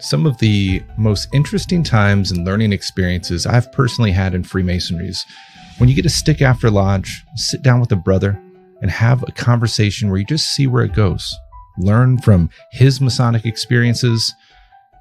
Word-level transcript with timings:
Some 0.00 0.26
of 0.26 0.38
the 0.38 0.82
most 0.98 1.28
interesting 1.32 1.84
times 1.84 2.32
and 2.32 2.44
learning 2.44 2.72
experiences 2.72 3.46
I've 3.46 3.70
personally 3.70 4.10
had 4.10 4.34
in 4.34 4.42
Freemasonries 4.42 5.24
when 5.78 5.88
you 5.88 5.94
get 5.94 6.02
to 6.02 6.10
stick 6.10 6.42
after 6.42 6.70
lodge, 6.70 7.24
sit 7.36 7.62
down 7.62 7.80
with 7.80 7.92
a 7.92 7.96
brother, 7.96 8.40
and 8.80 8.90
have 8.90 9.22
a 9.22 9.32
conversation 9.32 10.08
where 10.08 10.18
you 10.18 10.24
just 10.24 10.52
see 10.54 10.66
where 10.66 10.84
it 10.84 10.92
goes, 10.92 11.34
learn 11.78 12.18
from 12.18 12.50
his 12.72 13.00
Masonic 13.00 13.46
experiences 13.46 14.34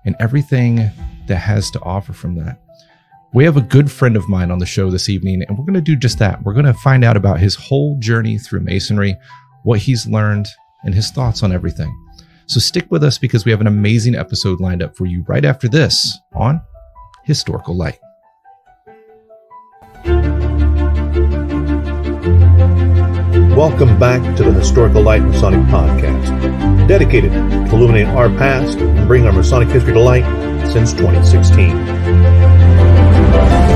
and 0.06 0.16
everything 0.20 0.90
that 1.28 1.38
has 1.38 1.70
to 1.72 1.82
offer 1.82 2.14
from 2.14 2.36
that. 2.36 2.62
We 3.34 3.44
have 3.46 3.58
a 3.58 3.62
good 3.62 3.92
friend 3.92 4.16
of 4.16 4.30
mine 4.30 4.52
on 4.52 4.60
the 4.60 4.66
show 4.66 4.92
this 4.92 5.10
evening, 5.10 5.44
and 5.48 5.58
we're 5.58 5.66
going 5.66 5.74
to 5.74 5.82
do 5.82 5.96
just 5.96 6.20
that. 6.20 6.44
We're 6.44 6.54
going 6.54 6.66
to 6.66 6.74
find 6.74 7.04
out 7.04 7.18
about 7.18 7.40
his 7.40 7.56
whole 7.56 7.98
journey 8.00 8.38
through 8.38 8.62
Masonry, 8.62 9.16
what 9.64 9.80
he's 9.80 10.06
learned, 10.06 10.48
and 10.84 10.94
his 10.94 11.12
thoughts 11.12 11.42
on 11.44 11.52
everything. 11.52 11.96
So 12.52 12.60
stick 12.60 12.92
with 12.92 13.02
us 13.02 13.18
because 13.18 13.46
we 13.46 13.52
have 13.52 13.62
an 13.62 13.68
amazing 13.68 14.14
episode 14.14 14.60
lined 14.60 14.84
up 14.84 14.98
for 14.98 15.06
you 15.06 15.24
right 15.26 15.46
after 15.46 15.70
this 15.70 16.20
on 16.34 16.60
Historical 17.24 17.74
Light. 17.74 17.98
Welcome 23.56 23.98
back 23.98 24.36
to 24.36 24.44
the 24.44 24.52
Historical 24.52 25.02
Light 25.02 25.22
Masonic 25.22 25.62
Podcast, 25.68 26.88
dedicated 26.90 27.32
to 27.32 27.74
illuminate 27.74 28.08
our 28.08 28.28
past 28.28 28.80
and 28.80 29.08
bring 29.08 29.26
our 29.26 29.32
Masonic 29.32 29.70
history 29.70 29.94
to 29.94 30.02
light 30.02 30.26
since 30.74 30.92
2016. 30.92 33.71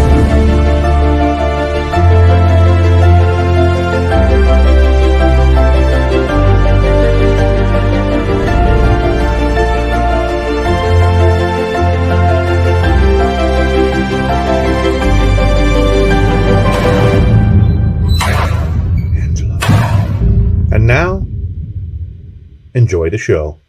And 20.76 20.87
now, 20.87 21.26
enjoy 22.73 23.09
the 23.09 23.18
show. 23.18 23.62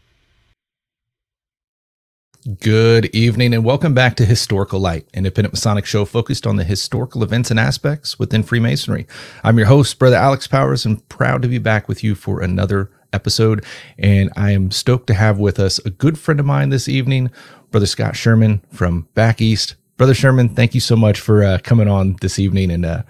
Good 2.60 3.04
evening 3.14 3.54
and 3.54 3.64
welcome 3.64 3.94
back 3.94 4.16
to 4.16 4.24
Historical 4.24 4.80
Light, 4.80 5.06
independent 5.14 5.52
Masonic 5.52 5.86
show 5.86 6.04
focused 6.04 6.48
on 6.48 6.56
the 6.56 6.64
historical 6.64 7.22
events 7.22 7.52
and 7.52 7.60
aspects 7.60 8.18
within 8.18 8.42
Freemasonry. 8.42 9.06
I'm 9.44 9.56
your 9.56 9.68
host, 9.68 10.00
Brother 10.00 10.16
Alex 10.16 10.48
Powers, 10.48 10.84
and 10.84 11.08
proud 11.08 11.42
to 11.42 11.48
be 11.48 11.58
back 11.58 11.86
with 11.86 12.02
you 12.02 12.16
for 12.16 12.40
another 12.40 12.90
episode. 13.12 13.64
And 13.96 14.32
I 14.36 14.50
am 14.50 14.72
stoked 14.72 15.06
to 15.06 15.14
have 15.14 15.38
with 15.38 15.60
us 15.60 15.78
a 15.86 15.90
good 15.90 16.18
friend 16.18 16.40
of 16.40 16.46
mine 16.46 16.70
this 16.70 16.88
evening, 16.88 17.30
Brother 17.70 17.86
Scott 17.86 18.16
Sherman 18.16 18.62
from 18.72 19.06
back 19.14 19.40
east. 19.40 19.76
Brother 19.96 20.12
Sherman, 20.12 20.48
thank 20.48 20.74
you 20.74 20.80
so 20.80 20.96
much 20.96 21.20
for 21.20 21.44
uh, 21.44 21.58
coming 21.62 21.86
on 21.86 22.16
this 22.20 22.40
evening 22.40 22.72
and 22.72 22.84
uh, 22.84 23.02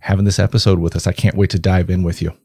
having 0.00 0.24
this 0.24 0.40
episode 0.40 0.80
with 0.80 0.96
us. 0.96 1.06
I 1.06 1.12
can't 1.12 1.36
wait 1.36 1.50
to 1.50 1.60
dive 1.60 1.88
in 1.88 2.02
with 2.02 2.20
you. 2.20 2.36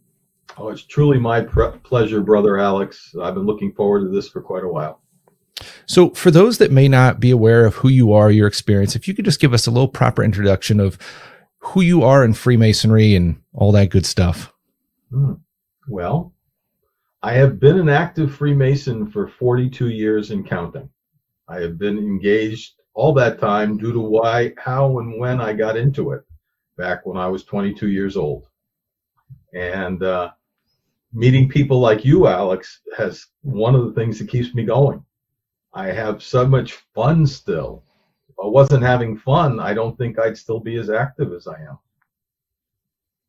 Oh, 0.58 0.70
it's 0.70 0.84
truly 0.84 1.20
my 1.20 1.42
pre- 1.42 1.72
pleasure, 1.84 2.22
brother 2.22 2.58
Alex. 2.58 3.16
I've 3.22 3.36
been 3.36 3.46
looking 3.46 3.72
forward 3.72 4.02
to 4.02 4.10
this 4.10 4.30
for 4.30 4.42
quite 4.42 4.64
a 4.64 4.68
while. 4.68 5.02
So, 5.86 6.10
for 6.12 6.32
those 6.32 6.58
that 6.58 6.72
may 6.72 6.88
not 6.88 7.20
be 7.20 7.32
aware 7.32 7.66
of 7.66 7.76
who 7.76 7.90
you 7.90 8.14
are, 8.14 8.32
your 8.32 8.48
experience, 8.48 8.96
if 8.96 9.08
you 9.08 9.14
could 9.14 9.26
just 9.26 9.40
give 9.40 9.54
us 9.54 9.68
a 9.68 9.72
little 9.72 9.88
proper 9.88 10.24
introduction 10.24 10.80
of 10.80 10.98
who 11.60 11.82
you 11.82 12.04
are 12.04 12.26
in 12.26 12.34
Freemasonry 12.34 13.16
and 13.16 13.40
all 13.54 13.72
that 13.72 13.90
good 13.90 14.06
stuff. 14.06 14.52
Hmm. 15.12 15.34
Well, 15.88 16.34
I 17.22 17.34
have 17.34 17.60
been 17.60 17.78
an 17.78 17.90
active 17.90 18.34
Freemason 18.34 19.10
for 19.12 19.28
42 19.28 19.90
years 19.90 20.32
and 20.32 20.48
counting. 20.48 20.90
I 21.48 21.60
have 21.60 21.78
been 21.78 21.98
engaged 21.98 22.74
all 22.94 23.14
that 23.14 23.40
time 23.40 23.78
due 23.78 23.94
to 23.94 24.00
why, 24.00 24.54
how, 24.58 25.00
and 25.00 25.20
when 25.20 25.40
I 25.40 25.54
got 25.54 25.78
into 25.78 26.12
it 26.12 26.24
back 26.78 27.06
when 27.06 27.18
I 27.18 27.28
was 27.28 27.44
22 27.44 27.90
years 27.90 28.18
old. 28.18 28.48
And 29.54 30.02
uh, 30.02 30.31
meeting 31.14 31.50
people 31.50 31.80
like 31.80 32.06
you, 32.06 32.28
Alex, 32.28 32.82
has 32.98 33.28
one 33.42 33.76
of 33.76 33.86
the 33.86 33.94
things 33.94 34.20
that 34.20 34.30
keeps 34.30 34.54
me 34.54 34.64
going. 34.64 35.04
I 35.74 35.88
have 35.88 36.22
so 36.22 36.46
much 36.46 36.74
fun 36.94 37.26
still. 37.26 37.84
If 38.30 38.36
I 38.44 38.48
wasn't 38.48 38.84
having 38.84 39.18
fun, 39.18 39.60
I 39.60 39.74
don't 39.74 39.98
think 39.98 40.20
I'd 40.20 40.38
still 40.38 40.60
be 40.60 40.78
as 40.78 40.90
active 40.90 41.34
as 41.34 41.48
I 41.48 41.60
am. 41.62 41.78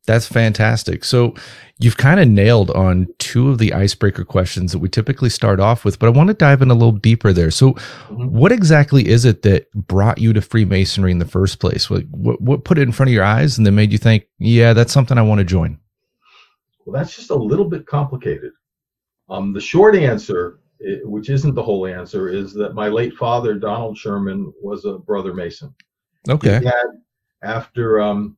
That's 0.05 0.27
fantastic. 0.27 1.05
So 1.05 1.33
you've 1.79 1.95
kind 1.95 2.19
of 2.19 2.27
nailed 2.27 2.71
on 2.71 3.07
two 3.19 3.49
of 3.49 3.57
the 3.57 3.73
icebreaker 3.73 4.25
questions 4.25 4.73
that 4.73 4.79
we 4.79 4.89
typically 4.89 5.29
start 5.29 5.61
off 5.61 5.85
with, 5.85 5.97
but 5.97 6.07
I 6.07 6.09
want 6.09 6.27
to 6.27 6.33
dive 6.33 6.61
in 6.61 6.69
a 6.69 6.73
little 6.73 6.91
deeper 6.91 7.31
there. 7.31 7.51
So, 7.51 7.73
mm-hmm. 7.73 8.25
what 8.25 8.51
exactly 8.51 9.07
is 9.07 9.23
it 9.23 9.43
that 9.43 9.71
brought 9.71 10.17
you 10.17 10.33
to 10.33 10.41
Freemasonry 10.41 11.11
in 11.11 11.19
the 11.19 11.25
first 11.25 11.59
place? 11.59 11.89
What, 11.89 12.03
what, 12.09 12.41
what 12.41 12.65
put 12.65 12.77
it 12.77 12.81
in 12.81 12.91
front 12.91 13.09
of 13.09 13.13
your 13.13 13.23
eyes 13.23 13.57
and 13.57 13.65
then 13.65 13.75
made 13.75 13.93
you 13.93 13.97
think, 13.97 14.25
yeah, 14.39 14.73
that's 14.73 14.91
something 14.91 15.17
I 15.17 15.21
want 15.21 15.39
to 15.39 15.45
join? 15.45 15.79
Well, 16.85 16.99
that's 16.99 17.15
just 17.15 17.29
a 17.29 17.35
little 17.35 17.69
bit 17.69 17.85
complicated. 17.85 18.51
Um, 19.29 19.53
the 19.53 19.61
short 19.61 19.95
answer, 19.95 20.59
which 21.03 21.29
isn't 21.29 21.55
the 21.55 21.63
whole 21.63 21.87
answer, 21.87 22.29
is 22.29 22.53
that 22.53 22.75
my 22.75 22.87
late 22.89 23.13
father, 23.13 23.55
Donald 23.55 23.97
Sherman, 23.97 24.51
was 24.61 24.85
a 24.85 24.97
brother 24.97 25.33
Mason. 25.33 25.73
Okay. 26.29 26.59
He 26.59 26.65
had, 26.65 26.87
after 27.41 28.01
um, 28.01 28.37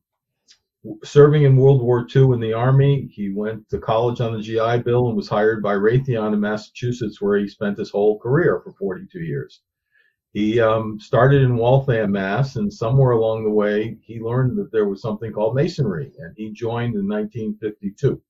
serving 1.04 1.42
in 1.42 1.56
World 1.56 1.82
War 1.82 2.06
II 2.14 2.32
in 2.32 2.40
the 2.40 2.52
Army, 2.52 3.08
he 3.12 3.30
went 3.30 3.68
to 3.70 3.78
college 3.78 4.20
on 4.20 4.32
the 4.32 4.40
GI 4.40 4.82
Bill 4.84 5.08
and 5.08 5.16
was 5.16 5.28
hired 5.28 5.62
by 5.62 5.74
Raytheon 5.74 6.32
in 6.32 6.40
Massachusetts, 6.40 7.20
where 7.20 7.38
he 7.38 7.48
spent 7.48 7.78
his 7.78 7.90
whole 7.90 8.18
career 8.18 8.60
for 8.62 8.72
42 8.72 9.20
years. 9.20 9.62
He 10.32 10.60
um, 10.60 11.00
started 11.00 11.42
in 11.42 11.56
Waltham, 11.56 12.12
Mass, 12.12 12.56
and 12.56 12.72
somewhere 12.72 13.12
along 13.12 13.44
the 13.44 13.50
way, 13.50 13.96
he 14.02 14.20
learned 14.20 14.58
that 14.58 14.70
there 14.70 14.86
was 14.86 15.00
something 15.00 15.32
called 15.32 15.54
Masonry, 15.54 16.12
and 16.18 16.34
he 16.36 16.52
joined 16.52 16.94
in 16.94 17.08
1952. 17.08 18.20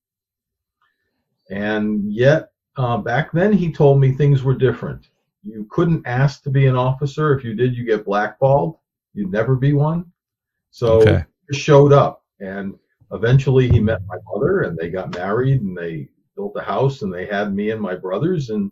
And 1.51 2.13
yet, 2.13 2.51
uh, 2.77 2.99
back 2.99 3.33
then, 3.33 3.53
he 3.53 3.73
told 3.73 4.01
me 4.01 4.13
things 4.13 4.43
were 4.43 4.55
different. 4.55 5.09
You 5.43 5.67
couldn't 5.71 6.07
ask 6.07 6.43
to 6.43 6.51
be 6.51 6.67
an 6.67 6.77
officer. 6.77 7.37
If 7.37 7.45
you 7.45 7.55
did, 7.55 7.77
you 7.77 7.85
get 7.85 8.05
blackballed. 8.05 8.79
You'd 9.15 9.31
never 9.31 9.55
be 9.55 9.73
one. 9.73 10.11
So 10.71 11.01
okay. 11.01 11.25
he 11.49 11.57
showed 11.57 11.93
up, 11.93 12.25
and 12.41 12.75
eventually 13.13 13.69
he 13.69 13.81
met 13.81 14.01
my 14.07 14.17
mother, 14.33 14.63
and 14.63 14.77
they 14.77 14.91
got 14.91 15.15
married, 15.15 15.63
and 15.63 15.77
they 15.77 16.09
built 16.35 16.57
a 16.57 16.63
house, 16.63 17.03
and 17.03 17.13
they 17.13 17.27
had 17.27 17.55
me 17.55 17.71
and 17.71 17.81
my 17.81 17.95
brothers, 17.95 18.51
and 18.51 18.71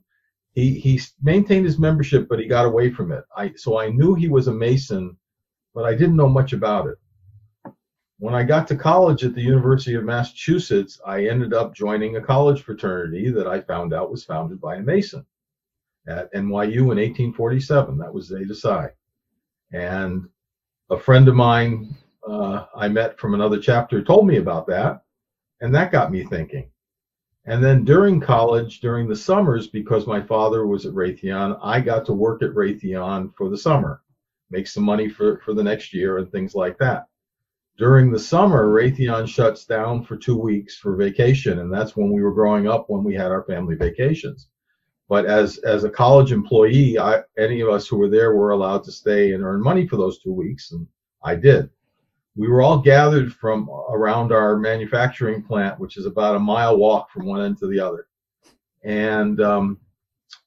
he 0.52 0.78
he 0.78 1.00
maintained 1.22 1.64
his 1.64 1.78
membership, 1.78 2.28
but 2.28 2.38
he 2.38 2.46
got 2.46 2.66
away 2.66 2.90
from 2.90 3.10
it. 3.12 3.24
I 3.36 3.52
so 3.56 3.78
I 3.78 3.88
knew 3.88 4.14
he 4.14 4.28
was 4.28 4.48
a 4.48 4.52
Mason, 4.52 5.16
but 5.74 5.84
I 5.84 5.94
didn't 5.94 6.16
know 6.16 6.28
much 6.28 6.52
about 6.52 6.88
it. 6.88 6.98
When 8.24 8.34
I 8.34 8.42
got 8.42 8.66
to 8.68 8.76
college 8.76 9.22
at 9.22 9.34
the 9.34 9.42
University 9.42 9.96
of 9.96 10.04
Massachusetts, 10.04 10.98
I 11.06 11.26
ended 11.26 11.52
up 11.52 11.74
joining 11.74 12.16
a 12.16 12.22
college 12.22 12.62
fraternity 12.62 13.28
that 13.28 13.46
I 13.46 13.60
found 13.60 13.92
out 13.92 14.10
was 14.10 14.24
founded 14.24 14.62
by 14.62 14.76
a 14.76 14.80
Mason 14.80 15.26
at 16.08 16.32
NYU 16.32 16.90
in 16.90 16.96
1847. 16.96 17.98
That 17.98 18.14
was 18.14 18.28
Zeta 18.28 18.54
Psi. 18.54 18.88
And 19.74 20.26
a 20.88 20.96
friend 20.96 21.28
of 21.28 21.34
mine 21.34 21.94
uh, 22.26 22.64
I 22.74 22.88
met 22.88 23.18
from 23.18 23.34
another 23.34 23.58
chapter 23.58 24.02
told 24.02 24.26
me 24.26 24.38
about 24.38 24.66
that, 24.68 25.02
and 25.60 25.74
that 25.74 25.92
got 25.92 26.10
me 26.10 26.24
thinking. 26.24 26.70
And 27.44 27.62
then 27.62 27.84
during 27.84 28.20
college, 28.20 28.80
during 28.80 29.06
the 29.06 29.16
summers, 29.16 29.66
because 29.66 30.06
my 30.06 30.22
father 30.22 30.66
was 30.66 30.86
at 30.86 30.94
Raytheon, 30.94 31.58
I 31.62 31.78
got 31.78 32.06
to 32.06 32.14
work 32.14 32.42
at 32.42 32.54
Raytheon 32.54 33.34
for 33.36 33.50
the 33.50 33.58
summer, 33.58 34.00
make 34.48 34.66
some 34.66 34.84
money 34.84 35.10
for, 35.10 35.40
for 35.40 35.52
the 35.52 35.62
next 35.62 35.92
year 35.92 36.16
and 36.16 36.32
things 36.32 36.54
like 36.54 36.78
that 36.78 37.06
during 37.76 38.12
the 38.12 38.18
summer, 38.18 38.68
Raytheon 38.68 39.26
shuts 39.26 39.64
down 39.64 40.04
for 40.04 40.16
two 40.16 40.36
weeks 40.36 40.76
for 40.76 40.96
vacation, 40.96 41.58
and 41.58 41.72
that's 41.72 41.96
when 41.96 42.12
we 42.12 42.22
were 42.22 42.32
growing 42.32 42.68
up 42.68 42.88
when 42.88 43.02
we 43.02 43.14
had 43.14 43.32
our 43.32 43.44
family 43.44 43.74
vacations. 43.74 44.48
But 45.08 45.26
as 45.26 45.58
as 45.58 45.84
a 45.84 45.90
college 45.90 46.32
employee, 46.32 46.98
I, 46.98 47.22
any 47.36 47.60
of 47.60 47.68
us 47.68 47.86
who 47.86 47.98
were 47.98 48.08
there 48.08 48.34
were 48.34 48.52
allowed 48.52 48.84
to 48.84 48.92
stay 48.92 49.32
and 49.32 49.42
earn 49.42 49.62
money 49.62 49.86
for 49.86 49.96
those 49.96 50.20
two 50.20 50.32
weeks, 50.32 50.72
and 50.72 50.86
I 51.22 51.34
did. 51.34 51.68
We 52.36 52.48
were 52.48 52.62
all 52.62 52.78
gathered 52.78 53.32
from 53.32 53.68
around 53.90 54.32
our 54.32 54.56
manufacturing 54.56 55.42
plant, 55.42 55.78
which 55.78 55.96
is 55.96 56.06
about 56.06 56.36
a 56.36 56.40
mile 56.40 56.76
walk 56.76 57.10
from 57.10 57.26
one 57.26 57.42
end 57.42 57.58
to 57.58 57.66
the 57.66 57.80
other, 57.80 58.06
and 58.84 59.40
um, 59.40 59.78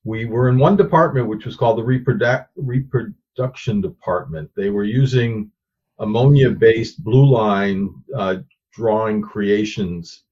we 0.06 0.26
were 0.26 0.50
in 0.50 0.58
one 0.58 0.78
department 0.78 1.28
which 1.28 1.46
was 1.46 1.58
called 1.58 1.78
the 1.78 1.84
reproduc- 1.84 2.48
reproduction 2.56 3.82
department. 3.82 4.50
They 4.56 4.70
were 4.70 4.86
using 4.86 5.52
ammonia-based 6.00 7.04
blue 7.04 7.26
line 7.26 7.94
uh, 8.16 8.38
drawing 8.74 9.22
creations. 9.22 10.24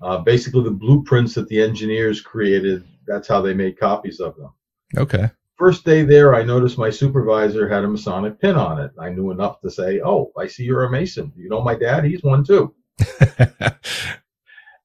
Uh, 0.00 0.18
basically, 0.18 0.64
the 0.64 0.70
blueprints 0.70 1.34
that 1.34 1.48
the 1.48 1.60
engineers 1.60 2.20
created. 2.20 2.84
That's 3.06 3.28
how 3.28 3.40
they 3.40 3.54
made 3.54 3.78
copies 3.78 4.20
of 4.20 4.36
them. 4.36 4.52
Okay. 4.96 5.30
First 5.56 5.84
day 5.84 6.02
there, 6.02 6.34
I 6.34 6.42
noticed 6.42 6.78
my 6.78 6.90
supervisor 6.90 7.68
had 7.68 7.84
a 7.84 7.88
Masonic 7.88 8.40
pin 8.40 8.56
on 8.56 8.80
it. 8.80 8.90
I 8.98 9.10
knew 9.10 9.30
enough 9.30 9.60
to 9.60 9.70
say, 9.70 10.00
"Oh, 10.04 10.32
I 10.36 10.46
see 10.46 10.64
you're 10.64 10.84
a 10.84 10.90
Mason. 10.90 11.32
You 11.36 11.48
know 11.48 11.62
my 11.62 11.74
dad? 11.74 12.04
He's 12.04 12.22
one 12.22 12.44
too." 12.44 12.74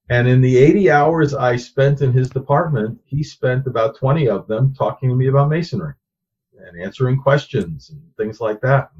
And 0.10 0.28
in 0.28 0.40
the 0.40 0.58
80 0.58 0.90
hours 0.90 1.34
I 1.34 1.58
spent 1.58 2.02
in 2.02 2.14
his 2.14 2.30
department, 2.30 3.00
he 3.06 3.24
spent 3.24 3.68
about 3.68 3.98
20 3.98 4.30
of 4.30 4.48
them 4.48 4.74
talking 4.74 5.10
to 5.10 5.16
me 5.16 5.28
about 5.28 5.50
masonry 5.50 5.94
and 6.58 6.82
answering 6.82 7.18
questions 7.18 7.90
and 7.90 8.02
things 8.16 8.40
like 8.40 8.62
that. 8.62 8.92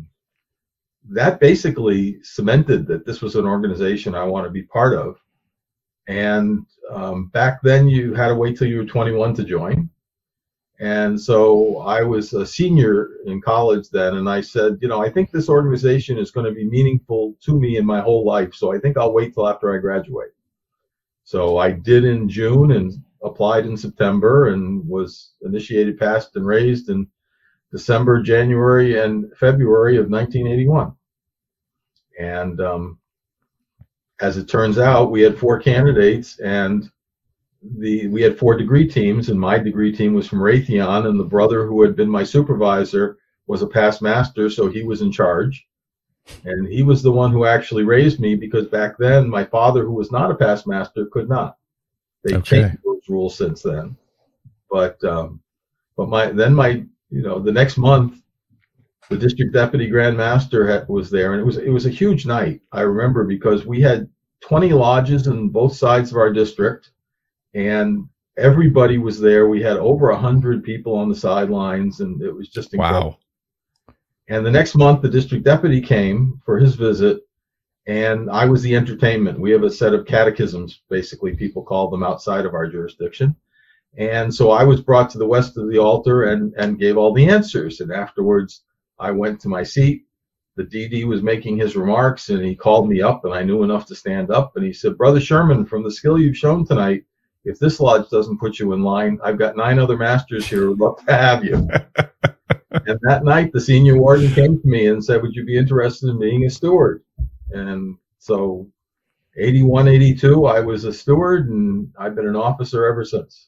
That 1.10 1.40
basically 1.40 2.22
cemented 2.24 2.88
that 2.88 3.06
this 3.06 3.22
was 3.22 3.36
an 3.36 3.46
organization 3.46 4.16
I 4.16 4.24
want 4.24 4.46
to 4.46 4.52
be 4.52 4.64
part 4.64 4.94
of. 4.94 5.20
And 6.08 6.66
um, 6.90 7.28
back 7.28 7.62
then, 7.62 7.88
you 7.88 8.14
had 8.14 8.30
to 8.30 8.36
wait 8.36 8.58
till 8.58 8.68
you 8.68 8.78
were 8.78 8.86
21 8.86 9.36
to 9.36 9.44
join. 9.44 9.90
And 10.80 11.20
so 11.20 11.80
I 11.80 12.04
was 12.04 12.34
a 12.34 12.46
senior 12.46 13.10
in 13.26 13.42
college 13.42 13.90
then, 13.90 14.18
and 14.18 14.30
I 14.30 14.42
said, 14.42 14.78
you 14.80 14.88
know, 14.88 15.02
I 15.02 15.10
think 15.10 15.32
this 15.32 15.50
organization 15.50 16.20
is 16.20 16.30
going 16.30 16.46
to 16.46 16.52
be 16.52 16.70
meaningful 16.70 17.36
to 17.42 17.60
me 17.60 17.78
in 17.78 17.86
my 17.86 18.00
whole 18.00 18.24
life. 18.24 18.54
So 18.54 18.74
I 18.74 18.80
think 18.80 18.96
I'll 18.96 19.14
wait 19.14 19.34
till 19.34 19.48
after 19.48 19.74
I 19.74 19.80
graduate. 19.80 20.32
So 21.24 21.58
I 21.58 21.72
did 21.72 22.06
in 22.06 22.30
June 22.30 22.74
and 22.74 22.94
applied 23.24 23.66
in 23.66 23.76
September 23.76 24.50
and 24.50 24.88
was 24.88 25.34
initiated, 25.42 26.00
passed, 26.00 26.36
and 26.36 26.46
raised 26.46 26.90
in 26.90 27.08
December, 27.72 28.22
January, 28.22 29.00
and 29.00 29.32
February 29.38 29.98
of 29.98 30.10
1981. 30.10 30.94
And 32.20 32.62
um, 32.62 33.00
as 34.20 34.38
it 34.38 34.48
turns 34.48 34.80
out, 34.80 35.12
we 35.12 35.22
had 35.22 35.38
four 35.38 35.60
candidates, 35.60 36.40
and 36.40 36.90
the 37.80 38.08
we 38.08 38.22
had 38.22 38.38
four 38.38 38.56
degree 38.56 38.88
teams, 38.88 39.30
and 39.30 39.40
my 39.40 39.58
degree 39.58 39.96
team 39.96 40.14
was 40.14 40.28
from 40.28 40.40
Raytheon, 40.40 41.08
and 41.08 41.20
the 41.20 41.26
brother 41.26 41.66
who 41.66 41.82
had 41.82 41.96
been 41.96 42.10
my 42.10 42.24
supervisor 42.24 43.18
was 43.48 43.62
a 43.62 43.68
past 43.68 44.02
master, 44.02 44.50
so 44.50 44.68
he 44.68 44.84
was 44.84 45.02
in 45.02 45.12
charge. 45.12 45.66
And 46.44 46.68
he 46.68 46.84
was 46.84 47.02
the 47.02 47.12
one 47.12 47.32
who 47.32 47.46
actually 47.46 47.84
raised 47.84 48.20
me 48.20 48.36
because 48.36 48.68
back 48.68 48.98
then 48.98 49.30
my 49.30 49.46
father, 49.46 49.86
who 49.86 49.94
was 49.94 50.12
not 50.12 50.30
a 50.30 50.36
past 50.36 50.68
master, 50.68 51.06
could 51.06 51.30
not. 51.30 51.58
They 52.24 52.36
okay. 52.36 52.62
changed 52.62 52.78
those 52.84 53.08
rules 53.08 53.38
since 53.38 53.62
then. 53.62 53.96
But 54.70 55.02
um, 55.06 55.42
but 55.96 56.10
my 56.10 56.32
then 56.32 56.54
my 56.54 56.86
you 57.10 57.22
know 57.22 57.40
the 57.40 57.52
next 57.52 57.78
month 57.78 58.22
the 59.10 59.18
district 59.18 59.54
deputy 59.54 59.88
grand 59.88 60.18
master 60.18 60.68
had, 60.68 60.88
was 60.90 61.10
there 61.10 61.34
and 61.34 61.42
it 61.42 61.46
was 61.46 61.58
it 61.58 61.70
was 61.70 61.86
a 61.86 61.90
huge 61.90 62.26
night 62.26 62.62
i 62.72 62.82
remember 62.82 63.24
because 63.24 63.66
we 63.66 63.82
had 63.82 64.10
20 64.42 64.74
lodges 64.74 65.28
in 65.28 65.50
both 65.50 65.76
sides 65.76 66.12
of 66.12 66.18
our 66.18 66.32
district 66.32 66.92
and 67.54 68.08
everybody 68.38 68.98
was 68.98 69.20
there. 69.20 69.48
We 69.48 69.62
had 69.62 69.78
over 69.78 70.12
a 70.12 70.18
hundred 70.18 70.64
people 70.64 70.96
on 70.96 71.10
the 71.10 71.16
sidelines, 71.16 72.00
and 72.00 72.22
it 72.22 72.32
was 72.32 72.50
just 72.50 72.74
incredible. 72.74 73.20
Wow. 73.88 73.96
And 74.30 74.46
the 74.46 74.52
next 74.52 74.76
month, 74.76 75.02
the 75.02 75.10
district 75.10 75.46
deputy 75.46 75.82
came 75.82 76.42
for 76.46 76.60
his 76.60 76.76
visit, 76.76 77.22
and 77.88 78.30
I 78.30 78.46
was 78.46 78.62
the 78.62 78.76
entertainment. 78.76 79.40
We 79.40 79.52
have 79.52 79.64
a 79.64 79.72
set 79.72 79.94
of 79.94 80.06
catechisms, 80.06 80.82
basically, 80.90 81.36
people 81.36 81.64
call 81.64 81.90
them 81.90 82.04
outside 82.04 82.46
of 82.46 82.54
our 82.54 82.68
jurisdiction. 82.68 83.36
And 83.98 84.34
so 84.34 84.52
I 84.52 84.64
was 84.64 84.82
brought 84.82 85.10
to 85.12 85.18
the 85.18 85.26
west 85.26 85.58
of 85.58 85.70
the 85.70 85.80
altar 85.80 86.26
and, 86.26 86.54
and 86.56 86.80
gave 86.80 86.98
all 86.98 87.14
the 87.14 87.28
answers. 87.28 87.82
And 87.82 87.92
afterwards, 87.92 88.64
I 89.00 89.12
went 89.12 89.40
to 89.42 89.50
my 89.50 89.64
seat. 89.64 90.04
The 90.56 90.64
DD 90.64 91.06
was 91.06 91.22
making 91.22 91.58
his 91.58 91.76
remarks, 91.76 92.30
and 92.30 92.44
he 92.44 92.56
called 92.56 92.90
me 92.90 93.02
up, 93.02 93.26
and 93.26 93.34
I 93.34 93.44
knew 93.44 93.64
enough 93.64 93.86
to 93.88 93.96
stand 93.96 94.32
up. 94.32 94.56
And 94.56 94.66
he 94.66 94.74
said, 94.74 94.98
Brother 94.98 95.20
Sherman, 95.20 95.66
from 95.66 95.84
the 95.84 95.92
skill 95.92 96.20
you've 96.20 96.38
shown 96.38 96.66
tonight, 96.66 97.04
if 97.44 97.60
this 97.60 97.80
lodge 97.80 98.10
doesn't 98.10 98.40
put 98.40 98.60
you 98.60 98.74
in 98.74 98.82
line, 98.82 99.20
I've 99.24 99.38
got 99.38 99.56
nine 99.56 99.80
other 99.80 99.98
masters 99.98 100.48
here 100.48 100.62
who'd 100.62 100.80
love 100.80 100.98
to 101.06 101.14
have 101.16 101.44
you. 101.44 101.54
and 102.72 103.00
that 103.04 103.24
night, 103.24 103.54
the 103.54 103.62
senior 103.62 103.98
warden 103.98 104.32
came 104.32 104.60
to 104.60 104.68
me 104.68 104.88
and 104.88 105.04
said, 105.04 105.22
Would 105.22 105.36
you 105.36 105.46
be 105.46 105.58
interested 105.58 106.10
in 106.10 106.20
being 106.20 106.46
a 106.46 106.50
steward? 106.50 107.04
And 107.52 107.98
so, 108.20 108.68
81, 109.38 109.88
82, 109.88 110.46
I 110.46 110.60
was 110.60 110.84
a 110.84 110.94
steward, 110.94 111.50
and 111.50 111.94
I've 112.00 112.16
been 112.16 112.28
an 112.28 112.36
officer 112.36 112.86
ever 112.86 113.06
since. 113.06 113.48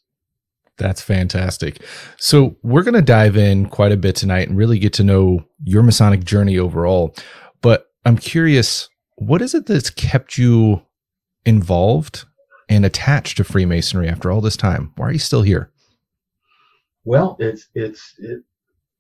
That's 0.80 1.02
fantastic. 1.02 1.84
So, 2.18 2.56
we're 2.64 2.84
going 2.84 2.96
to 2.96 3.02
dive 3.02 3.38
in 3.38 3.68
quite 3.68 3.92
a 3.92 3.98
bit 3.98 4.16
tonight 4.16 4.50
and 4.50 4.58
really 4.58 4.80
get 4.80 4.94
to 4.94 5.04
know 5.04 5.46
your 5.64 5.84
Masonic 5.84 6.24
journey 6.24 6.58
overall. 6.58 7.16
But 7.62 7.92
I'm 8.06 8.18
curious, 8.18 8.90
what 9.18 9.42
is 9.42 9.54
it 9.54 9.68
that's 9.68 9.90
kept 9.92 10.38
you 10.38 10.82
involved 11.46 12.26
and 12.70 12.86
attached 12.86 13.38
to 13.38 13.44
Freemasonry 13.44 14.08
after 14.08 14.32
all 14.32 14.42
this 14.42 14.58
time? 14.58 14.94
Why 14.96 15.08
are 15.08 15.12
you 15.12 15.20
still 15.20 15.42
here? 15.42 15.72
Well, 17.04 17.38
it's 17.40 17.68
it's 17.74 18.16
it 18.20 18.44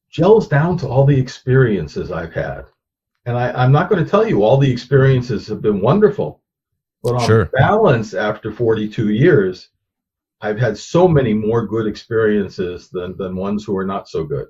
gels 0.10 0.48
down 0.48 0.78
to 0.80 0.88
all 0.88 1.06
the 1.06 1.20
experiences 1.20 2.12
I've 2.12 2.34
had, 2.34 2.66
and 3.25 3.38
I, 3.38 3.64
am 3.64 3.72
not 3.72 3.90
going 3.90 4.04
to 4.04 4.10
tell 4.10 4.28
you 4.28 4.44
all 4.44 4.58
the 4.58 4.72
experiences 4.72 5.48
have 5.48 5.62
been 5.62 5.82
wonderful, 5.82 6.42
but 7.04 7.16
on 7.16 7.25
sure. 7.25 7.46
balance, 7.54 8.14
after 8.14 8.52
42 8.52 9.10
years, 9.10 9.70
I've 10.41 10.59
had 10.59 10.77
so 10.77 11.07
many 11.07 11.33
more 11.33 11.65
good 11.65 11.88
experiences 11.88 12.89
than 12.89 13.18
than 13.18 13.36
ones 13.36 13.63
who 13.63 13.77
are 13.77 13.86
not 13.86 14.07
so 14.07 14.24
good, 14.24 14.47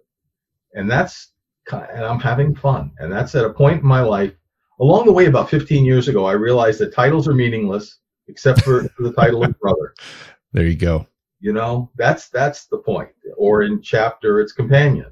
and 0.74 0.90
that's 0.90 1.34
and 1.72 2.04
I'm 2.04 2.20
having 2.20 2.56
fun, 2.56 2.92
and 3.00 3.12
that's 3.12 3.36
at 3.36 3.46
a 3.46 3.54
point 3.54 3.82
in 3.82 3.88
my 3.88 4.02
life. 4.02 4.34
Along 4.80 5.06
the 5.06 5.12
way, 5.12 5.26
about 5.26 5.50
15 5.50 5.84
years 5.84 6.08
ago, 6.08 6.26
I 6.26 6.32
realized 6.34 6.80
that 6.80 6.94
titles 6.94 7.28
are 7.28 7.34
meaningless 7.34 8.00
except 8.30 8.62
for, 8.62 8.84
for 8.96 9.04
the 9.04 9.14
title 9.14 9.44
of 9.44 9.60
brother. 9.60 9.94
There 10.52 10.66
you 10.66 10.76
go. 10.76 11.06
You 11.42 11.54
know, 11.54 11.92
that's 11.96 12.30
that's 12.30 12.66
the 12.66 12.80
point. 12.80 13.10
Or 13.38 13.62
in 13.62 13.84
chapter, 13.84 14.42
it's 14.42 14.52
companion. 14.52 15.12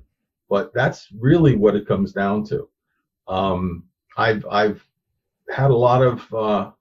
But 0.50 0.74
that's 0.74 1.10
really 1.16 1.56
what 1.56 1.76
it 1.76 1.88
comes 1.88 2.12
down 2.12 2.44
to. 2.46 2.68
Um, 3.28 3.84
I've 4.18 4.44
I've 4.48 4.84
had 5.48 5.70
a 5.70 5.76
lot 5.76 6.02
of 6.02 6.34
uh, 6.34 6.72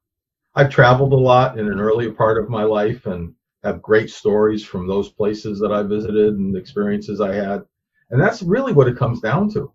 I've 0.55 0.71
traveled 0.71 1.13
a 1.13 1.17
lot 1.17 1.59
in 1.59 1.71
an 1.71 1.79
earlier 1.79 2.13
part 2.13 2.43
of 2.43 2.49
my 2.49 2.63
life 2.63 3.05
and 3.05 3.35
have 3.67 3.83
great 3.83 4.11
stories 4.11 4.65
from 4.65 4.87
those 4.87 5.11
places 5.11 5.59
that 5.59 5.73
I 5.73 5.83
visited 5.83 6.35
and 6.35 6.57
experiences 6.57 7.21
I 7.21 7.35
had. 7.35 7.65
And 8.11 8.21
that's 8.21 8.43
really 8.43 8.73
what 8.73 8.89
it 8.89 8.97
comes 8.97 9.21
down 9.21 9.51
to. 9.55 9.73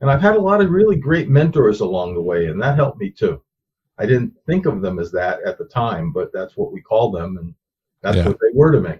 And 0.00 0.10
I've 0.10 0.20
had 0.20 0.36
a 0.36 0.40
lot 0.40 0.60
of 0.60 0.70
really 0.70 0.96
great 0.96 1.28
mentors 1.28 1.80
along 1.80 2.14
the 2.14 2.22
way, 2.22 2.46
and 2.46 2.60
that 2.60 2.76
helped 2.76 3.00
me 3.00 3.10
too. 3.10 3.42
I 3.98 4.06
didn't 4.06 4.32
think 4.46 4.66
of 4.66 4.80
them 4.80 4.98
as 4.98 5.10
that 5.12 5.40
at 5.44 5.58
the 5.58 5.64
time, 5.64 6.12
but 6.12 6.32
that's 6.32 6.56
what 6.56 6.72
we 6.72 6.80
call 6.80 7.10
them, 7.10 7.36
and 7.36 7.54
that's 8.02 8.16
yeah. 8.16 8.26
what 8.26 8.38
they 8.40 8.54
were 8.54 8.72
to 8.72 8.80
me. 8.80 8.94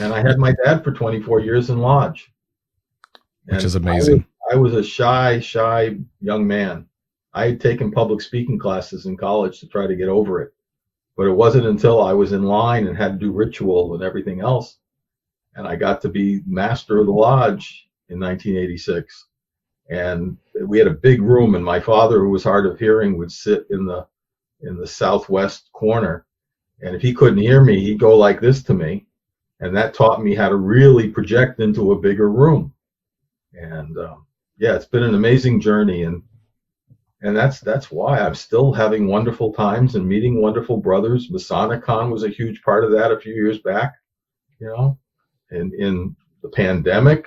And 0.00 0.12
I 0.12 0.20
had 0.20 0.38
my 0.38 0.54
dad 0.64 0.84
for 0.84 0.92
24 0.92 1.40
years 1.40 1.70
in 1.70 1.78
lodge, 1.78 2.32
which 3.46 3.64
is 3.64 3.74
amazing. 3.74 4.24
I 4.52 4.56
was, 4.56 4.72
I 4.72 4.76
was 4.76 4.86
a 4.86 4.88
shy, 4.88 5.40
shy 5.40 5.96
young 6.20 6.46
man. 6.46 6.86
I 7.32 7.46
had 7.46 7.60
taken 7.60 7.90
public 7.90 8.20
speaking 8.20 8.58
classes 8.58 9.06
in 9.06 9.16
college 9.16 9.58
to 9.60 9.66
try 9.66 9.88
to 9.88 9.96
get 9.96 10.08
over 10.08 10.40
it, 10.40 10.52
but 11.16 11.26
it 11.26 11.32
wasn't 11.32 11.66
until 11.66 12.02
I 12.02 12.12
was 12.12 12.32
in 12.32 12.42
line 12.42 12.86
and 12.86 12.96
had 12.96 13.18
to 13.18 13.26
do 13.26 13.32
ritual 13.32 13.94
and 13.94 14.02
everything 14.02 14.40
else, 14.40 14.78
and 15.54 15.66
I 15.66 15.76
got 15.76 16.00
to 16.02 16.08
be 16.08 16.42
master 16.46 16.98
of 16.98 17.06
the 17.06 17.12
lodge 17.12 17.88
in 18.08 18.20
1986 18.20 19.26
and 19.90 20.36
we 20.66 20.78
had 20.78 20.88
a 20.88 20.92
big 20.94 21.20
room 21.20 21.54
and 21.54 21.64
my 21.64 21.80
father 21.80 22.20
who 22.20 22.30
was 22.30 22.44
hard 22.44 22.66
of 22.66 22.78
hearing 22.78 23.18
would 23.18 23.32
sit 23.32 23.66
in 23.70 23.84
the 23.84 24.06
in 24.60 24.76
the 24.76 24.86
southwest 24.86 25.68
corner. 25.72 26.24
And 26.80 26.96
if 26.96 27.02
he 27.02 27.12
couldn't 27.12 27.38
hear 27.38 27.62
me 27.62 27.80
he'd 27.80 27.98
go 27.98 28.16
like 28.16 28.40
this 28.40 28.62
to 28.64 28.74
me 28.74 29.06
and 29.60 29.76
that 29.76 29.94
taught 29.94 30.22
me 30.22 30.34
how 30.34 30.48
to 30.48 30.56
really 30.56 31.08
project 31.08 31.60
into 31.60 31.92
a 31.92 32.00
bigger 32.00 32.30
room. 32.30 32.72
And 33.52 33.96
um, 33.98 34.26
yeah 34.58 34.74
it's 34.74 34.86
been 34.86 35.02
an 35.02 35.14
amazing 35.14 35.60
journey 35.60 36.04
and 36.04 36.22
and 37.22 37.36
that's 37.36 37.60
that's 37.60 37.90
why 37.90 38.18
i'm 38.18 38.34
still 38.34 38.72
having 38.72 39.06
wonderful 39.06 39.52
times 39.52 39.94
and 39.94 40.06
meeting 40.06 40.40
wonderful 40.40 40.76
brothers. 40.76 41.30
Masonicon 41.30 42.10
was 42.10 42.24
a 42.24 42.28
huge 42.28 42.62
part 42.62 42.84
of 42.84 42.90
that 42.92 43.12
a 43.12 43.20
few 43.20 43.34
years 43.34 43.58
back 43.58 43.94
you 44.58 44.66
know 44.66 44.98
and 45.50 45.72
in 45.74 46.14
the 46.42 46.48
pandemic. 46.48 47.26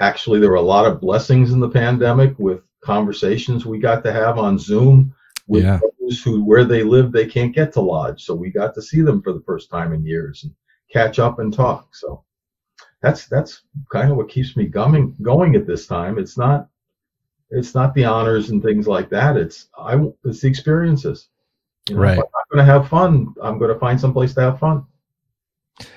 Actually 0.00 0.40
there 0.40 0.50
were 0.50 0.56
a 0.56 0.62
lot 0.62 0.86
of 0.86 1.00
blessings 1.00 1.52
in 1.52 1.60
the 1.60 1.68
pandemic 1.68 2.36
with 2.38 2.62
conversations 2.82 3.64
we 3.64 3.78
got 3.78 4.02
to 4.04 4.12
have 4.12 4.38
on 4.38 4.58
zoom 4.58 5.14
with 5.46 5.64
yeah. 5.64 5.78
those 6.00 6.22
who 6.22 6.44
where 6.44 6.64
they 6.64 6.82
live 6.82 7.12
they 7.12 7.26
can't 7.26 7.54
get 7.54 7.72
to 7.72 7.80
lodge. 7.80 8.24
So 8.24 8.34
we 8.34 8.50
got 8.50 8.74
to 8.74 8.82
see 8.82 9.02
them 9.02 9.22
for 9.22 9.32
the 9.32 9.42
first 9.46 9.70
time 9.70 9.92
in 9.92 10.04
years 10.04 10.44
and 10.44 10.52
catch 10.92 11.18
up 11.18 11.38
and 11.38 11.52
talk. 11.52 11.94
So 11.94 12.24
that's 13.00 13.26
that's 13.26 13.62
kind 13.90 14.10
of 14.10 14.16
what 14.16 14.28
keeps 14.28 14.56
me 14.56 14.66
going 14.66 15.16
going 15.22 15.54
at 15.54 15.66
this 15.66 15.86
time. 15.86 16.18
It's 16.18 16.36
not 16.36 16.68
it's 17.54 17.74
not 17.74 17.94
the 17.94 18.04
honors 18.04 18.50
and 18.50 18.62
things 18.62 18.86
like 18.86 19.08
that 19.08 19.36
it's 19.36 19.68
i 19.78 19.96
it's 20.24 20.40
the 20.40 20.48
experiences 20.48 21.28
you 21.88 21.94
know, 21.94 22.02
right 22.02 22.12
i'm 22.12 22.18
not 22.18 22.48
going 22.50 22.64
to 22.66 22.72
have 22.72 22.88
fun 22.88 23.34
i'm 23.42 23.58
going 23.58 23.72
to 23.72 23.78
find 23.78 24.00
some 24.00 24.12
place 24.12 24.34
to 24.34 24.40
have 24.40 24.58
fun 24.58 24.84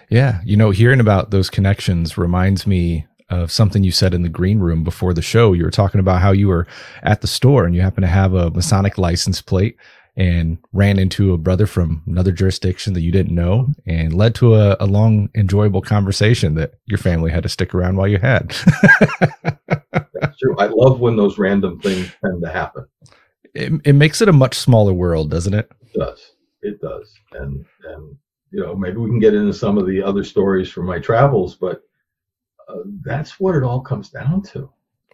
yeah 0.10 0.42
you 0.44 0.56
know 0.58 0.72
hearing 0.72 1.00
about 1.00 1.32
those 1.32 1.50
connections 1.50 2.18
reminds 2.18 2.66
me 2.66 3.06
of 3.30 3.52
something 3.52 3.84
you 3.84 3.92
said 3.92 4.14
in 4.14 4.22
the 4.22 4.30
green 4.30 4.60
room 4.60 4.84
before 4.84 5.14
the 5.14 5.22
show. 5.22 5.54
You 5.54 5.66
were 5.66 5.72
talking 5.72 6.00
about 6.00 6.22
how 6.22 6.32
you 6.32 6.48
were 6.48 6.68
at 7.04 7.22
the 7.22 7.28
store 7.28 7.66
and 7.66 7.76
you 7.76 7.82
happen 7.82 8.02
to 8.02 8.08
have 8.08 8.34
a 8.34 8.52
Masonic 8.52 8.98
license 8.98 9.42
plate 9.42 9.76
and 10.16 10.58
ran 10.74 10.98
into 10.98 11.34
a 11.34 11.38
brother 11.38 11.68
from 11.68 12.02
another 12.08 12.32
jurisdiction 12.32 12.94
that 12.94 13.02
you 13.02 13.12
didn't 13.12 13.36
know 13.36 13.68
and 13.86 14.14
led 14.14 14.34
to 14.36 14.56
a, 14.56 14.76
a 14.80 14.86
long, 14.86 15.30
enjoyable 15.36 15.82
conversation 15.82 16.56
that 16.56 16.74
your 16.86 16.98
family 16.98 17.30
had 17.30 17.44
to 17.44 17.50
stick 17.50 17.76
around 17.76 17.98
while 17.98 18.08
you 18.08 18.18
had. 18.18 18.56
True. 20.40 20.56
I 20.58 20.68
love 20.68 21.00
when 21.00 21.16
those 21.16 21.38
random 21.38 21.80
things 21.80 22.12
tend 22.24 22.42
to 22.44 22.50
happen. 22.50 22.86
It, 23.54 23.74
it 23.86 23.94
makes 23.94 24.22
it 24.22 24.30
a 24.30 24.34
much 24.34 24.56
smaller 24.56 24.94
world, 24.94 25.32
doesn't 25.32 25.54
it? 25.54 25.72
It 25.82 25.98
does. 25.98 26.34
it 26.62 26.80
does. 26.82 27.14
And 27.34 27.66
and 27.86 28.16
you 28.52 28.62
know 28.62 28.76
maybe 28.76 28.98
we 28.98 29.10
can 29.10 29.20
get 29.20 29.34
into 29.34 29.54
some 29.54 29.78
of 29.78 29.88
the 29.88 30.02
other 30.02 30.24
stories 30.24 30.70
from 30.70 30.86
my 30.86 31.00
travels, 31.00 31.56
but 31.56 31.82
uh, 32.70 32.82
that's 33.04 33.40
what 33.40 33.56
it 33.56 33.64
all 33.64 33.82
comes 33.82 34.10
down 34.10 34.42
to. 34.44 34.70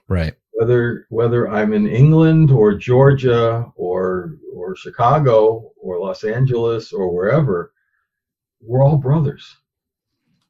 Right. 0.07 0.35
Whether 0.53 1.07
whether 1.09 1.49
I'm 1.49 1.73
in 1.73 1.87
England 1.87 2.51
or 2.51 2.75
Georgia 2.75 3.71
or 3.75 4.37
or 4.53 4.75
Chicago 4.75 5.71
or 5.77 5.99
Los 5.99 6.23
Angeles 6.23 6.91
or 6.91 7.13
wherever, 7.13 7.73
we're 8.61 8.83
all 8.83 8.97
brothers. 8.97 9.57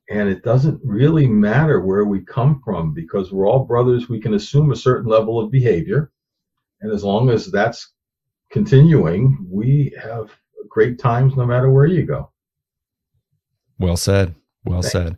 And 0.10 0.28
it 0.30 0.44
doesn't 0.44 0.80
really 0.84 1.28
matter 1.28 1.80
where 1.80 2.06
we 2.06 2.22
come 2.22 2.62
from 2.64 2.94
because 2.94 3.32
we're 3.32 3.48
all 3.48 3.66
brothers. 3.66 4.10
We 4.10 4.20
can 4.20 4.34
assume 4.34 4.72
a 4.72 4.76
certain 4.76 5.10
level 5.10 5.40
of 5.40 5.52
behavior. 5.52 6.12
And 6.82 6.92
as 6.92 7.04
long 7.04 7.30
as 7.30 7.50
that's 7.52 7.94
continuing, 8.52 9.48
we 9.50 9.96
have 10.02 10.30
great 10.68 11.00
times 11.00 11.36
no 11.36 11.46
matter 11.46 11.72
where 11.72 11.86
you 11.86 12.06
go. 12.06 12.32
Well 13.80 13.98
said. 13.98 14.36
Well 14.66 14.82
Thanks. 14.82 14.92
said. 14.92 15.18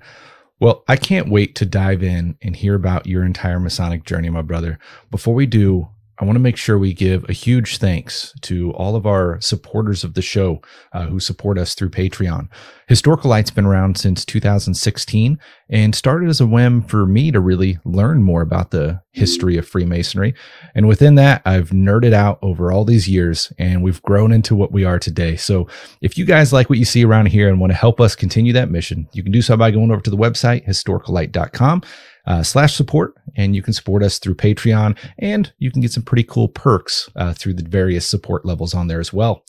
Well, 0.60 0.84
I 0.88 0.96
can't 0.96 1.30
wait 1.30 1.56
to 1.56 1.65
dive 1.65 2.01
in 2.01 2.38
and 2.42 2.56
hear 2.56 2.75
about 2.75 3.08
your 3.08 3.25
entire 3.25 3.60
Masonic 3.60 4.06
journey, 4.06 4.30
my 4.30 4.42
brother. 4.42 4.80
Before 5.12 5.34
we 5.34 5.46
do, 5.46 5.89
I 6.17 6.25
want 6.25 6.38
to 6.38 6.41
make 6.41 6.55
sure 6.55 6.77
we 6.77 6.93
give 6.93 7.27
a 7.27 7.34
huge 7.34 7.77
thanks 7.77 8.34
to 8.41 8.72
all 8.74 8.95
of 8.95 9.05
our 9.05 9.39
supporters 9.41 10.03
of 10.03 10.13
the 10.13 10.22
show 10.22 10.62
uh, 10.93 11.07
who 11.07 11.19
support 11.19 11.57
us 11.57 11.75
through 11.75 11.89
Patreon. 11.89 12.48
Historical 12.88 13.29
Light's 13.29 13.51
been 13.51 13.65
around 13.65 13.98
since 13.98 14.24
2016 14.24 15.39
and 15.69 15.95
started 15.95 16.29
as 16.29 16.39
a 16.39 16.45
whim 16.45 16.84
for 16.84 17.05
me 17.05 17.31
to 17.31 17.39
really 17.41 17.79
learn 17.84 18.24
more 18.24 18.41
about 18.41 18.72
the 18.72 19.01
history 19.12 19.57
of 19.57 19.67
Freemasonry. 19.67 20.34
And 20.74 20.88
within 20.88 21.15
that, 21.15 21.41
I've 21.45 21.72
nerded 21.72 22.13
out 22.13 22.39
over 22.41 22.72
all 22.72 22.86
these 22.86 23.10
years 23.10 23.51
and 23.57 23.84
we've 23.84 24.01
grown 24.03 24.31
into 24.31 24.55
what 24.55 24.72
we 24.72 24.86
are 24.86 25.00
today. 25.00 25.36
So 25.36 25.67
if 26.01 26.17
you 26.17 26.25
guys 26.25 26.53
like 26.53 26.69
what 26.69 26.79
you 26.79 26.86
see 26.86 27.03
around 27.03 27.25
here 27.27 27.50
and 27.50 27.60
want 27.60 27.72
to 27.72 27.77
help 27.77 28.00
us 28.00 28.15
continue 28.15 28.53
that 28.53 28.72
mission, 28.72 29.10
you 29.12 29.24
can 29.24 29.31
do 29.31 29.41
so 29.41 29.57
by 29.57 29.72
going 29.72 29.91
over 29.91 30.01
to 30.01 30.10
the 30.10 30.17
website, 30.17 30.65
historicallight.com 30.65 31.84
uh, 32.27 32.44
slash 32.44 32.74
support, 32.75 33.13
and 33.36 33.55
you 33.55 33.62
can 33.62 33.74
support 33.74 34.03
us 34.03 34.20
through 34.20 34.36
Patreon, 34.36 34.98
and 35.20 35.51
you 35.60 35.72
can 35.72 35.82
get 35.82 35.91
some 35.91 36.03
pretty 36.03 36.24
cool 36.24 36.48
perks 36.48 37.10
uh, 37.15 37.34
through 37.34 37.53
the 37.53 37.63
various 37.63 38.08
support 38.08 38.46
levels 38.46 38.74
on 38.74 38.88
there 38.88 39.00
as 39.00 39.13
well. 39.13 39.44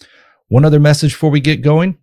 One 0.49 0.65
other 0.65 0.81
message 0.81 1.13
before 1.13 1.31
we 1.31 1.41
get 1.41 1.63
going. 1.63 1.99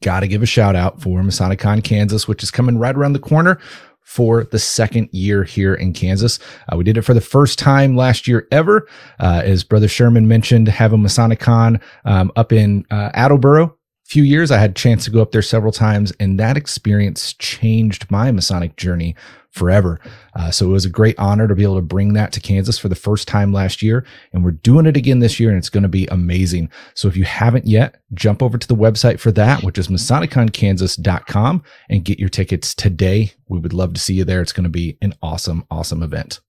Got 0.00 0.20
to 0.20 0.28
give 0.28 0.42
a 0.42 0.46
shout 0.46 0.76
out 0.76 1.02
for 1.02 1.20
MasoniCon 1.20 1.82
Kansas, 1.82 2.28
which 2.28 2.42
is 2.42 2.50
coming 2.50 2.78
right 2.78 2.94
around 2.94 3.14
the 3.14 3.18
corner 3.18 3.58
for 4.00 4.44
the 4.44 4.58
second 4.58 5.08
year 5.12 5.44
here 5.44 5.74
in 5.74 5.92
Kansas. 5.92 6.38
Uh, 6.72 6.76
we 6.76 6.84
did 6.84 6.96
it 6.96 7.02
for 7.02 7.14
the 7.14 7.20
first 7.20 7.58
time 7.58 7.96
last 7.96 8.26
year 8.26 8.46
ever. 8.52 8.88
Uh, 9.18 9.42
as 9.44 9.64
Brother 9.64 9.88
Sherman 9.88 10.28
mentioned, 10.28 10.68
having 10.68 11.00
MasoniCon 11.00 11.82
um, 12.04 12.32
up 12.36 12.52
in 12.52 12.86
uh, 12.90 13.10
Attleboro 13.12 13.76
few 14.08 14.22
years. 14.22 14.50
I 14.50 14.56
had 14.56 14.70
a 14.70 14.74
chance 14.74 15.04
to 15.04 15.10
go 15.10 15.20
up 15.20 15.32
there 15.32 15.42
several 15.42 15.70
times, 15.70 16.12
and 16.18 16.40
that 16.40 16.56
experience 16.56 17.34
changed 17.34 18.10
my 18.10 18.32
Masonic 18.32 18.74
journey 18.76 19.14
forever. 19.58 20.00
Uh, 20.34 20.50
so 20.50 20.66
it 20.66 20.72
was 20.72 20.84
a 20.84 20.90
great 20.90 21.18
honor 21.18 21.48
to 21.48 21.54
be 21.54 21.62
able 21.62 21.76
to 21.76 21.82
bring 21.82 22.12
that 22.14 22.32
to 22.32 22.40
Kansas 22.40 22.78
for 22.78 22.88
the 22.88 22.94
first 22.94 23.28
time 23.28 23.52
last 23.52 23.82
year. 23.82 24.06
And 24.32 24.44
we're 24.44 24.52
doing 24.52 24.86
it 24.86 24.96
again 24.96 25.18
this 25.18 25.38
year, 25.38 25.50
and 25.50 25.58
it's 25.58 25.68
going 25.68 25.82
to 25.82 25.88
be 25.88 26.06
amazing. 26.06 26.70
So 26.94 27.08
if 27.08 27.16
you 27.16 27.24
haven't 27.24 27.66
yet, 27.66 28.00
jump 28.14 28.42
over 28.42 28.56
to 28.56 28.68
the 28.68 28.76
website 28.76 29.18
for 29.18 29.32
that, 29.32 29.62
which 29.62 29.78
is 29.78 29.88
MasoniconKansas.com, 29.88 31.62
and 31.90 32.04
get 32.04 32.18
your 32.18 32.28
tickets 32.28 32.74
today. 32.74 33.32
We 33.48 33.58
would 33.58 33.74
love 33.74 33.92
to 33.94 34.00
see 34.00 34.14
you 34.14 34.24
there. 34.24 34.40
It's 34.40 34.52
going 34.52 34.64
to 34.64 34.70
be 34.70 34.96
an 35.02 35.14
awesome, 35.22 35.64
awesome 35.70 36.02
event. 36.02 36.40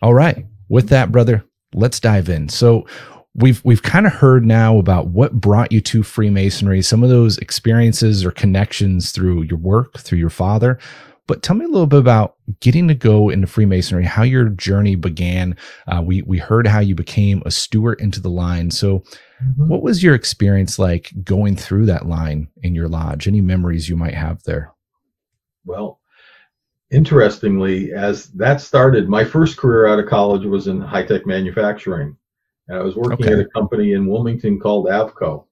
All 0.00 0.14
right. 0.14 0.46
With 0.68 0.88
that, 0.88 1.12
brother, 1.12 1.44
let's 1.74 2.00
dive 2.00 2.28
in. 2.28 2.48
So, 2.48 2.86
we've 3.36 3.62
we've 3.64 3.82
kind 3.82 4.06
of 4.06 4.12
heard 4.12 4.44
now 4.44 4.78
about 4.78 5.08
what 5.08 5.40
brought 5.40 5.70
you 5.70 5.80
to 5.82 6.02
Freemasonry, 6.02 6.82
some 6.82 7.02
of 7.02 7.10
those 7.10 7.38
experiences 7.38 8.24
or 8.24 8.30
connections 8.30 9.12
through 9.12 9.42
your 9.42 9.58
work, 9.58 9.98
through 9.98 10.18
your 10.18 10.30
father. 10.30 10.78
But 11.26 11.42
tell 11.42 11.56
me 11.56 11.64
a 11.64 11.68
little 11.68 11.86
bit 11.86 11.98
about 11.98 12.36
getting 12.60 12.86
to 12.88 12.94
go 12.94 13.30
into 13.30 13.46
Freemasonry, 13.46 14.04
how 14.04 14.22
your 14.22 14.48
journey 14.50 14.94
began. 14.94 15.56
Uh, 15.88 16.02
we 16.04 16.22
we 16.22 16.38
heard 16.38 16.66
how 16.66 16.78
you 16.78 16.94
became 16.94 17.42
a 17.44 17.50
steward 17.50 18.00
into 18.00 18.20
the 18.20 18.30
line. 18.30 18.70
So, 18.70 19.00
mm-hmm. 19.00 19.68
what 19.68 19.82
was 19.82 20.02
your 20.02 20.14
experience 20.14 20.78
like 20.78 21.12
going 21.24 21.56
through 21.56 21.86
that 21.86 22.06
line 22.06 22.48
in 22.62 22.74
your 22.74 22.88
lodge? 22.88 23.26
Any 23.26 23.40
memories 23.40 23.88
you 23.88 23.96
might 23.96 24.14
have 24.14 24.42
there? 24.44 24.72
Well, 25.64 26.00
interestingly, 26.90 27.92
as 27.92 28.28
that 28.28 28.60
started, 28.60 29.08
my 29.08 29.24
first 29.24 29.56
career 29.56 29.86
out 29.86 29.98
of 29.98 30.06
college 30.06 30.44
was 30.44 30.68
in 30.68 30.80
high 30.80 31.04
tech 31.04 31.26
manufacturing. 31.26 32.16
And 32.68 32.78
I 32.78 32.82
was 32.82 32.96
working 32.96 33.26
okay. 33.26 33.34
at 33.34 33.40
a 33.40 33.48
company 33.50 33.92
in 33.92 34.06
Wilmington 34.06 34.58
called 34.58 34.86
Avco. 34.86 35.46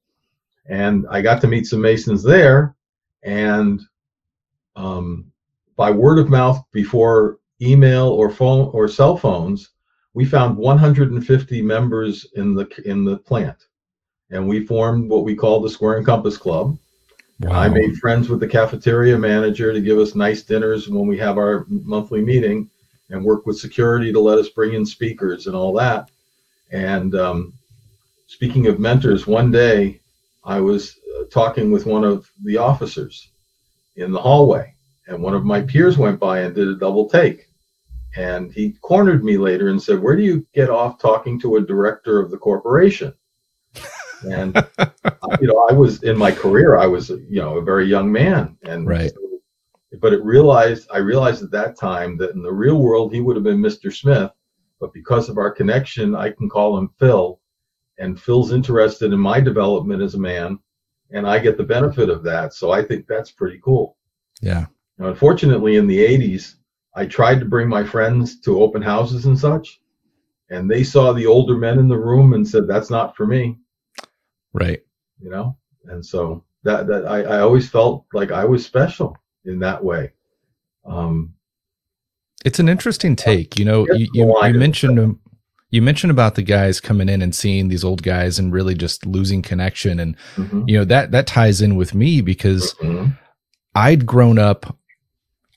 And 0.66 1.06
I 1.10 1.20
got 1.20 1.40
to 1.42 1.46
meet 1.46 1.66
some 1.66 1.80
Masons 1.80 2.22
there. 2.22 2.74
And 3.22 3.80
um, 4.76 5.32
by 5.76 5.90
word 5.90 6.18
of 6.18 6.28
mouth, 6.28 6.64
before 6.72 7.38
email 7.60 8.08
or 8.08 8.30
phone 8.30 8.70
or 8.72 8.88
cell 8.88 9.16
phones, 9.16 9.70
we 10.12 10.24
found 10.24 10.56
150 10.56 11.62
members 11.62 12.26
in 12.34 12.54
the 12.54 12.68
in 12.84 13.04
the 13.04 13.18
plant, 13.18 13.66
and 14.30 14.46
we 14.46 14.64
formed 14.64 15.08
what 15.08 15.24
we 15.24 15.34
call 15.34 15.60
the 15.60 15.70
Square 15.70 15.98
and 15.98 16.06
Compass 16.06 16.36
Club. 16.36 16.78
Wow. 17.40 17.52
I 17.52 17.68
made 17.68 17.96
friends 17.96 18.28
with 18.28 18.38
the 18.38 18.46
cafeteria 18.46 19.18
manager 19.18 19.72
to 19.72 19.80
give 19.80 19.98
us 19.98 20.14
nice 20.14 20.42
dinners 20.42 20.88
when 20.88 21.08
we 21.08 21.18
have 21.18 21.36
our 21.36 21.66
monthly 21.68 22.22
meeting, 22.22 22.70
and 23.10 23.24
work 23.24 23.46
with 23.46 23.58
security 23.58 24.12
to 24.12 24.20
let 24.20 24.38
us 24.38 24.48
bring 24.48 24.74
in 24.74 24.86
speakers 24.86 25.46
and 25.46 25.56
all 25.56 25.72
that. 25.74 26.10
And 26.70 27.14
um, 27.14 27.52
speaking 28.26 28.66
of 28.66 28.80
mentors, 28.80 29.26
one 29.26 29.50
day 29.50 30.00
I 30.44 30.60
was 30.60 30.98
uh, 31.18 31.24
talking 31.30 31.70
with 31.70 31.86
one 31.86 32.04
of 32.04 32.30
the 32.42 32.58
officers 32.58 33.30
in 33.96 34.12
the 34.12 34.20
hallway, 34.20 34.73
and 35.06 35.22
one 35.22 35.34
of 35.34 35.44
my 35.44 35.60
peers 35.62 35.98
went 35.98 36.18
by 36.18 36.40
and 36.40 36.54
did 36.54 36.68
a 36.68 36.76
double 36.76 37.08
take. 37.08 37.48
And 38.16 38.52
he 38.52 38.72
cornered 38.80 39.24
me 39.24 39.38
later 39.38 39.68
and 39.68 39.82
said, 39.82 40.00
Where 40.00 40.16
do 40.16 40.22
you 40.22 40.46
get 40.54 40.70
off 40.70 40.98
talking 40.98 41.40
to 41.40 41.56
a 41.56 41.60
director 41.60 42.20
of 42.20 42.30
the 42.30 42.38
corporation? 42.38 43.14
And, 44.26 44.56
you 45.38 45.46
know, 45.46 45.66
I 45.68 45.74
was 45.74 46.02
in 46.02 46.16
my 46.16 46.32
career, 46.32 46.78
I 46.78 46.86
was, 46.86 47.10
you 47.10 47.42
know, 47.42 47.58
a 47.58 47.62
very 47.62 47.84
young 47.84 48.10
man. 48.10 48.56
And, 48.62 48.86
right. 48.88 49.12
but 50.00 50.14
it 50.14 50.24
realized, 50.24 50.88
I 50.90 50.98
realized 50.98 51.42
at 51.42 51.50
that 51.50 51.76
time 51.76 52.16
that 52.16 52.30
in 52.30 52.42
the 52.42 52.50
real 52.50 52.80
world, 52.80 53.12
he 53.12 53.20
would 53.20 53.36
have 53.36 53.44
been 53.44 53.60
Mr. 53.60 53.94
Smith 53.94 54.30
but 54.84 54.92
because 54.92 55.30
of 55.30 55.38
our 55.38 55.50
connection, 55.50 56.14
I 56.14 56.30
can 56.30 56.46
call 56.46 56.76
him 56.76 56.90
Phil. 56.98 57.40
And 57.98 58.20
Phil's 58.20 58.52
interested 58.52 59.14
in 59.14 59.18
my 59.18 59.40
development 59.40 60.02
as 60.02 60.14
a 60.14 60.20
man, 60.20 60.58
and 61.10 61.26
I 61.26 61.38
get 61.38 61.56
the 61.56 61.64
benefit 61.64 62.10
of 62.10 62.22
that. 62.24 62.52
So 62.52 62.70
I 62.70 62.82
think 62.82 63.06
that's 63.06 63.30
pretty 63.30 63.58
cool. 63.64 63.96
Yeah. 64.42 64.66
Now, 64.98 65.08
unfortunately, 65.08 65.76
in 65.76 65.86
the 65.86 65.98
80s, 65.98 66.54
I 66.94 67.06
tried 67.06 67.40
to 67.40 67.46
bring 67.46 67.68
my 67.68 67.84
friends 67.84 68.40
to 68.40 68.62
open 68.62 68.82
houses 68.82 69.26
and 69.26 69.38
such, 69.38 69.80
and 70.50 70.70
they 70.70 70.84
saw 70.84 71.12
the 71.12 71.26
older 71.26 71.56
men 71.56 71.78
in 71.78 71.88
the 71.88 71.98
room 71.98 72.34
and 72.34 72.46
said, 72.46 72.68
"That's 72.68 72.90
not 72.90 73.16
for 73.16 73.26
me." 73.26 73.58
Right. 74.52 74.80
You 75.20 75.30
know, 75.30 75.56
and 75.86 76.04
so 76.04 76.44
that 76.62 76.86
that 76.86 77.06
I, 77.06 77.22
I 77.22 77.40
always 77.40 77.68
felt 77.68 78.06
like 78.12 78.30
I 78.30 78.44
was 78.44 78.64
special 78.64 79.16
in 79.44 79.58
that 79.60 79.82
way. 79.82 80.12
Um, 80.84 81.34
it's 82.44 82.58
an 82.58 82.68
interesting 82.68 83.16
take. 83.16 83.58
You 83.58 83.64
know, 83.64 83.86
you, 83.94 84.06
you, 84.12 84.46
you 84.46 84.54
mentioned 84.54 85.18
you 85.70 85.82
mentioned 85.82 86.12
about 86.12 86.36
the 86.36 86.42
guys 86.42 86.80
coming 86.80 87.08
in 87.08 87.20
and 87.20 87.34
seeing 87.34 87.66
these 87.66 87.82
old 87.82 88.04
guys 88.04 88.38
and 88.38 88.52
really 88.52 88.74
just 88.74 89.04
losing 89.06 89.42
connection, 89.42 89.98
and 89.98 90.16
mm-hmm. 90.36 90.62
you 90.68 90.78
know 90.78 90.84
that 90.84 91.10
that 91.10 91.26
ties 91.26 91.60
in 91.60 91.74
with 91.74 91.94
me 91.94 92.20
because 92.20 92.74
mm-hmm. 92.74 93.10
I'd 93.74 94.06
grown 94.06 94.38
up. 94.38 94.76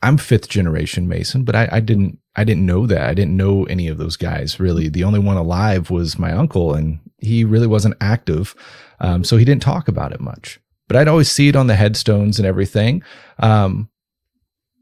I'm 0.01 0.17
fifth 0.17 0.47
generation 0.47 1.07
Mason, 1.07 1.43
but 1.43 1.55
I, 1.55 1.67
I 1.71 1.79
didn't 1.79 2.19
I 2.35 2.43
didn't 2.43 2.65
know 2.65 2.85
that. 2.85 3.01
I 3.01 3.13
didn't 3.13 3.35
know 3.35 3.63
any 3.65 3.87
of 3.87 3.97
those 3.97 4.15
guys 4.15 4.59
really. 4.59 4.89
The 4.89 5.03
only 5.03 5.19
one 5.19 5.37
alive 5.37 5.89
was 5.89 6.19
my 6.19 6.31
uncle, 6.31 6.73
and 6.73 6.99
he 7.17 7.43
really 7.43 7.67
wasn't 7.67 7.97
active, 7.99 8.55
um, 8.99 9.23
so 9.23 9.37
he 9.37 9.45
didn't 9.45 9.63
talk 9.63 9.87
about 9.87 10.11
it 10.11 10.21
much. 10.21 10.59
But 10.87 10.97
I'd 10.97 11.07
always 11.07 11.31
see 11.31 11.47
it 11.47 11.55
on 11.55 11.67
the 11.67 11.75
headstones 11.75 12.39
and 12.39 12.45
everything. 12.45 13.03
Um, 13.39 13.89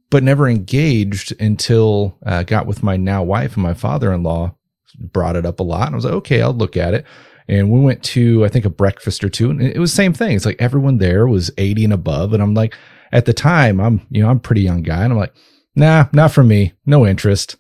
but 0.10 0.24
never 0.24 0.48
engaged 0.48 1.34
until 1.41 2.17
I 2.25 2.36
uh, 2.38 2.43
got 2.43 2.67
with 2.67 2.84
my 2.84 2.95
now 2.95 3.24
wife 3.24 3.55
and 3.55 3.63
my 3.63 3.74
father-in-law 3.74 4.55
brought 5.00 5.36
it 5.36 5.45
up 5.45 5.60
a 5.60 5.63
lot. 5.63 5.88
And 5.88 5.95
I 5.95 5.98
was 5.98 6.05
like, 6.05 6.13
okay, 6.13 6.41
I'll 6.41 6.53
look 6.53 6.77
at 6.77 6.93
it. 6.93 7.05
And 7.47 7.69
we 7.69 7.79
went 7.79 8.03
to, 8.03 8.43
I 8.43 8.49
think, 8.49 8.65
a 8.65 8.69
breakfast 8.69 9.23
or 9.23 9.29
two, 9.29 9.51
and 9.51 9.61
it 9.61 9.79
was 9.79 9.91
the 9.91 9.97
same 9.97 10.13
thing. 10.13 10.35
It's 10.35 10.45
like 10.45 10.59
everyone 10.59 10.97
there 10.97 11.27
was 11.27 11.51
80 11.57 11.85
and 11.85 11.93
above. 11.93 12.33
And 12.33 12.41
I'm 12.41 12.53
like, 12.53 12.75
at 13.11 13.25
the 13.25 13.33
time, 13.33 13.79
I'm, 13.79 14.05
you 14.09 14.23
know, 14.23 14.29
I'm 14.29 14.39
pretty 14.39 14.61
young 14.61 14.81
guy. 14.81 15.03
And 15.03 15.13
I'm 15.13 15.19
like, 15.19 15.33
nah, 15.75 16.07
not 16.11 16.31
for 16.31 16.43
me. 16.43 16.73
No 16.85 17.05
interest. 17.05 17.55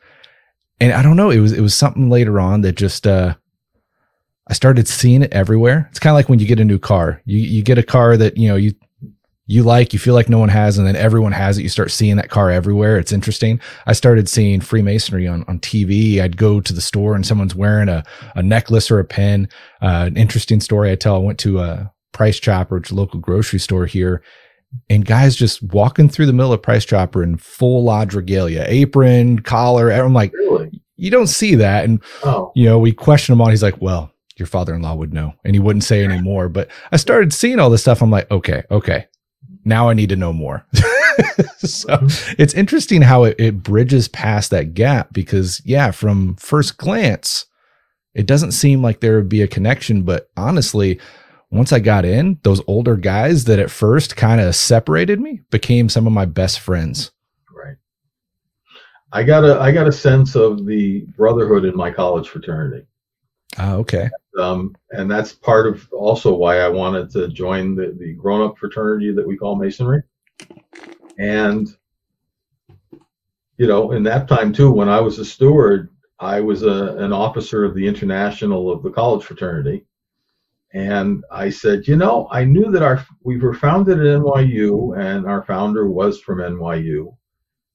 And 0.79 0.91
I 0.91 1.01
don't 1.01 1.15
know. 1.15 1.29
It 1.29 1.39
was, 1.39 1.53
it 1.53 1.61
was 1.61 1.75
something 1.75 2.09
later 2.09 2.39
on 2.39 2.61
that 2.61 2.73
just, 2.73 3.05
uh, 3.05 3.35
I 4.47 4.53
started 4.53 4.87
seeing 4.87 5.21
it 5.23 5.33
everywhere. 5.33 5.87
It's 5.89 5.99
kind 5.99 6.11
of 6.11 6.15
like 6.15 6.29
when 6.29 6.39
you 6.39 6.45
get 6.45 6.59
a 6.59 6.65
new 6.65 6.77
car. 6.77 7.21
You 7.25 7.39
you 7.39 7.63
get 7.63 7.79
a 7.79 7.83
car 7.83 8.15
that, 8.17 8.37
you 8.37 8.47
know, 8.47 8.55
you 8.55 8.73
you 9.47 9.61
like, 9.61 9.93
you 9.93 9.99
feel 9.99 10.15
like 10.15 10.29
no 10.29 10.39
one 10.39 10.49
has, 10.49 10.77
and 10.77 10.87
then 10.87 10.95
everyone 10.95 11.31
has 11.31 11.57
it. 11.57 11.63
You 11.63 11.69
start 11.69 11.91
seeing 11.91 12.15
that 12.15 12.29
car 12.29 12.49
everywhere. 12.49 12.97
It's 12.97 13.11
interesting. 13.11 13.59
I 13.85 13.93
started 13.93 14.27
seeing 14.27 14.59
Freemasonry 14.59 15.27
on, 15.27 15.45
on 15.47 15.59
TV. 15.59 16.19
I'd 16.19 16.37
go 16.37 16.59
to 16.59 16.73
the 16.73 16.81
store 16.81 17.15
and 17.15 17.25
someone's 17.25 17.53
wearing 17.53 17.87
a, 17.87 18.03
a 18.35 18.41
necklace 18.41 18.89
or 18.89 18.99
a 18.99 19.05
pin. 19.05 19.47
Uh, 19.81 20.05
an 20.07 20.17
interesting 20.17 20.59
story 20.59 20.91
I 20.91 20.95
tell 20.95 21.15
I 21.15 21.19
went 21.19 21.39
to 21.39 21.59
a 21.59 21.91
Price 22.11 22.39
Chopper, 22.39 22.75
which 22.75 22.91
local 22.91 23.19
grocery 23.19 23.59
store 23.59 23.85
here, 23.85 24.23
and 24.89 25.05
guys 25.05 25.35
just 25.35 25.61
walking 25.61 26.09
through 26.09 26.25
the 26.25 26.33
middle 26.33 26.53
of 26.53 26.63
Price 26.63 26.85
Chopper 26.85 27.21
in 27.21 27.37
full 27.37 27.83
lodge 27.83 28.15
regalia, 28.15 28.65
apron, 28.67 29.39
collar. 29.39 29.91
I'm 29.91 30.13
like, 30.13 30.33
really? 30.33 30.81
you 30.95 31.11
don't 31.11 31.27
see 31.27 31.53
that. 31.55 31.85
And, 31.85 32.01
oh. 32.23 32.51
you 32.55 32.65
know, 32.65 32.79
we 32.79 32.93
question 32.93 33.33
him 33.33 33.41
on. 33.41 33.51
He's 33.51 33.63
like, 33.63 33.79
well, 33.79 34.11
your 34.37 34.47
father-in-law 34.47 34.95
would 34.95 35.13
know 35.13 35.33
and 35.45 35.55
he 35.55 35.59
wouldn't 35.59 35.85
say 35.85 36.03
anymore 36.03 36.49
but 36.49 36.69
i 36.91 36.97
started 36.97 37.31
seeing 37.31 37.57
all 37.57 37.69
this 37.69 37.79
stuff 37.81 38.01
i'm 38.01 38.11
like 38.11 38.29
okay 38.31 38.63
okay 38.69 39.07
now 39.65 39.89
I 39.89 39.93
need 39.93 40.09
to 40.09 40.15
know 40.15 40.31
more. 40.31 40.65
so 41.57 41.89
mm-hmm. 41.89 42.35
it's 42.37 42.53
interesting 42.53 43.01
how 43.01 43.23
it, 43.23 43.35
it 43.39 43.63
bridges 43.63 44.07
past 44.07 44.51
that 44.51 44.73
gap 44.73 45.11
because, 45.11 45.61
yeah, 45.65 45.91
from 45.91 46.35
first 46.35 46.77
glance, 46.77 47.47
it 48.13 48.27
doesn't 48.27 48.51
seem 48.51 48.81
like 48.81 48.99
there 48.99 49.15
would 49.15 49.27
be 49.27 49.41
a 49.41 49.47
connection. 49.47 50.03
But 50.03 50.29
honestly, 50.37 50.99
once 51.49 51.73
I 51.73 51.79
got 51.79 52.05
in, 52.05 52.39
those 52.43 52.61
older 52.67 52.95
guys 52.95 53.45
that 53.45 53.59
at 53.59 53.71
first 53.71 54.15
kind 54.15 54.39
of 54.39 54.55
separated 54.55 55.19
me 55.19 55.41
became 55.49 55.89
some 55.89 56.05
of 56.05 56.13
my 56.13 56.25
best 56.25 56.59
friends. 56.59 57.11
Right. 57.53 57.75
I 59.11 59.23
got 59.23 59.43
a 59.43 59.59
I 59.59 59.71
got 59.71 59.87
a 59.87 59.91
sense 59.91 60.35
of 60.35 60.65
the 60.65 61.01
brotherhood 61.17 61.65
in 61.65 61.75
my 61.75 61.91
college 61.91 62.29
fraternity. 62.29 62.85
Ah, 63.57 63.73
okay 63.73 64.09
um, 64.37 64.75
and 64.91 65.09
that's 65.09 65.33
part 65.33 65.67
of 65.67 65.87
also 65.91 66.33
why 66.33 66.59
I 66.59 66.69
wanted 66.69 67.09
to 67.11 67.27
join 67.29 67.75
the, 67.75 67.95
the 67.97 68.13
grown 68.13 68.41
up 68.41 68.57
fraternity 68.57 69.13
that 69.13 69.27
we 69.27 69.37
call 69.37 69.55
Masonry. 69.55 70.03
And, 71.17 71.67
you 73.57 73.67
know, 73.67 73.91
in 73.91 74.03
that 74.03 74.27
time 74.27 74.51
too, 74.51 74.71
when 74.71 74.89
I 74.89 74.99
was 74.99 75.19
a 75.19 75.25
steward, 75.25 75.89
I 76.19 76.41
was 76.41 76.63
a, 76.63 76.95
an 76.97 77.13
officer 77.13 77.63
of 77.63 77.75
the 77.75 77.87
International 77.87 78.71
of 78.71 78.83
the 78.83 78.91
College 78.91 79.23
Fraternity. 79.23 79.85
And 80.73 81.23
I 81.31 81.49
said, 81.49 81.87
you 81.87 81.95
know, 81.95 82.27
I 82.31 82.43
knew 82.43 82.69
that 82.71 82.83
our 82.83 83.05
we 83.23 83.37
were 83.37 83.53
founded 83.53 83.99
at 83.99 84.05
NYU 84.05 84.97
and 84.99 85.25
our 85.25 85.43
founder 85.43 85.87
was 85.87 86.19
from 86.19 86.39
NYU. 86.39 87.15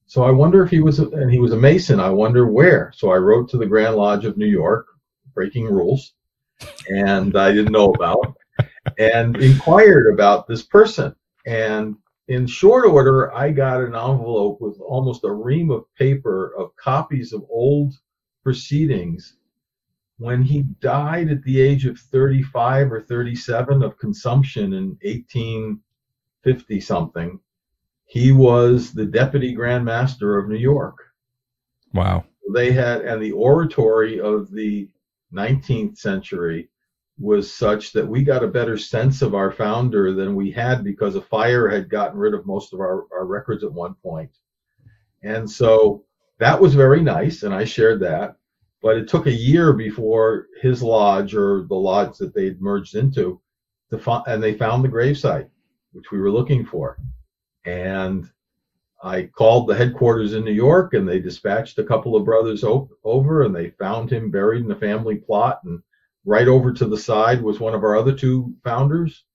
So 0.05 0.23
I 0.23 0.31
wonder 0.31 0.63
if 0.63 0.69
he 0.69 0.81
was, 0.81 0.99
a, 0.99 1.07
and 1.09 1.31
he 1.31 1.39
was 1.39 1.53
a 1.53 1.57
Mason. 1.57 1.99
I 1.99 2.09
wonder 2.09 2.45
where. 2.45 2.91
So 2.95 3.11
I 3.11 3.17
wrote 3.17 3.49
to 3.49 3.57
the 3.57 3.65
Grand 3.65 3.95
Lodge 3.95 4.25
of 4.25 4.37
New 4.37 4.45
York, 4.45 4.85
breaking 5.33 5.65
rules, 5.65 6.13
and 6.89 7.37
I 7.37 7.51
didn't 7.51 7.71
know 7.71 7.91
about, 7.91 8.35
and 8.97 9.37
inquired 9.37 10.13
about 10.13 10.47
this 10.47 10.63
person. 10.63 11.15
And 11.45 11.95
in 12.27 12.47
short 12.47 12.85
order, 12.85 13.33
I 13.33 13.51
got 13.51 13.81
an 13.81 13.95
envelope 13.95 14.61
with 14.61 14.79
almost 14.79 15.23
a 15.23 15.31
ream 15.31 15.71
of 15.71 15.83
paper 15.95 16.53
of 16.57 16.75
copies 16.75 17.33
of 17.33 17.45
old 17.49 17.93
proceedings. 18.43 19.37
When 20.17 20.43
he 20.43 20.63
died 20.79 21.29
at 21.29 21.43
the 21.43 21.59
age 21.59 21.85
of 21.85 21.97
35 21.97 22.91
or 22.91 23.01
37 23.01 23.81
of 23.81 23.97
consumption 23.97 24.73
in 24.73 24.97
1850 25.01 26.79
something, 26.79 27.39
he 28.05 28.31
was 28.31 28.93
the 28.93 29.05
deputy 29.05 29.53
grand 29.53 29.83
master 29.83 30.37
of 30.37 30.47
New 30.47 30.57
York. 30.57 30.97
Wow. 31.93 32.25
They 32.53 32.71
had, 32.71 33.01
and 33.01 33.21
the 33.21 33.31
oratory 33.31 34.19
of 34.19 34.51
the 34.51 34.89
19th 35.33 35.97
century 35.97 36.69
was 37.19 37.53
such 37.53 37.93
that 37.93 38.07
we 38.07 38.23
got 38.23 38.43
a 38.43 38.47
better 38.47 38.77
sense 38.77 39.21
of 39.21 39.35
our 39.35 39.51
founder 39.51 40.13
than 40.13 40.35
we 40.35 40.51
had 40.51 40.83
because 40.83 41.15
a 41.15 41.21
fire 41.21 41.67
had 41.67 41.89
gotten 41.89 42.17
rid 42.17 42.33
of 42.33 42.45
most 42.45 42.73
of 42.73 42.79
our, 42.79 43.05
our 43.13 43.25
records 43.25 43.63
at 43.63 43.71
one 43.71 43.93
point. 43.95 44.31
And 45.23 45.49
so 45.49 46.03
that 46.39 46.59
was 46.59 46.73
very 46.73 47.01
nice, 47.01 47.43
and 47.43 47.53
I 47.53 47.65
shared 47.65 47.99
that. 48.01 48.35
But 48.81 48.97
it 48.97 49.07
took 49.07 49.27
a 49.27 49.31
year 49.31 49.73
before 49.73 50.47
his 50.59 50.81
lodge 50.81 51.35
or 51.35 51.67
the 51.67 51.75
lodge 51.75 52.17
that 52.17 52.33
they'd 52.33 52.59
merged 52.59 52.95
into, 52.95 53.39
to 53.91 53.99
find, 53.99 54.23
and 54.25 54.41
they 54.41 54.55
found 54.55 54.83
the 54.83 54.89
gravesite, 54.89 55.49
which 55.91 56.11
we 56.11 56.19
were 56.19 56.31
looking 56.31 56.65
for. 56.65 56.97
And 57.65 58.27
I 59.03 59.23
called 59.23 59.67
the 59.67 59.75
headquarters 59.75 60.33
in 60.33 60.45
New 60.45 60.51
York 60.51 60.93
and 60.93 61.07
they 61.07 61.19
dispatched 61.19 61.79
a 61.79 61.83
couple 61.83 62.15
of 62.15 62.25
brothers 62.25 62.63
over 63.03 63.43
and 63.43 63.55
they 63.55 63.71
found 63.71 64.11
him 64.11 64.29
buried 64.29 64.63
in 64.63 64.71
a 64.71 64.75
family 64.75 65.15
plot. 65.15 65.61
And 65.63 65.81
right 66.25 66.47
over 66.47 66.71
to 66.71 66.85
the 66.85 66.97
side 66.97 67.41
was 67.41 67.59
one 67.59 67.73
of 67.73 67.83
our 67.83 67.97
other 67.97 68.15
two 68.15 68.53
founders. 68.63 69.25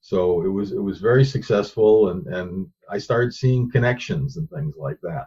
So 0.00 0.42
it 0.42 0.48
was 0.48 0.72
it 0.72 0.82
was 0.82 0.98
very 1.00 1.24
successful 1.24 2.08
and, 2.08 2.26
and 2.28 2.66
I 2.90 2.98
started 2.98 3.34
seeing 3.34 3.70
connections 3.70 4.38
and 4.38 4.48
things 4.48 4.76
like 4.78 4.98
that. 5.02 5.26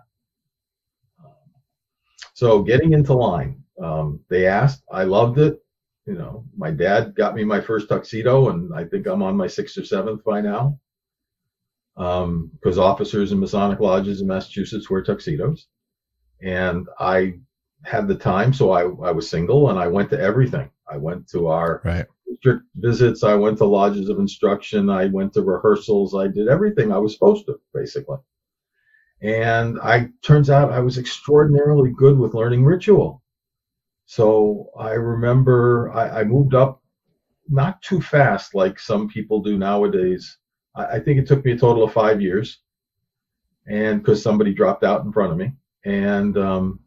So 2.33 2.63
getting 2.63 2.93
into 2.93 3.13
line, 3.13 3.63
um, 3.81 4.19
they 4.27 4.47
asked, 4.47 4.83
I 4.91 5.03
loved 5.03 5.37
it. 5.37 5.59
You 6.07 6.15
know, 6.15 6.45
my 6.57 6.71
dad 6.71 7.15
got 7.15 7.35
me 7.35 7.43
my 7.43 7.61
first 7.61 7.87
tuxedo, 7.87 8.49
and 8.49 8.73
I 8.73 8.83
think 8.83 9.07
I'm 9.07 9.21
on 9.21 9.37
my 9.37 9.47
sixth 9.47 9.77
or 9.77 9.85
seventh 9.85 10.23
by 10.23 10.41
now 10.41 10.77
because 11.95 12.77
um, 12.77 12.79
officers 12.79 13.31
in 13.31 13.39
Masonic 13.39 13.79
lodges 13.79 14.21
in 14.21 14.27
Massachusetts 14.27 14.89
wear 14.89 15.03
tuxedos. 15.03 15.67
And 16.41 16.87
I 16.99 17.33
had 17.83 18.07
the 18.07 18.15
time, 18.15 18.53
so 18.53 18.71
I, 18.71 18.81
I 18.81 19.11
was 19.11 19.29
single 19.29 19.69
and 19.69 19.79
I 19.79 19.87
went 19.87 20.09
to 20.11 20.19
everything. 20.19 20.69
I 20.89 20.97
went 20.97 21.27
to 21.29 21.47
our 21.47 21.81
right. 21.83 22.05
district 22.27 22.63
visits, 22.75 23.23
I 23.23 23.35
went 23.35 23.57
to 23.59 23.65
lodges 23.65 24.09
of 24.09 24.19
instruction, 24.19 24.89
I 24.89 25.05
went 25.07 25.33
to 25.33 25.41
rehearsals, 25.41 26.15
I 26.15 26.27
did 26.27 26.47
everything 26.47 26.91
I 26.91 26.97
was 26.97 27.13
supposed 27.13 27.45
to, 27.45 27.59
basically. 27.73 28.17
And 29.21 29.79
I 29.79 30.09
turns 30.21 30.49
out 30.49 30.73
I 30.73 30.79
was 30.79 30.97
extraordinarily 30.97 31.93
good 31.95 32.17
with 32.17 32.33
learning 32.33 32.65
ritual. 32.65 33.21
So 34.05 34.69
I 34.77 34.91
remember 34.91 35.91
I, 35.93 36.21
I 36.21 36.23
moved 36.25 36.53
up 36.53 36.81
not 37.47 37.81
too 37.81 38.01
fast 38.01 38.53
like 38.53 38.79
some 38.79 39.07
people 39.07 39.41
do 39.41 39.57
nowadays 39.57 40.37
I, 40.75 40.99
think 40.99 41.19
it 41.19 41.27
took 41.27 41.45
me 41.45 41.51
a 41.51 41.57
total 41.57 41.83
of 41.83 41.93
five 41.93 42.21
years, 42.21 42.59
and 43.67 43.99
because 44.01 44.21
somebody 44.21 44.53
dropped 44.53 44.83
out 44.83 45.03
in 45.05 45.11
front 45.11 45.31
of 45.31 45.37
me. 45.37 45.51
And 45.85 46.37
um, 46.37 46.79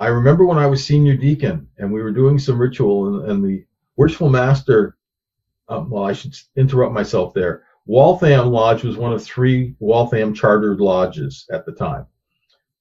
I 0.00 0.08
remember 0.08 0.44
when 0.44 0.58
I 0.58 0.66
was 0.66 0.84
senior 0.84 1.16
deacon, 1.16 1.68
and 1.78 1.92
we 1.92 2.02
were 2.02 2.10
doing 2.10 2.38
some 2.38 2.58
ritual, 2.58 3.20
and, 3.20 3.30
and 3.30 3.44
the 3.44 3.64
worshipful 3.96 4.30
master. 4.30 4.96
Um, 5.68 5.90
well, 5.90 6.04
I 6.04 6.14
should 6.14 6.34
interrupt 6.56 6.94
myself 6.94 7.34
there. 7.34 7.64
Waltham 7.86 8.48
Lodge 8.48 8.84
was 8.84 8.96
one 8.96 9.12
of 9.12 9.22
three 9.22 9.74
Waltham 9.78 10.34
chartered 10.34 10.80
lodges 10.80 11.46
at 11.52 11.64
the 11.64 11.72
time. 11.72 12.06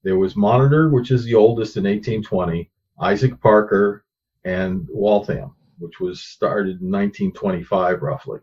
There 0.04 0.18
was 0.18 0.36
Monitor, 0.36 0.90
which 0.90 1.12
is 1.12 1.24
the 1.24 1.36
oldest 1.36 1.78
in 1.78 1.84
1820, 1.84 2.70
Isaac 3.02 3.40
Parker, 3.42 4.06
and 4.46 4.88
Waltham, 4.90 5.56
which 5.80 6.00
was 6.00 6.22
started 6.22 6.82
in 6.82 6.92
1925 6.92 8.02
roughly. 8.02 8.40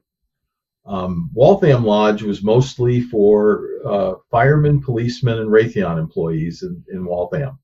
Um, 0.86 1.30
Waltham 1.32 1.84
Lodge 1.84 2.22
was 2.22 2.42
mostly 2.42 3.00
for 3.00 3.68
uh, 3.86 4.14
firemen, 4.30 4.82
policemen, 4.82 5.38
and 5.38 5.50
Raytheon 5.50 5.98
employees 5.98 6.62
in, 6.62 6.84
in 6.92 7.04
Waltham. 7.04 7.58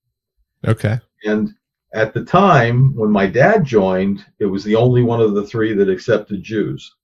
Okay. 0.67 0.99
And 1.25 1.51
at 1.93 2.15
the 2.15 2.25
time 2.25 2.95
when 2.95 3.11
my 3.11 3.27
dad 3.27 3.65
joined, 3.65 4.25
it 4.39 4.47
was 4.47 4.65
the 4.65 4.77
only 4.77 5.03
one 5.03 5.21
of 5.21 5.35
the 5.35 5.47
three 5.47 5.75
that 5.75 5.91
accepted 5.91 6.43
Jews. 6.43 6.95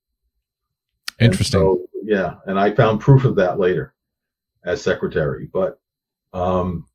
Interesting. 1.19 1.59
So, 1.59 1.81
yeah, 2.03 2.35
and 2.45 2.59
I 2.59 2.71
found 2.71 2.99
proof 2.99 3.25
of 3.25 3.35
that 3.35 3.59
later 3.59 3.93
as 4.65 4.81
secretary. 4.81 5.49
But 5.51 5.79
um, 6.33 6.85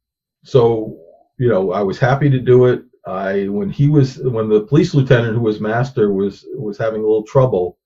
so 0.44 0.98
you 1.38 1.48
know, 1.48 1.72
I 1.72 1.82
was 1.82 1.98
happy 1.98 2.30
to 2.30 2.38
do 2.38 2.66
it. 2.66 2.84
I 3.06 3.48
when 3.48 3.68
he 3.68 3.88
was 3.88 4.18
when 4.18 4.48
the 4.48 4.62
police 4.62 4.94
lieutenant 4.94 5.34
who 5.34 5.42
was 5.42 5.60
master 5.60 6.12
was 6.12 6.46
was 6.54 6.78
having 6.78 7.00
a 7.00 7.06
little 7.06 7.24
trouble 7.24 7.78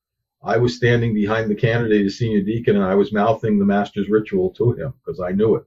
I 0.46 0.58
was 0.58 0.76
standing 0.76 1.12
behind 1.12 1.50
the 1.50 1.56
candidate 1.56 2.06
as 2.06 2.18
senior 2.18 2.40
deacon 2.40 2.76
and 2.76 2.84
I 2.84 2.94
was 2.94 3.12
mouthing 3.12 3.58
the 3.58 3.64
master's 3.64 4.08
ritual 4.08 4.50
to 4.50 4.72
him 4.74 4.94
because 5.04 5.20
I 5.20 5.32
knew 5.32 5.56
it. 5.56 5.66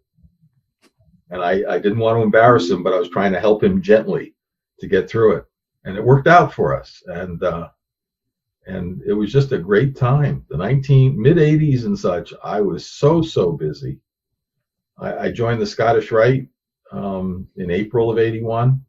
And 1.30 1.44
I, 1.44 1.64
I 1.70 1.80
didn't 1.80 2.00
want 2.00 2.18
to 2.18 2.24
embarrass 2.24 2.70
him, 2.70 2.82
but 2.82 2.94
I 2.94 2.98
was 2.98 3.10
trying 3.10 3.34
to 3.34 3.42
help 3.42 3.62
him 3.62 3.82
gently 3.82 4.36
to 4.80 4.88
get 4.88 5.10
through 5.10 5.36
it. 5.36 5.46
And 5.84 5.98
it 5.98 6.04
worked 6.04 6.28
out 6.28 6.54
for 6.54 6.80
us. 6.80 7.04
And, 7.08 7.44
uh, 7.44 7.70
and 8.68 9.02
it 9.06 9.12
was 9.12 9.34
just 9.34 9.52
a 9.52 9.58
great 9.58 9.98
time. 9.98 10.46
The 10.50 10.56
19 10.56 11.22
mid 11.22 11.36
80s 11.36 11.84
and 11.84 12.00
such, 12.00 12.34
I 12.42 12.62
was 12.62 12.86
so, 12.86 13.22
so 13.22 13.52
busy. 13.52 14.00
I, 14.98 15.18
I 15.18 15.32
joined 15.32 15.62
the 15.62 15.68
Scottish 15.68 16.10
Rite 16.10 16.48
um, 16.94 17.50
in 17.58 17.70
April 17.70 18.10
of 18.10 18.18
81 18.18 18.82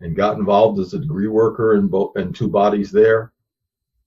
and 0.00 0.14
got 0.14 0.38
involved 0.38 0.78
as 0.78 0.94
a 0.94 1.00
degree 1.00 1.26
worker 1.26 1.74
in 1.74 1.88
both 1.88 2.16
in 2.16 2.32
two 2.32 2.48
bodies 2.48 2.92
there. 2.92 3.32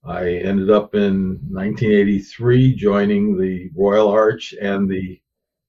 I 0.05 0.29
ended 0.29 0.69
up 0.69 0.93
in 0.93 1.39
1983 1.49 2.75
joining 2.75 3.39
the 3.39 3.71
Royal 3.75 4.07
Arch 4.07 4.53
and 4.61 4.89
the 4.89 5.19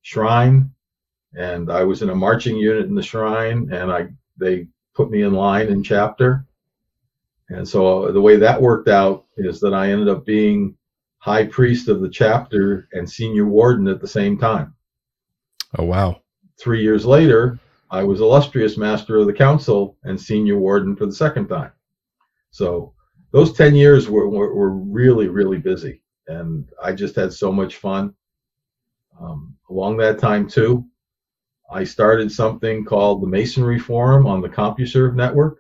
Shrine, 0.03 0.71
and 1.35 1.73
I 1.73 1.85
was 1.85 2.03
in 2.03 2.11
a 2.11 2.15
marching 2.15 2.57
unit 2.57 2.87
in 2.87 2.95
the 2.95 3.03
Shrine, 3.03 3.73
and 3.73 3.91
I 3.91 4.09
they 4.39 4.69
put 4.95 5.11
me 5.11 5.23
in 5.23 5.33
line 5.33 5.69
in 5.69 5.83
chapter, 5.83 6.45
and 7.49 7.67
so 7.67 8.05
uh, 8.05 8.13
the 8.13 8.21
way 8.21 8.37
that 8.37 8.61
worked 8.61 8.89
out 8.89 9.25
is 9.37 9.61
that 9.61 9.73
I 9.73 9.91
ended 9.91 10.09
up 10.09 10.27
being 10.27 10.77
high 11.19 11.47
priest 11.47 11.89
of 11.89 12.01
the 12.01 12.09
chapter 12.09 12.89
and 12.93 13.09
senior 13.09 13.47
warden 13.47 13.89
at 13.89 14.01
the 14.01 14.09
same 14.09 14.39
time. 14.39 14.75
Oh, 15.79 15.85
wow. 15.85 16.21
Three 16.59 16.83
years 16.83 17.05
later, 17.05 17.59
I 17.91 18.03
was 18.05 18.21
illustrious 18.21 18.77
master 18.77 19.17
of 19.17 19.27
the 19.27 19.33
council 19.33 19.97
and 20.05 20.21
senior 20.21 20.59
warden 20.59 20.95
for 20.95 21.07
the 21.07 21.13
second 21.13 21.49
time. 21.49 21.73
So 22.51 22.95
those 23.37 23.53
10 23.53 23.75
years 23.75 24.09
were, 24.09 24.27
were, 24.31 24.55
were 24.55 24.71
really, 24.71 25.29
really 25.29 25.59
busy. 25.59 26.01
And 26.27 26.67
I 26.83 26.93
just 26.93 27.15
had 27.15 27.31
so 27.35 27.53
much 27.53 27.77
fun. 27.77 28.15
Um, 29.21 29.55
along 29.69 29.99
that 29.99 30.19
time, 30.19 30.49
too, 30.49 30.87
I 31.71 31.85
started 31.85 32.33
something 32.33 32.83
called 32.83 33.23
the 33.23 33.27
Masonry 33.27 33.79
Forum 33.79 34.27
on 34.27 34.41
the 34.41 34.49
CompuServe 34.49 35.15
network. 35.15 35.59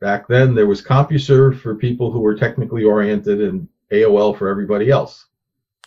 Back 0.00 0.28
then, 0.28 0.54
there 0.54 0.68
was 0.68 0.80
CompuServe 0.80 1.58
for 1.58 1.74
people 1.74 2.12
who 2.12 2.20
were 2.20 2.36
technically 2.36 2.84
oriented 2.84 3.40
and 3.40 3.66
AOL 3.90 4.38
for 4.38 4.48
everybody 4.48 4.88
else. 4.88 5.26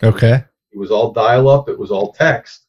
Okay. 0.02 0.44
It 0.70 0.78
was 0.78 0.90
all 0.90 1.12
dial 1.12 1.48
up, 1.48 1.70
it 1.70 1.78
was 1.78 1.90
all 1.90 2.12
text, 2.12 2.66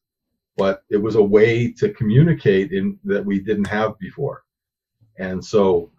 but 0.55 0.83
it 0.89 0.95
was 0.95 1.15
a 1.15 1.23
way 1.23 1.69
to 1.73 1.89
communicate 1.89 2.71
in 2.71 2.97
that 3.03 3.25
we 3.25 3.41
didn't 3.41 3.67
have 3.67 3.99
before. 3.99 4.45
And 5.19 5.43
so 5.43 5.91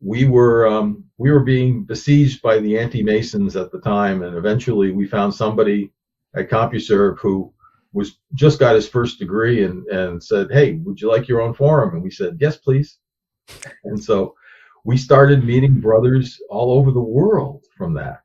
we 0.00 0.24
were 0.24 0.66
um, 0.66 1.04
we 1.18 1.30
were 1.30 1.40
being 1.40 1.84
besieged 1.84 2.42
by 2.42 2.58
the 2.58 2.78
anti-masons 2.78 3.56
at 3.56 3.70
the 3.70 3.80
time, 3.80 4.22
and 4.22 4.36
eventually 4.36 4.90
we 4.90 5.06
found 5.06 5.34
somebody 5.34 5.92
at 6.34 6.48
CompuServe 6.48 7.18
who 7.18 7.52
was 7.92 8.18
just 8.34 8.58
got 8.58 8.74
his 8.74 8.88
first 8.88 9.18
degree 9.18 9.64
and 9.64 9.86
and 9.88 10.22
said, 10.22 10.50
"Hey, 10.50 10.74
would 10.84 11.00
you 11.00 11.08
like 11.10 11.28
your 11.28 11.42
own 11.42 11.54
forum?" 11.54 11.94
And 11.94 12.02
we 12.02 12.10
said, 12.10 12.38
"Yes, 12.40 12.56
please." 12.56 12.98
And 13.84 14.02
so 14.02 14.34
we 14.84 14.96
started 14.96 15.44
meeting 15.44 15.80
brothers 15.80 16.40
all 16.48 16.72
over 16.72 16.90
the 16.90 17.00
world 17.00 17.64
from 17.76 17.94
that. 17.94 18.22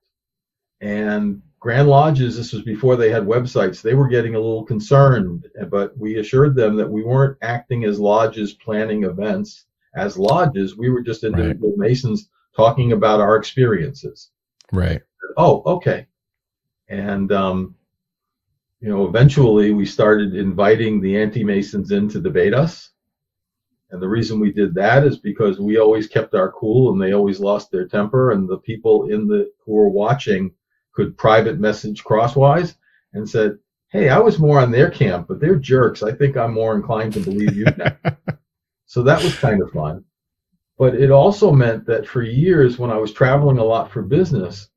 And 0.79 1.41
Grand 1.59 1.89
Lodges, 1.89 2.37
this 2.37 2.53
was 2.53 2.61
before 2.61 2.95
they 2.95 3.09
had 3.09 3.23
websites, 3.23 3.81
they 3.81 3.95
were 3.95 4.07
getting 4.07 4.35
a 4.35 4.39
little 4.39 4.63
concerned, 4.63 5.47
but 5.69 5.97
we 5.97 6.19
assured 6.19 6.55
them 6.55 6.75
that 6.75 6.89
we 6.89 7.03
weren't 7.03 7.37
acting 7.41 7.85
as 7.85 7.99
lodges 7.99 8.53
planning 8.53 9.03
events 9.03 9.65
as 9.95 10.17
lodges. 10.17 10.77
We 10.77 10.89
were 10.89 11.01
just 11.01 11.23
individual 11.23 11.73
right. 11.77 11.89
Masons 11.89 12.29
talking 12.55 12.91
about 12.91 13.21
our 13.21 13.35
experiences. 13.35 14.31
Right. 14.71 15.01
Oh, 15.37 15.63
okay. 15.65 16.07
And, 16.87 17.31
um, 17.31 17.75
you 18.79 18.89
know, 18.89 19.07
eventually 19.07 19.71
we 19.71 19.85
started 19.85 20.35
inviting 20.35 21.01
the 21.01 21.17
anti 21.17 21.43
Masons 21.43 21.91
in 21.91 22.09
to 22.09 22.21
debate 22.21 22.53
us. 22.53 22.91
And 23.91 24.01
the 24.01 24.07
reason 24.07 24.39
we 24.39 24.51
did 24.51 24.75
that 24.75 25.05
is 25.05 25.17
because 25.17 25.59
we 25.59 25.77
always 25.77 26.07
kept 26.07 26.35
our 26.35 26.51
cool 26.51 26.91
and 26.91 27.01
they 27.01 27.13
always 27.13 27.39
lost 27.39 27.71
their 27.71 27.87
temper. 27.87 28.31
And 28.31 28.47
the 28.47 28.57
people 28.57 29.09
in 29.09 29.27
the 29.27 29.51
who 29.65 29.73
were 29.73 29.89
watching 29.89 30.51
could 30.93 31.17
private 31.17 31.59
message 31.59 32.03
crosswise 32.03 32.75
and 33.13 33.29
said, 33.29 33.57
Hey, 33.89 34.09
I 34.09 34.19
was 34.19 34.39
more 34.39 34.59
on 34.59 34.71
their 34.71 34.89
camp, 34.89 35.27
but 35.27 35.39
they're 35.39 35.55
jerks. 35.55 36.03
I 36.03 36.11
think 36.11 36.35
I'm 36.35 36.53
more 36.53 36.75
inclined 36.75 37.13
to 37.13 37.19
believe 37.21 37.55
you 37.55 37.65
now. 37.77 37.95
So 38.85 39.03
that 39.03 39.23
was 39.23 39.35
kind 39.35 39.61
of 39.61 39.71
fun. 39.71 40.03
But 40.77 40.95
it 40.95 41.09
also 41.09 41.51
meant 41.51 41.85
that 41.85 42.07
for 42.07 42.21
years, 42.21 42.77
when 42.77 42.91
I 42.91 42.97
was 42.97 43.13
traveling 43.13 43.57
a 43.57 43.63
lot 43.63 43.91
for 43.91 44.01
business, 44.01 44.69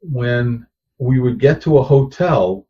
when 0.00 0.66
we 0.98 1.20
would 1.20 1.38
get 1.38 1.60
to 1.62 1.78
a 1.78 1.82
hotel, 1.82 2.66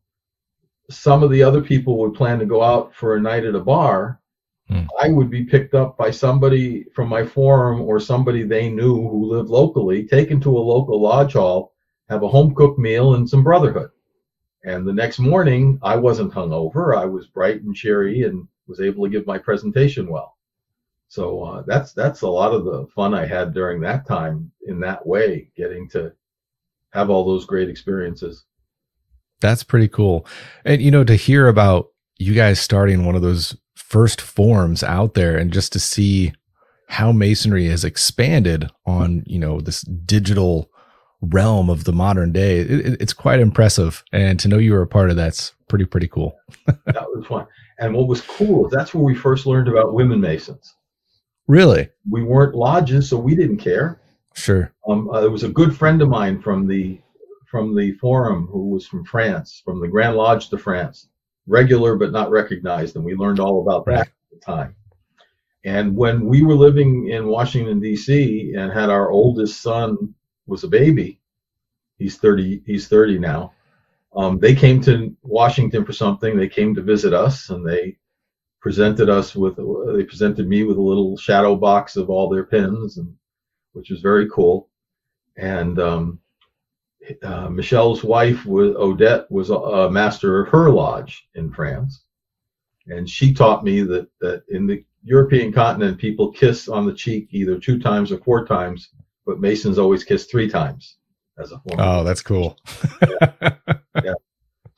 some 0.90 1.22
of 1.22 1.30
the 1.30 1.42
other 1.42 1.60
people 1.60 1.98
would 1.98 2.14
plan 2.14 2.38
to 2.38 2.46
go 2.46 2.62
out 2.62 2.94
for 2.94 3.16
a 3.16 3.20
night 3.20 3.44
at 3.44 3.54
a 3.54 3.60
bar. 3.60 4.20
Hmm. 4.68 4.84
I 5.00 5.10
would 5.10 5.30
be 5.30 5.44
picked 5.44 5.74
up 5.74 5.96
by 5.96 6.10
somebody 6.10 6.86
from 6.92 7.08
my 7.08 7.24
forum 7.24 7.82
or 7.82 8.00
somebody 8.00 8.42
they 8.42 8.68
knew 8.68 8.94
who 9.08 9.30
lived 9.30 9.48
locally, 9.48 10.06
taken 10.06 10.40
to 10.40 10.56
a 10.56 10.58
local 10.58 11.00
lodge 11.00 11.34
hall, 11.34 11.72
have 12.08 12.24
a 12.24 12.28
home 12.28 12.54
cooked 12.54 12.78
meal 12.78 13.14
and 13.14 13.28
some 13.28 13.44
brotherhood. 13.44 13.90
And 14.64 14.86
the 14.86 14.92
next 14.92 15.20
morning, 15.20 15.78
I 15.82 15.94
wasn't 15.94 16.32
hungover. 16.32 16.96
I 16.96 17.04
was 17.04 17.28
bright 17.28 17.62
and 17.62 17.74
cheery 17.74 18.22
and 18.22 18.48
was 18.66 18.80
able 18.80 19.04
to 19.04 19.10
give 19.10 19.26
my 19.26 19.38
presentation 19.38 20.08
well. 20.08 20.35
So 21.08 21.42
uh, 21.42 21.62
that's 21.66 21.92
that's 21.92 22.22
a 22.22 22.28
lot 22.28 22.52
of 22.52 22.64
the 22.64 22.86
fun 22.94 23.14
I 23.14 23.26
had 23.26 23.54
during 23.54 23.80
that 23.82 24.06
time 24.06 24.50
in 24.66 24.80
that 24.80 25.06
way, 25.06 25.50
getting 25.56 25.88
to 25.90 26.12
have 26.90 27.10
all 27.10 27.24
those 27.24 27.46
great 27.46 27.68
experiences. 27.68 28.44
That's 29.40 29.62
pretty 29.62 29.88
cool. 29.88 30.26
And 30.64 30.82
you 30.82 30.90
know, 30.90 31.04
to 31.04 31.14
hear 31.14 31.48
about 31.48 31.88
you 32.18 32.34
guys 32.34 32.60
starting 32.60 33.04
one 33.04 33.14
of 33.14 33.22
those 33.22 33.56
first 33.74 34.20
forms 34.20 34.82
out 34.82 35.14
there 35.14 35.36
and 35.36 35.52
just 35.52 35.72
to 35.72 35.78
see 35.78 36.32
how 36.88 37.12
masonry 37.12 37.68
has 37.68 37.84
expanded 37.84 38.70
on, 38.86 39.22
you 39.26 39.38
know, 39.38 39.60
this 39.60 39.82
digital 39.82 40.70
realm 41.20 41.68
of 41.68 41.84
the 41.84 41.92
modern 41.92 42.32
day, 42.32 42.60
it, 42.60 43.00
it's 43.00 43.12
quite 43.12 43.40
impressive. 43.40 44.04
And 44.12 44.38
to 44.40 44.48
know 44.48 44.58
you 44.58 44.72
were 44.72 44.82
a 44.82 44.86
part 44.86 45.10
of 45.10 45.16
that's 45.16 45.52
pretty, 45.68 45.84
pretty 45.84 46.08
cool. 46.08 46.36
that 46.66 47.06
was 47.14 47.26
fun. 47.26 47.46
And 47.78 47.94
what 47.94 48.08
was 48.08 48.20
cool 48.22 48.66
is 48.66 48.72
that's 48.72 48.94
where 48.94 49.04
we 49.04 49.14
first 49.14 49.46
learned 49.46 49.68
about 49.68 49.94
women 49.94 50.20
masons. 50.20 50.74
Really? 51.48 51.88
We 52.08 52.22
weren't 52.22 52.54
lodges, 52.54 53.08
so 53.08 53.16
we 53.18 53.34
didn't 53.34 53.58
care. 53.58 54.00
Sure. 54.34 54.72
Um, 54.88 55.08
uh, 55.10 55.20
there 55.20 55.30
was 55.30 55.44
a 55.44 55.48
good 55.48 55.76
friend 55.76 56.02
of 56.02 56.08
mine 56.08 56.40
from 56.40 56.66
the 56.66 57.00
from 57.46 57.76
the 57.76 57.92
forum 57.92 58.48
who 58.50 58.68
was 58.68 58.86
from 58.86 59.04
France, 59.04 59.62
from 59.64 59.80
the 59.80 59.88
Grand 59.88 60.16
Lodge 60.16 60.48
to 60.50 60.58
France, 60.58 61.08
regular 61.46 61.96
but 61.96 62.12
not 62.12 62.30
recognized, 62.30 62.96
and 62.96 63.04
we 63.04 63.14
learned 63.14 63.40
all 63.40 63.62
about 63.62 63.86
that 63.86 63.92
right. 63.92 64.00
at 64.00 64.12
the 64.30 64.38
time. 64.38 64.74
And 65.64 65.96
when 65.96 66.26
we 66.26 66.42
were 66.42 66.54
living 66.54 67.08
in 67.08 67.28
Washington 67.28 67.80
D.C. 67.80 68.54
and 68.56 68.72
had 68.72 68.90
our 68.90 69.10
oldest 69.10 69.62
son 69.62 70.14
was 70.46 70.64
a 70.64 70.68
baby, 70.68 71.20
he's 71.98 72.18
thirty. 72.18 72.62
He's 72.66 72.88
thirty 72.88 73.18
now. 73.18 73.52
Um, 74.14 74.38
they 74.38 74.54
came 74.54 74.80
to 74.82 75.14
Washington 75.22 75.84
for 75.84 75.92
something. 75.92 76.36
They 76.36 76.48
came 76.48 76.74
to 76.74 76.82
visit 76.82 77.14
us, 77.14 77.50
and 77.50 77.66
they 77.66 77.96
presented 78.66 79.08
us 79.08 79.36
with 79.36 79.54
they 79.94 80.02
presented 80.02 80.48
me 80.48 80.64
with 80.64 80.76
a 80.76 80.82
little 80.82 81.16
shadow 81.16 81.54
box 81.54 81.94
of 81.94 82.10
all 82.10 82.28
their 82.28 82.42
pins 82.42 82.96
and 82.96 83.14
which 83.74 83.90
was 83.90 84.00
very 84.00 84.28
cool 84.28 84.68
and 85.36 85.78
um, 85.78 86.18
uh, 87.22 87.48
Michel's 87.48 88.02
wife 88.02 88.44
was 88.44 88.74
Odette 88.74 89.30
was 89.30 89.50
a, 89.50 89.88
master 89.88 90.40
of 90.40 90.48
her 90.48 90.68
lodge 90.68 91.28
in 91.36 91.52
France 91.52 92.02
and 92.88 93.08
she 93.08 93.32
taught 93.32 93.62
me 93.62 93.82
that 93.82 94.08
that 94.20 94.42
in 94.48 94.66
the 94.66 94.84
European 95.04 95.52
continent 95.52 95.96
people 95.96 96.32
kiss 96.32 96.68
on 96.68 96.86
the 96.86 96.92
cheek 96.92 97.28
either 97.30 97.60
two 97.60 97.78
times 97.78 98.10
or 98.10 98.18
four 98.18 98.44
times 98.44 98.88
but 99.24 99.38
Masons 99.38 99.78
always 99.78 100.02
kiss 100.02 100.24
three 100.24 100.50
times 100.50 100.96
as 101.38 101.52
a 101.52 101.60
form 101.60 101.78
oh 101.78 102.02
that's 102.02 102.20
cool 102.20 102.58
yeah. 103.00 103.54
yeah. 104.02 104.14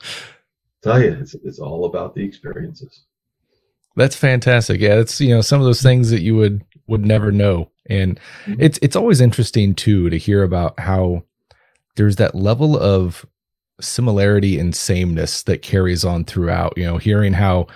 tell 0.82 1.02
you 1.02 1.16
it's, 1.18 1.32
it's 1.36 1.58
all 1.58 1.86
about 1.86 2.14
the 2.14 2.22
experiences 2.22 3.06
that's 3.98 4.16
fantastic. 4.16 4.80
Yeah, 4.80 4.94
it's 4.94 5.20
you 5.20 5.34
know 5.34 5.40
some 5.40 5.60
of 5.60 5.66
those 5.66 5.82
things 5.82 6.10
that 6.10 6.22
you 6.22 6.36
would 6.36 6.64
would 6.86 7.04
never 7.04 7.32
know, 7.32 7.70
and 7.88 8.18
mm-hmm. 8.44 8.60
it's 8.60 8.78
it's 8.80 8.96
always 8.96 9.20
interesting 9.20 9.74
too 9.74 10.08
to 10.10 10.16
hear 10.16 10.42
about 10.42 10.78
how 10.80 11.24
there's 11.96 12.16
that 12.16 12.34
level 12.34 12.78
of 12.78 13.26
similarity 13.80 14.58
and 14.58 14.74
sameness 14.74 15.42
that 15.42 15.62
carries 15.62 16.04
on 16.04 16.24
throughout. 16.24 16.76
You 16.76 16.84
know, 16.84 16.98
hearing 16.98 17.32
how 17.32 17.66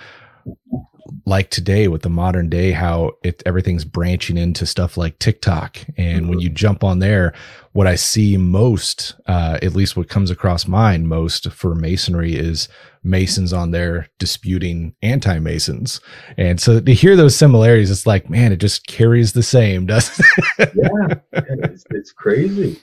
like 1.25 1.49
today 1.49 1.87
with 1.87 2.01
the 2.01 2.09
modern 2.09 2.49
day 2.49 2.71
how 2.71 3.11
it 3.23 3.43
everything's 3.45 3.85
branching 3.85 4.37
into 4.37 4.65
stuff 4.65 4.97
like 4.97 5.19
TikTok 5.19 5.77
and 5.97 6.21
mm-hmm. 6.21 6.29
when 6.29 6.39
you 6.39 6.49
jump 6.49 6.83
on 6.83 6.99
there 6.99 7.33
what 7.73 7.87
I 7.87 7.95
see 7.95 8.37
most 8.37 9.15
uh, 9.27 9.59
at 9.61 9.75
least 9.75 9.95
what 9.95 10.09
comes 10.09 10.31
across 10.31 10.67
mine 10.67 11.07
most 11.07 11.51
for 11.51 11.75
masonry 11.75 12.35
is 12.35 12.67
masons 13.03 13.51
on 13.51 13.71
there 13.71 14.07
disputing 14.17 14.95
anti-masons 15.01 15.99
and 16.37 16.61
so 16.61 16.79
to 16.79 16.93
hear 16.93 17.15
those 17.15 17.35
similarities 17.35 17.91
it's 17.91 18.07
like 18.07 18.29
man 18.29 18.51
it 18.51 18.57
just 18.57 18.87
carries 18.87 19.33
the 19.33 19.43
same 19.43 19.85
doesn't 19.87 20.25
it 20.59 20.71
yeah 20.75 21.15
it's, 21.63 21.83
it's 21.89 22.11
crazy 22.11 22.79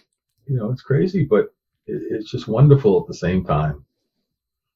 you 0.46 0.56
know 0.56 0.70
it's 0.70 0.82
crazy 0.82 1.24
but 1.24 1.46
it, 1.86 2.02
it's 2.10 2.30
just 2.30 2.48
wonderful 2.48 3.00
at 3.00 3.06
the 3.06 3.14
same 3.14 3.44
time 3.44 3.84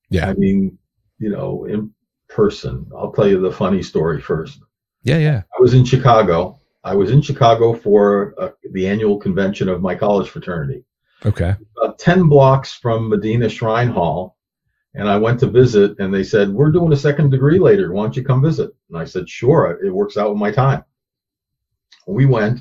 yeah 0.08 0.28
i 0.28 0.34
mean 0.34 0.76
you 1.18 1.28
know 1.28 1.64
in 1.66 1.92
person. 2.34 2.86
I'll 2.96 3.12
tell 3.12 3.28
you 3.28 3.40
the 3.40 3.52
funny 3.52 3.82
story 3.82 4.20
first. 4.20 4.60
Yeah, 5.04 5.18
yeah. 5.18 5.42
I 5.56 5.60
was 5.60 5.74
in 5.74 5.84
Chicago. 5.84 6.60
I 6.82 6.94
was 6.94 7.10
in 7.10 7.22
Chicago 7.22 7.72
for 7.74 8.34
uh, 8.38 8.50
the 8.72 8.86
annual 8.86 9.18
convention 9.18 9.68
of 9.68 9.80
my 9.80 9.94
college 9.94 10.28
fraternity. 10.28 10.84
Okay. 11.24 11.54
About 11.78 11.98
10 11.98 12.28
blocks 12.28 12.74
from 12.74 13.08
Medinah 13.08 13.48
Shrine 13.48 13.88
Hall. 13.88 14.36
And 14.94 15.08
I 15.08 15.16
went 15.16 15.40
to 15.40 15.46
visit, 15.46 15.98
and 15.98 16.14
they 16.14 16.22
said, 16.22 16.50
We're 16.50 16.70
doing 16.70 16.92
a 16.92 16.96
second 16.96 17.30
degree 17.30 17.58
later. 17.58 17.92
Why 17.92 18.04
don't 18.04 18.16
you 18.16 18.24
come 18.24 18.42
visit? 18.42 18.70
And 18.88 18.98
I 18.98 19.04
said, 19.04 19.28
Sure, 19.28 19.78
it 19.84 19.90
works 19.90 20.16
out 20.16 20.30
with 20.30 20.38
my 20.38 20.52
time. 20.52 20.84
We 22.06 22.26
went, 22.26 22.60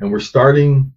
and 0.00 0.10
we're 0.10 0.20
starting 0.20 0.92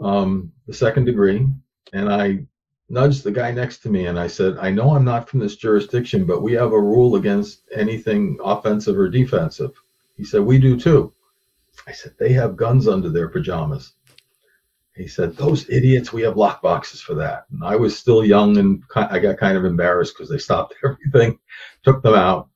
um, 0.00 0.52
the 0.66 0.74
second 0.74 1.04
degree. 1.04 1.46
And 1.92 2.12
I 2.12 2.46
nudged 2.88 3.24
the 3.24 3.32
guy 3.32 3.50
next 3.50 3.78
to 3.78 3.88
me 3.88 4.06
and 4.06 4.20
I 4.20 4.26
said, 4.26 4.58
I 4.58 4.70
know 4.70 4.94
I'm 4.94 5.04
not 5.04 5.28
from 5.28 5.40
this 5.40 5.56
jurisdiction, 5.56 6.26
but 6.26 6.42
we 6.42 6.52
have 6.52 6.72
a 6.72 6.80
rule 6.80 7.16
against 7.16 7.62
anything 7.74 8.38
offensive 8.44 8.98
or 8.98 9.08
defensive. 9.08 9.72
He 10.16 10.24
said, 10.24 10.42
We 10.42 10.58
do 10.58 10.78
too. 10.78 11.12
I 11.86 11.92
said, 11.92 12.12
They 12.18 12.32
have 12.34 12.56
guns 12.56 12.86
under 12.86 13.08
their 13.08 13.28
pajamas. 13.28 13.94
He 14.94 15.08
said, 15.08 15.36
"Those 15.36 15.68
idiots, 15.70 16.12
we 16.12 16.22
have 16.22 16.36
lock 16.36 16.60
boxes 16.60 17.00
for 17.00 17.14
that." 17.14 17.46
And 17.50 17.64
I 17.64 17.76
was 17.76 17.98
still 17.98 18.24
young, 18.24 18.58
and 18.58 18.82
I 18.94 19.18
got 19.18 19.38
kind 19.38 19.56
of 19.56 19.64
embarrassed 19.64 20.14
because 20.14 20.28
they 20.28 20.38
stopped 20.38 20.74
everything, 20.84 21.38
took 21.82 22.02
them 22.02 22.14
out. 22.14 22.48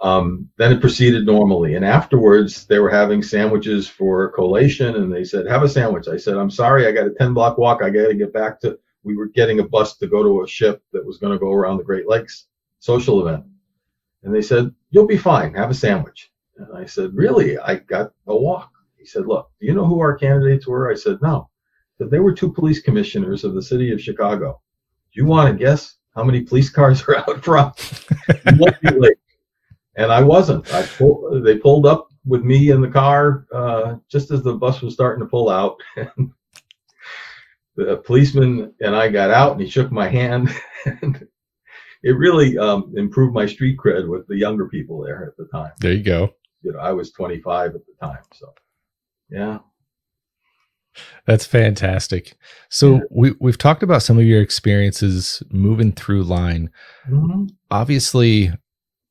Um, 0.00 0.48
then 0.56 0.72
it 0.72 0.80
proceeded 0.80 1.26
normally, 1.26 1.74
and 1.74 1.84
afterwards 1.84 2.66
they 2.66 2.80
were 2.80 2.90
having 2.90 3.22
sandwiches 3.22 3.86
for 3.86 4.30
collation, 4.30 4.96
and 4.96 5.12
they 5.12 5.22
said, 5.22 5.46
"Have 5.46 5.62
a 5.62 5.68
sandwich." 5.68 6.08
I 6.08 6.16
said, 6.16 6.36
"I'm 6.36 6.50
sorry, 6.50 6.86
I 6.86 6.92
got 6.92 7.06
a 7.06 7.14
10 7.14 7.34
block 7.34 7.58
walk. 7.58 7.82
I 7.82 7.90
got 7.90 8.08
to 8.08 8.14
get 8.14 8.32
back 8.32 8.60
to." 8.60 8.78
We 9.04 9.16
were 9.16 9.28
getting 9.28 9.60
a 9.60 9.68
bus 9.68 9.96
to 9.98 10.06
go 10.06 10.22
to 10.22 10.42
a 10.42 10.48
ship 10.48 10.82
that 10.92 11.04
was 11.04 11.18
going 11.18 11.32
to 11.32 11.38
go 11.38 11.52
around 11.52 11.76
the 11.76 11.84
Great 11.84 12.08
Lakes 12.08 12.46
social 12.78 13.26
event, 13.26 13.44
and 14.22 14.34
they 14.34 14.42
said, 14.42 14.74
"You'll 14.90 15.06
be 15.06 15.18
fine. 15.18 15.54
Have 15.54 15.70
a 15.70 15.74
sandwich." 15.74 16.32
And 16.56 16.74
I 16.76 16.86
said, 16.86 17.14
"Really? 17.14 17.58
I 17.58 17.76
got 17.76 18.12
a 18.26 18.34
walk." 18.36 18.70
He 18.96 19.04
said, 19.04 19.26
"Look, 19.26 19.50
do 19.60 19.66
you 19.66 19.74
know 19.74 19.86
who 19.86 20.00
our 20.00 20.16
candidates 20.16 20.66
were?" 20.66 20.90
I 20.90 20.94
said, 20.94 21.20
"No." 21.20 21.50
That 21.98 22.10
they 22.10 22.18
were 22.18 22.32
two 22.32 22.52
police 22.52 22.80
commissioners 22.80 23.44
of 23.44 23.54
the 23.54 23.62
city 23.62 23.92
of 23.92 24.00
Chicago. 24.00 24.60
Do 25.12 25.20
you 25.20 25.26
want 25.26 25.52
to 25.52 25.64
guess 25.64 25.96
how 26.14 26.24
many 26.24 26.42
police 26.42 26.70
cars 26.70 27.02
are 27.08 27.16
out 27.18 27.44
front? 27.44 28.06
and 29.96 30.12
I 30.12 30.22
wasn't. 30.22 30.72
I 30.72 30.82
pulled, 30.82 31.44
they 31.44 31.58
pulled 31.58 31.86
up 31.86 32.08
with 32.24 32.42
me 32.42 32.70
in 32.70 32.80
the 32.80 32.88
car 32.88 33.46
uh, 33.52 33.96
just 34.08 34.30
as 34.30 34.42
the 34.42 34.54
bus 34.54 34.80
was 34.80 34.94
starting 34.94 35.24
to 35.24 35.28
pull 35.28 35.50
out. 35.50 35.76
the 37.76 37.96
policeman 38.04 38.72
and 38.80 38.94
I 38.94 39.08
got 39.08 39.30
out, 39.30 39.52
and 39.52 39.60
he 39.60 39.68
shook 39.68 39.90
my 39.90 40.08
hand. 40.08 40.50
and 41.02 41.26
it 42.02 42.12
really 42.12 42.58
um, 42.58 42.92
improved 42.96 43.34
my 43.34 43.46
street 43.46 43.78
cred 43.78 44.08
with 44.08 44.26
the 44.26 44.36
younger 44.36 44.68
people 44.68 45.02
there 45.02 45.26
at 45.26 45.36
the 45.36 45.46
time. 45.46 45.72
There 45.80 45.92
you 45.92 46.02
go. 46.02 46.34
You 46.62 46.72
know, 46.72 46.78
I 46.78 46.92
was 46.92 47.12
25 47.12 47.74
at 47.74 47.86
the 47.86 48.06
time, 48.06 48.22
so 48.32 48.52
yeah. 49.30 49.58
That's 51.26 51.46
fantastic. 51.46 52.34
So 52.68 52.94
yeah. 52.94 53.00
we 53.10 53.34
we've 53.40 53.58
talked 53.58 53.82
about 53.82 54.02
some 54.02 54.18
of 54.18 54.24
your 54.24 54.40
experiences 54.40 55.42
moving 55.50 55.92
through 55.92 56.24
line. 56.24 56.70
Mm-hmm. 57.08 57.46
Obviously, 57.70 58.52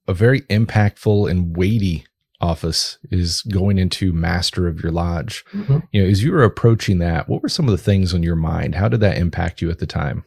a 0.07 0.13
very 0.13 0.41
impactful 0.41 1.29
and 1.29 1.55
weighty 1.55 2.05
office 2.41 2.97
is 3.11 3.43
going 3.43 3.77
into 3.77 4.11
master 4.11 4.67
of 4.67 4.81
your 4.81 4.91
lodge. 4.91 5.45
Mm-hmm. 5.53 5.79
You 5.91 6.03
know, 6.03 6.09
as 6.09 6.23
you 6.23 6.31
were 6.31 6.43
approaching 6.43 6.99
that, 6.99 7.29
what 7.29 7.41
were 7.41 7.49
some 7.49 7.67
of 7.67 7.71
the 7.71 7.83
things 7.83 8.13
on 8.13 8.23
your 8.23 8.35
mind? 8.35 8.75
How 8.75 8.89
did 8.89 8.99
that 9.01 9.17
impact 9.17 9.61
you 9.61 9.69
at 9.69 9.79
the 9.79 9.85
time? 9.85 10.25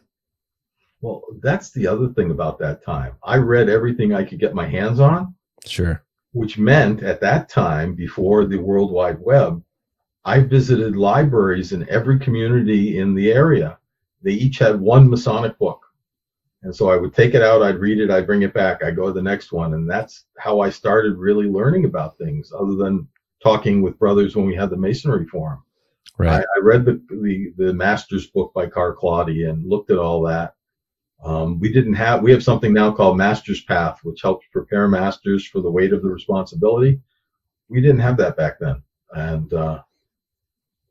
Well, 1.00 1.22
that's 1.42 1.70
the 1.70 1.86
other 1.86 2.08
thing 2.08 2.30
about 2.30 2.58
that 2.60 2.82
time. 2.82 3.14
I 3.22 3.36
read 3.36 3.68
everything 3.68 4.14
I 4.14 4.24
could 4.24 4.38
get 4.38 4.54
my 4.54 4.66
hands 4.66 5.00
on. 5.00 5.34
Sure. 5.66 6.02
Which 6.32 6.56
meant 6.56 7.02
at 7.02 7.20
that 7.20 7.48
time, 7.48 7.94
before 7.94 8.46
the 8.46 8.56
World 8.58 8.90
Wide 8.90 9.18
Web, 9.20 9.62
I 10.24 10.40
visited 10.40 10.96
libraries 10.96 11.72
in 11.72 11.88
every 11.88 12.18
community 12.18 12.98
in 12.98 13.14
the 13.14 13.32
area. 13.32 13.78
They 14.22 14.32
each 14.32 14.58
had 14.58 14.80
one 14.80 15.08
Masonic 15.08 15.58
book. 15.58 15.84
And 16.62 16.74
so 16.74 16.88
I 16.88 16.96
would 16.96 17.14
take 17.14 17.34
it 17.34 17.42
out, 17.42 17.62
I'd 17.62 17.78
read 17.78 17.98
it, 17.98 18.10
I'd 18.10 18.26
bring 18.26 18.40
it 18.40 18.54
back, 18.54 18.82
I'd 18.82 18.96
go 18.96 19.06
to 19.06 19.12
the 19.12 19.20
next 19.20 19.52
one. 19.52 19.74
And 19.74 19.88
that's 19.88 20.24
how 20.38 20.60
I 20.60 20.70
started 20.70 21.18
really 21.18 21.46
learning 21.46 21.84
about 21.84 22.16
things, 22.16 22.52
other 22.58 22.74
than 22.74 23.06
talking 23.42 23.82
with 23.82 23.98
brothers 23.98 24.34
when 24.34 24.46
we 24.46 24.54
had 24.54 24.70
the 24.70 24.76
Masonry 24.78 25.26
Forum. 25.26 25.62
Right. 26.16 26.40
I, 26.40 26.40
I 26.40 26.60
read 26.62 26.86
the, 26.86 27.02
the, 27.10 27.52
the 27.58 27.74
master's 27.74 28.28
book 28.28 28.54
by 28.54 28.66
Carl 28.66 28.94
Claudy 28.94 29.44
and 29.44 29.68
looked 29.68 29.90
at 29.90 29.98
all 29.98 30.22
that. 30.22 30.54
Um, 31.22 31.60
we 31.60 31.70
didn't 31.70 31.94
have, 31.94 32.22
we 32.22 32.32
have 32.32 32.42
something 32.42 32.72
now 32.72 32.92
called 32.92 33.18
Master's 33.18 33.62
Path, 33.62 34.00
which 34.02 34.22
helps 34.22 34.46
prepare 34.50 34.88
masters 34.88 35.46
for 35.46 35.60
the 35.60 35.70
weight 35.70 35.92
of 35.92 36.02
the 36.02 36.08
responsibility. 36.08 36.98
We 37.68 37.82
didn't 37.82 38.00
have 38.00 38.16
that 38.18 38.38
back 38.38 38.58
then. 38.58 38.82
And 39.12 39.52
uh, 39.52 39.82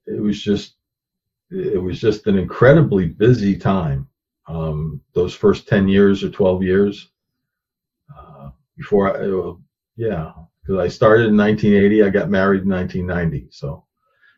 it 0.08 0.22
was 0.22 0.42
just, 0.42 0.76
it 1.50 1.82
was 1.82 2.00
just 2.00 2.28
an 2.28 2.38
incredibly 2.38 3.08
busy 3.08 3.56
time 3.56 4.08
um, 4.48 5.02
those 5.14 5.34
first 5.34 5.68
10 5.68 5.88
years 5.88 6.24
or 6.24 6.30
12 6.30 6.64
years 6.64 7.10
uh, 8.18 8.50
before 8.78 9.16
I, 9.16 9.30
uh, 9.30 9.56
yeah, 9.96 10.32
because 10.62 10.80
I 10.80 10.88
started 10.88 11.28
in 11.28 11.38
1980, 11.38 12.04
I 12.04 12.10
got 12.10 12.30
married 12.30 12.64
in 12.64 12.70
1990. 12.70 13.48
So 13.52 13.86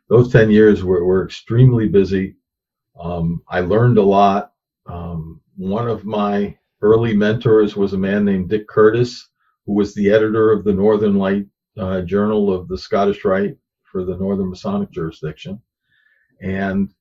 those 0.10 0.32
10 0.32 0.52
years 0.52 0.84
were, 0.84 1.04
were 1.04 1.26
extremely 1.26 1.88
busy. 1.88 2.36
Um, 3.00 3.42
I 3.48 3.62
learned 3.62 3.98
a 3.98 4.04
lot. 4.04 4.54
Um, 4.86 5.42
one 5.56 5.88
of 5.88 6.06
my 6.06 6.56
early 6.82 7.16
mentors 7.16 7.76
was 7.76 7.94
a 7.94 7.98
man 7.98 8.26
named 8.26 8.50
Dick 8.50 8.68
Curtis, 8.68 9.30
who 9.66 9.74
was 9.74 9.94
the 9.94 10.12
editor 10.12 10.52
of 10.52 10.64
the 10.64 10.74
Northern 10.74 11.16
Light 11.16 11.48
uh, 11.78 12.02
Journal 12.02 12.54
of 12.54 12.68
the 12.68 12.78
Scottish 12.78 13.26
Rite 13.26 13.58
for 13.96 14.04
the 14.04 14.18
Northern 14.18 14.50
Masonic 14.50 14.92
jurisdiction. 14.92 15.62
And 16.42 16.94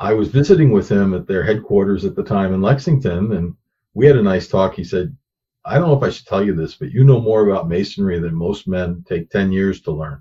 I 0.00 0.12
was 0.12 0.26
visiting 0.26 0.72
with 0.72 0.88
him 0.88 1.14
at 1.14 1.24
their 1.24 1.44
headquarters 1.44 2.04
at 2.04 2.16
the 2.16 2.24
time 2.24 2.52
in 2.52 2.60
Lexington, 2.60 3.30
and 3.30 3.54
we 3.94 4.06
had 4.06 4.16
a 4.16 4.22
nice 4.22 4.48
talk. 4.48 4.74
He 4.74 4.82
said, 4.82 5.16
I 5.64 5.78
don't 5.78 5.86
know 5.86 5.96
if 5.96 6.02
I 6.02 6.10
should 6.10 6.26
tell 6.26 6.44
you 6.44 6.52
this, 6.52 6.74
but 6.74 6.90
you 6.90 7.04
know 7.04 7.20
more 7.20 7.48
about 7.48 7.68
masonry 7.68 8.18
than 8.18 8.34
most 8.34 8.66
men 8.66 9.04
take 9.08 9.30
10 9.30 9.52
years 9.52 9.82
to 9.82 9.92
learn. 9.92 10.20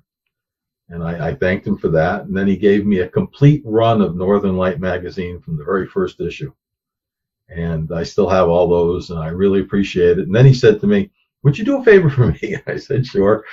And 0.89 1.03
I, 1.03 1.29
I, 1.29 1.33
thanked 1.33 1.65
him 1.65 1.75
for 1.75 1.87
that. 1.87 2.25
And 2.25 2.37
then 2.37 2.45
he 2.45 2.55
gave 2.55 2.85
me 2.85 2.99
a 2.99 3.09
complete 3.09 3.63
run 3.65 3.99
of 3.99 4.15
Northern 4.15 4.57
Light 4.57 4.79
magazine 4.79 5.41
from 5.41 5.57
the 5.57 5.63
very 5.63 5.87
first 5.87 6.19
issue. 6.19 6.53
And 7.49 7.91
I 7.91 8.03
still 8.03 8.29
have 8.29 8.47
all 8.47 8.67
those, 8.67 9.09
and 9.09 9.17
I 9.17 9.29
really 9.29 9.61
appreciate 9.61 10.19
it. 10.19 10.27
And 10.27 10.35
then 10.35 10.45
he 10.45 10.53
said 10.53 10.79
to 10.81 10.87
me, 10.87 11.09
Would 11.41 11.57
you 11.57 11.65
do 11.65 11.79
a 11.79 11.83
favor 11.83 12.11
for 12.11 12.27
me? 12.27 12.57
I 12.67 12.75
said, 12.75 13.07
Sure 13.07 13.43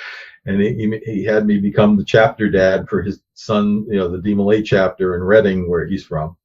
and 0.49 0.63
he, 0.63 1.01
he 1.05 1.25
had 1.25 1.47
me 1.47 1.59
become 1.59 1.95
the 1.97 2.05
chapter 2.05 2.49
dad 2.49 2.89
for 2.89 3.03
his 3.03 3.21
son, 3.35 3.85
you 3.87 3.99
know, 3.99 4.09
the 4.09 4.17
DeMolay 4.17 4.65
chapter 4.65 5.15
in 5.15 5.23
Reading, 5.23 5.69
where 5.69 5.87
he's 5.87 6.05
from, 6.05 6.39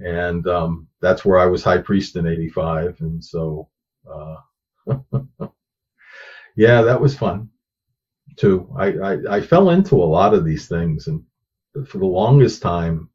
and 0.00 0.46
um, 0.48 0.88
that's 1.00 1.24
where 1.24 1.38
I 1.38 1.46
was 1.46 1.62
high 1.62 1.78
priest 1.78 2.16
in 2.16 2.26
'85, 2.26 3.00
and 3.00 3.24
so, 3.24 3.68
uh, 4.12 4.36
yeah, 6.56 6.82
that 6.82 7.00
was 7.00 7.16
fun 7.16 7.48
too. 8.36 8.68
I, 8.76 8.86
I 8.94 9.36
I 9.36 9.40
fell 9.40 9.70
into 9.70 9.94
a 10.02 10.12
lot 10.18 10.34
of 10.34 10.44
these 10.44 10.66
things, 10.66 11.06
and 11.06 11.22
for 11.86 11.98
the 11.98 12.06
longest 12.06 12.62
time, 12.62 13.10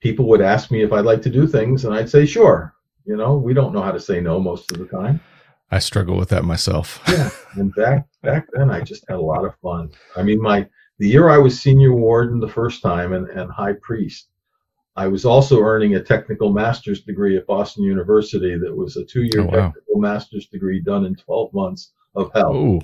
people 0.00 0.26
would 0.28 0.42
ask 0.42 0.70
me 0.70 0.82
if 0.82 0.92
I'd 0.92 1.06
like 1.06 1.22
to 1.22 1.30
do 1.30 1.46
things, 1.46 1.86
and 1.86 1.94
I'd 1.94 2.10
say 2.10 2.26
sure. 2.26 2.74
You 3.06 3.16
know, 3.16 3.36
we 3.36 3.54
don't 3.54 3.72
know 3.72 3.82
how 3.82 3.92
to 3.92 4.00
say 4.00 4.20
no 4.20 4.38
most 4.40 4.70
of 4.72 4.78
the 4.78 4.86
time. 4.86 5.20
I 5.70 5.78
struggle 5.78 6.16
with 6.16 6.28
that 6.28 6.44
myself. 6.44 7.00
yeah, 7.08 7.30
and 7.54 7.74
back 7.74 8.06
back 8.22 8.46
then 8.52 8.70
I 8.70 8.80
just 8.80 9.04
had 9.08 9.16
a 9.16 9.20
lot 9.20 9.44
of 9.44 9.56
fun. 9.62 9.90
I 10.16 10.22
mean, 10.22 10.40
my 10.40 10.66
the 10.98 11.08
year 11.08 11.28
I 11.28 11.38
was 11.38 11.60
senior 11.60 11.92
warden 11.92 12.38
the 12.38 12.48
first 12.48 12.82
time 12.82 13.12
and, 13.12 13.28
and 13.30 13.50
high 13.50 13.74
priest, 13.82 14.28
I 14.96 15.08
was 15.08 15.24
also 15.24 15.60
earning 15.60 15.96
a 15.96 16.02
technical 16.02 16.52
master's 16.52 17.02
degree 17.02 17.36
at 17.36 17.46
Boston 17.46 17.84
University 17.84 18.56
that 18.56 18.74
was 18.74 18.96
a 18.96 19.04
two-year 19.04 19.42
oh, 19.42 19.44
wow. 19.46 19.50
technical 19.50 19.98
master's 19.98 20.46
degree 20.46 20.80
done 20.80 21.04
in 21.04 21.16
12 21.16 21.52
months 21.52 21.92
of 22.14 22.30
hell. 22.32 22.54
Ooh. 22.54 22.80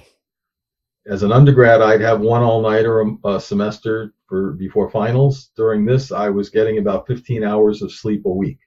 As 1.07 1.23
an 1.23 1.33
undergrad, 1.33 1.81
I'd 1.81 2.01
have 2.01 2.21
one 2.21 2.43
all-nighter 2.43 3.01
a, 3.01 3.29
a 3.29 3.41
semester 3.41 4.13
for 4.29 4.53
before 4.53 4.91
finals. 4.91 5.51
During 5.57 5.85
this, 5.85 6.11
I 6.11 6.29
was 6.31 6.51
getting 6.51 6.79
about 6.79 7.07
15 7.07 7.45
hours 7.45 7.81
of 7.81 7.93
sleep 7.93 8.27
a 8.27 8.31
week. 8.31 8.59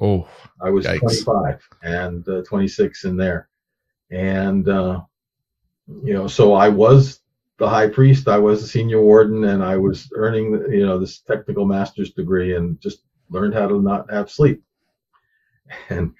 Oh, 0.00 0.28
I 0.60 0.70
was 0.70 0.86
yikes. 0.86 1.24
25 1.24 1.68
and 1.82 2.28
uh, 2.28 2.42
26 2.42 3.04
in 3.04 3.16
there 3.16 3.48
and 4.10 4.68
uh, 4.68 5.00
you 5.86 6.14
know, 6.14 6.26
so 6.26 6.54
I 6.54 6.68
was 6.68 7.20
the 7.58 7.68
high 7.68 7.88
priest, 7.88 8.28
I 8.28 8.38
was 8.38 8.60
the 8.60 8.68
senior 8.68 9.00
warden, 9.00 9.44
and 9.44 9.62
I 9.62 9.76
was 9.76 10.10
earning 10.14 10.52
you 10.70 10.86
know 10.86 10.98
this 10.98 11.20
technical 11.20 11.64
master's 11.64 12.12
degree, 12.12 12.56
and 12.56 12.80
just 12.80 13.02
learned 13.30 13.54
how 13.54 13.68
to 13.68 13.80
not 13.80 14.10
have 14.10 14.30
sleep. 14.30 14.62
And 15.88 16.14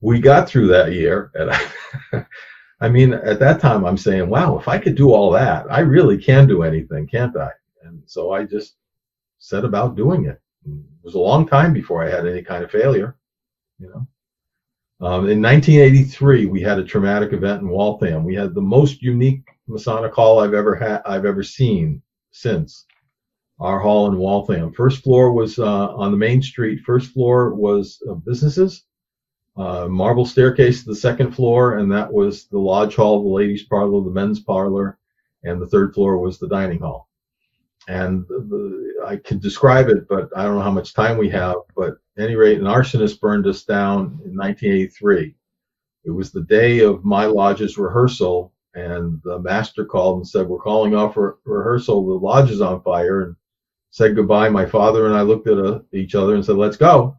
we 0.00 0.20
got 0.20 0.48
through 0.48 0.68
that 0.68 0.92
year, 0.92 1.30
and 1.34 1.50
I, 1.50 2.26
I 2.80 2.88
mean, 2.88 3.14
at 3.14 3.38
that 3.38 3.60
time, 3.60 3.86
I'm 3.86 3.96
saying, 3.96 4.28
wow, 4.28 4.58
if 4.58 4.68
I 4.68 4.78
could 4.78 4.94
do 4.94 5.12
all 5.12 5.30
that, 5.30 5.64
I 5.70 5.80
really 5.80 6.18
can 6.18 6.46
do 6.46 6.62
anything, 6.62 7.06
can't 7.06 7.34
I? 7.36 7.50
And 7.82 8.02
so 8.04 8.32
I 8.32 8.44
just 8.44 8.74
set 9.38 9.64
about 9.64 9.96
doing 9.96 10.26
it. 10.26 10.38
It 10.66 11.04
was 11.04 11.14
a 11.14 11.18
long 11.18 11.46
time 11.46 11.72
before 11.72 12.02
I 12.02 12.10
had 12.10 12.26
any 12.26 12.42
kind 12.42 12.64
of 12.64 12.70
failure, 12.70 13.16
you 13.78 13.88
know. 13.88 14.06
Um, 15.00 15.28
in 15.28 15.42
1983, 15.42 16.46
we 16.46 16.62
had 16.62 16.78
a 16.78 16.84
traumatic 16.84 17.32
event 17.32 17.62
in 17.62 17.68
Waltham. 17.68 18.24
We 18.24 18.34
had 18.34 18.54
the 18.54 18.62
most 18.62 19.02
unique 19.02 19.42
Masonic 19.66 20.14
hall 20.14 20.40
I've 20.40 20.54
ever 20.54 20.74
had, 20.74 21.02
I've 21.04 21.24
ever 21.26 21.42
seen 21.42 22.00
since 22.30 22.86
our 23.60 23.78
hall 23.78 24.06
in 24.08 24.16
Waltham. 24.16 24.72
First 24.72 25.02
floor 25.02 25.32
was 25.32 25.58
uh, 25.58 25.94
on 25.94 26.10
the 26.10 26.16
main 26.16 26.42
street. 26.42 26.80
First 26.84 27.12
floor 27.12 27.54
was 27.54 28.02
uh, 28.08 28.14
businesses. 28.14 28.84
Uh, 29.56 29.86
marble 29.88 30.26
staircase 30.26 30.82
to 30.82 30.90
the 30.90 30.96
second 30.96 31.32
floor, 31.32 31.78
and 31.78 31.90
that 31.92 32.12
was 32.12 32.46
the 32.48 32.58
lodge 32.58 32.96
hall, 32.96 33.22
the 33.22 33.28
ladies' 33.28 33.64
parlor, 33.64 34.02
the 34.02 34.10
men's 34.10 34.40
parlor, 34.40 34.98
and 35.44 35.62
the 35.62 35.66
third 35.66 35.94
floor 35.94 36.18
was 36.18 36.38
the 36.38 36.48
dining 36.48 36.80
hall. 36.80 37.08
And 37.88 38.26
the, 38.28 38.40
the, 38.40 39.06
I 39.06 39.16
can 39.16 39.38
describe 39.38 39.88
it, 39.88 40.08
but 40.08 40.30
I 40.36 40.44
don't 40.44 40.56
know 40.56 40.62
how 40.62 40.70
much 40.70 40.94
time 40.94 41.18
we 41.18 41.28
have. 41.30 41.56
But 41.76 41.98
any 42.18 42.34
rate, 42.34 42.58
an 42.58 42.64
arsonist 42.64 43.20
burned 43.20 43.46
us 43.46 43.64
down 43.64 44.20
in 44.24 44.36
1983. 44.36 45.34
It 46.04 46.10
was 46.10 46.30
the 46.30 46.42
day 46.42 46.80
of 46.80 47.04
my 47.04 47.26
lodge's 47.26 47.78
rehearsal, 47.78 48.52
and 48.74 49.20
the 49.24 49.38
master 49.38 49.84
called 49.84 50.18
and 50.18 50.28
said, 50.28 50.46
"We're 50.46 50.58
calling 50.58 50.94
off 50.94 51.16
re- 51.16 51.32
rehearsal. 51.44 52.06
The 52.06 52.14
lodge 52.14 52.50
is 52.50 52.60
on 52.60 52.82
fire." 52.82 53.22
And 53.22 53.36
said 53.90 54.16
goodbye. 54.16 54.48
My 54.48 54.66
father 54.66 55.06
and 55.06 55.14
I 55.14 55.22
looked 55.22 55.46
at 55.46 55.58
uh, 55.58 55.80
each 55.92 56.14
other 56.14 56.34
and 56.34 56.44
said, 56.44 56.56
"Let's 56.56 56.76
go." 56.76 57.16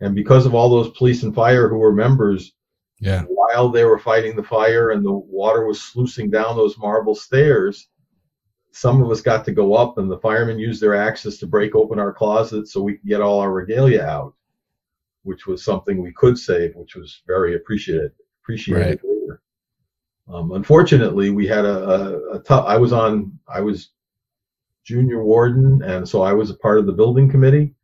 And 0.00 0.14
because 0.14 0.46
of 0.46 0.54
all 0.54 0.68
those 0.68 0.96
police 0.96 1.22
and 1.22 1.34
fire 1.34 1.68
who 1.68 1.78
were 1.78 1.92
members, 1.92 2.52
yeah, 3.00 3.22
while 3.22 3.68
they 3.68 3.84
were 3.84 3.98
fighting 3.98 4.36
the 4.36 4.42
fire 4.42 4.90
and 4.90 5.04
the 5.04 5.12
water 5.12 5.66
was 5.66 5.80
sluicing 5.80 6.30
down 6.30 6.56
those 6.56 6.78
marble 6.78 7.14
stairs, 7.14 7.88
some 8.72 9.02
of 9.02 9.10
us 9.10 9.20
got 9.20 9.44
to 9.44 9.52
go 9.52 9.74
up, 9.74 9.98
and 9.98 10.10
the 10.10 10.18
firemen 10.18 10.58
used 10.58 10.80
their 10.80 10.94
axes 10.94 11.38
to 11.38 11.46
break 11.46 11.74
open 11.74 11.98
our 11.98 12.12
closet 12.12 12.68
so 12.68 12.82
we 12.82 12.94
could 12.94 13.08
get 13.08 13.20
all 13.20 13.40
our 13.40 13.52
regalia 13.52 14.02
out, 14.02 14.34
which 15.22 15.46
was 15.46 15.64
something 15.64 16.00
we 16.00 16.12
could 16.12 16.38
save, 16.38 16.74
which 16.76 16.94
was 16.94 17.22
very 17.26 17.56
appreciated. 17.56 18.12
Appreciated 18.42 18.86
right. 18.86 19.00
later. 19.04 19.42
Um, 20.28 20.52
unfortunately, 20.52 21.30
we 21.30 21.46
had 21.46 21.64
a, 21.64 21.88
a, 21.90 22.38
a 22.38 22.38
tough. 22.40 22.66
I 22.66 22.76
was 22.76 22.92
on. 22.92 23.38
I 23.48 23.60
was 23.60 23.90
junior 24.84 25.22
warden, 25.22 25.82
and 25.82 26.08
so 26.08 26.22
I 26.22 26.32
was 26.32 26.50
a 26.50 26.56
part 26.56 26.78
of 26.78 26.86
the 26.86 26.92
building 26.92 27.30
committee 27.30 27.74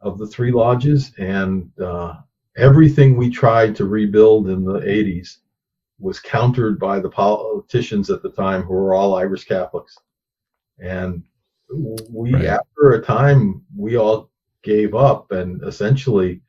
of 0.00 0.18
the 0.18 0.26
three 0.26 0.52
lodges, 0.52 1.12
and 1.18 1.70
uh, 1.80 2.16
everything 2.56 3.16
we 3.16 3.30
tried 3.30 3.74
to 3.76 3.86
rebuild 3.86 4.48
in 4.48 4.64
the 4.64 4.80
80s 4.80 5.38
was 5.98 6.20
countered 6.20 6.78
by 6.78 7.00
the 7.00 7.08
politicians 7.08 8.10
at 8.10 8.22
the 8.22 8.30
time 8.30 8.62
who 8.62 8.74
were 8.74 8.94
all 8.94 9.14
Irish 9.14 9.44
Catholics. 9.44 9.96
And 10.78 11.22
we, 12.10 12.34
right. 12.34 12.44
after 12.46 12.92
a 12.92 13.02
time, 13.02 13.62
we 13.76 13.96
all 13.96 14.30
gave 14.62 14.94
up 14.94 15.30
and 15.32 15.62
essentially 15.64 16.40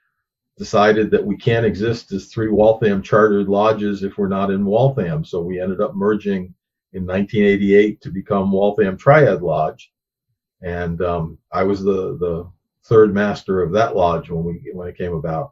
decided 0.57 1.11
that 1.11 1.25
we 1.25 1.35
can't 1.35 1.65
exist 1.65 2.11
as 2.11 2.27
three 2.27 2.47
Waltham 2.47 3.01
chartered 3.01 3.49
lodges 3.49 4.03
if 4.03 4.17
we're 4.17 4.27
not 4.27 4.51
in 4.51 4.65
Waltham. 4.65 5.25
So 5.25 5.41
we 5.41 5.59
ended 5.59 5.81
up 5.81 5.95
merging 5.95 6.53
in 6.93 7.05
1988 7.05 8.01
to 8.01 8.09
become 8.09 8.51
Waltham 8.51 8.97
Triad 8.97 9.41
Lodge. 9.41 9.91
And 10.61 11.01
um, 11.01 11.38
I 11.51 11.63
was 11.63 11.83
the, 11.83 12.17
the 12.17 12.49
third 12.85 13.13
master 13.13 13.61
of 13.61 13.73
that 13.73 13.95
lodge 13.95 14.29
when 14.29 14.45
we 14.45 14.71
when 14.73 14.88
it 14.88 14.97
came 14.97 15.13
about. 15.13 15.51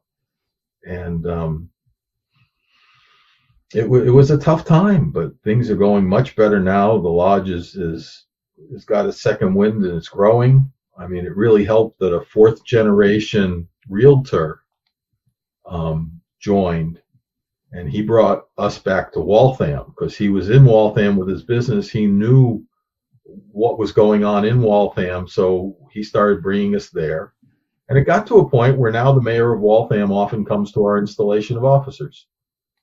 And 0.86 1.28
um, 1.28 1.70
it, 3.74 3.84
w- 3.84 4.06
it 4.06 4.10
was 4.10 4.32
a 4.32 4.38
tough 4.38 4.66
time, 4.66 5.12
but 5.12 5.34
things 5.44 5.70
are 5.70 5.76
going 5.76 6.08
much 6.08 6.36
better 6.36 6.60
now. 6.60 6.98
The 6.98 7.10
lodge 7.10 7.50
is, 7.50 7.76
is 7.76 8.26
has 8.72 8.86
got 8.86 9.06
a 9.06 9.14
second 9.14 9.54
wind 9.54 9.84
and 9.84 9.98
it's 9.98 10.10
growing. 10.10 10.72
I 10.98 11.08
mean, 11.08 11.26
it 11.26 11.36
really 11.36 11.66
helped 11.66 12.00
that 12.00 12.14
a 12.14 12.26
fourth 12.26 12.64
generation 12.66 13.68
realtor 13.90 14.62
um, 15.66 16.22
joined 16.40 17.00
and 17.74 17.90
he 17.90 18.04
brought 18.04 18.46
us 18.58 18.78
back 18.78 19.12
to 19.12 19.20
Waltham 19.20 19.86
because 19.88 20.16
he 20.16 20.30
was 20.30 20.52
in 20.52 20.64
Waltham 20.64 21.18
with 21.18 21.28
his 21.28 21.44
business. 21.44 21.90
He 21.90 22.06
knew 22.06 22.64
what 23.52 23.80
was 23.80 23.92
going 23.92 24.24
on 24.24 24.46
in 24.46 24.62
Waltham, 24.62 25.28
so 25.28 25.76
he 25.92 26.04
started 26.04 26.44
bringing 26.44 26.76
us 26.76 26.90
there. 26.92 27.34
And 27.90 27.98
it 27.98 28.06
got 28.06 28.28
to 28.28 28.38
a 28.38 28.50
point 28.50 28.78
where 28.78 28.92
now 28.92 29.12
the 29.12 29.22
mayor 29.22 29.54
of 29.54 29.60
Waltham 29.60 30.12
often 30.12 30.46
comes 30.46 30.72
to 30.72 30.86
our 30.86 31.00
installation 31.00 31.58
of 31.58 31.66
officers. 31.66 32.28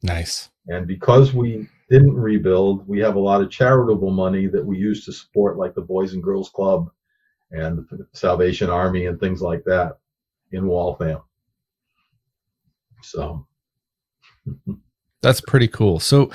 Nice. 0.03 0.51
And 0.69 0.87
because 0.87 1.33
we 1.33 1.69
didn't 1.89 2.15
rebuild, 2.15 2.87
we 2.87 3.01
have 3.01 3.17
a 3.17 3.21
lot 3.21 3.41
of 3.41 3.51
charitable 3.51 4.11
money 4.11 4.47
that 4.47 4.65
we 4.65 4.79
use 4.79 5.05
to 5.05 5.13
support, 5.13 5.59
like 5.59 5.75
the 5.75 5.81
Boys 5.81 6.13
and 6.13 6.23
Girls 6.23 6.51
Club 6.51 6.91
and 7.51 7.79
the 7.91 8.07
Salvation 8.13 8.71
Army 8.71 9.07
and 9.07 9.19
things 9.19 9.43
like 9.43 9.65
that 9.65 9.99
in 10.53 10.67
Waltham. 10.67 11.21
So 13.03 13.47
that's 15.23 15.41
pretty 15.41 15.69
cool. 15.69 15.99
So 16.01 16.31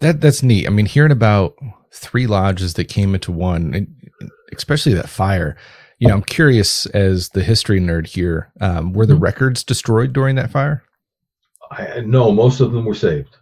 that 0.00 0.20
that's 0.20 0.42
neat. 0.42 0.66
I 0.66 0.70
mean, 0.70 0.86
hearing 0.86 1.12
about 1.12 1.56
three 1.92 2.26
lodges 2.26 2.74
that 2.74 2.86
came 2.86 3.14
into 3.14 3.32
one, 3.32 3.86
especially 4.56 4.94
that 4.94 5.08
fire. 5.08 5.56
You 6.00 6.08
know, 6.08 6.14
I'm 6.14 6.22
curious 6.22 6.86
as 6.86 7.30
the 7.30 7.42
history 7.42 7.80
nerd 7.80 8.06
here. 8.08 8.52
Um, 8.60 8.92
were 8.92 9.06
the 9.06 9.14
mm-hmm. 9.14 9.22
records 9.22 9.64
destroyed 9.64 10.12
during 10.12 10.36
that 10.36 10.50
fire? 10.50 10.82
I, 11.76 12.00
no, 12.00 12.32
most 12.32 12.60
of 12.60 12.72
them 12.72 12.84
were 12.84 12.94
saved. 12.94 13.36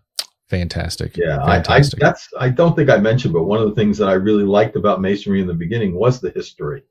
Fantastic. 0.48 1.16
Yeah, 1.16 1.42
Fantastic. 1.44 2.02
I, 2.02 2.06
I, 2.06 2.10
that's 2.10 2.28
I 2.38 2.48
don't 2.50 2.76
think 2.76 2.90
I 2.90 2.98
mentioned, 2.98 3.32
but 3.32 3.44
one 3.44 3.60
of 3.60 3.68
the 3.68 3.74
things 3.74 3.96
that 3.98 4.08
I 4.08 4.14
really 4.14 4.44
liked 4.44 4.76
about 4.76 5.00
masonry 5.00 5.40
in 5.40 5.46
the 5.46 5.54
beginning 5.54 5.94
was 5.94 6.20
the 6.20 6.30
history, 6.30 6.82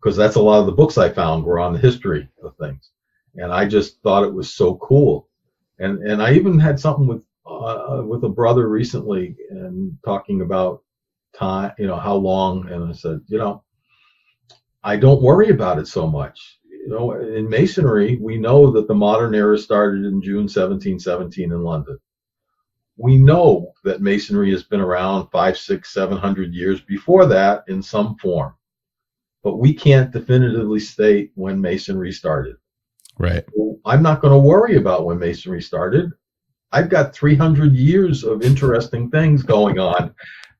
because 0.00 0.16
that's 0.16 0.36
a 0.36 0.42
lot 0.42 0.60
of 0.60 0.66
the 0.66 0.72
books 0.72 0.98
I 0.98 1.08
found 1.08 1.44
were 1.44 1.60
on 1.60 1.72
the 1.72 1.78
history 1.78 2.28
of 2.42 2.56
things, 2.56 2.90
and 3.36 3.52
I 3.52 3.66
just 3.66 4.02
thought 4.02 4.24
it 4.24 4.34
was 4.34 4.52
so 4.52 4.74
cool, 4.76 5.28
and 5.78 6.02
and 6.02 6.20
I 6.20 6.32
even 6.32 6.58
had 6.58 6.80
something 6.80 7.06
with 7.06 7.22
uh, 7.46 8.02
with 8.04 8.24
a 8.24 8.28
brother 8.28 8.68
recently 8.68 9.36
and 9.50 9.96
talking 10.04 10.40
about 10.40 10.82
time, 11.34 11.72
you 11.78 11.86
know, 11.86 11.96
how 11.96 12.14
long, 12.14 12.68
and 12.68 12.90
I 12.90 12.92
said, 12.92 13.20
you 13.28 13.38
know, 13.38 13.62
I 14.82 14.96
don't 14.96 15.22
worry 15.22 15.50
about 15.50 15.78
it 15.78 15.86
so 15.86 16.06
much. 16.06 16.59
You 16.80 16.88
know, 16.88 17.12
in 17.12 17.48
masonry, 17.48 18.18
we 18.20 18.38
know 18.38 18.70
that 18.72 18.88
the 18.88 18.94
modern 18.94 19.34
era 19.34 19.58
started 19.58 20.04
in 20.06 20.22
June 20.22 20.48
1717 20.48 21.52
in 21.52 21.62
London. 21.62 21.98
We 22.96 23.16
know 23.16 23.72
that 23.84 24.00
masonry 24.00 24.50
has 24.50 24.62
been 24.62 24.80
around 24.80 25.28
five, 25.28 25.58
six, 25.58 25.92
seven 25.92 26.16
hundred 26.16 26.54
years 26.54 26.80
before 26.80 27.26
that 27.26 27.64
in 27.68 27.82
some 27.82 28.16
form, 28.16 28.54
but 29.42 29.56
we 29.56 29.74
can't 29.74 30.10
definitively 30.10 30.80
state 30.80 31.32
when 31.34 31.60
masonry 31.60 32.12
started. 32.12 32.56
Right. 33.18 33.44
I'm 33.84 34.02
not 34.02 34.22
going 34.22 34.32
to 34.32 34.48
worry 34.48 34.76
about 34.76 35.04
when 35.04 35.18
masonry 35.18 35.62
started. 35.62 36.10
I've 36.72 36.88
got 36.88 37.14
300 37.14 37.74
years 37.74 38.24
of 38.24 38.42
interesting 38.42 39.10
things 39.10 39.42
going 39.42 39.78
on 39.78 40.14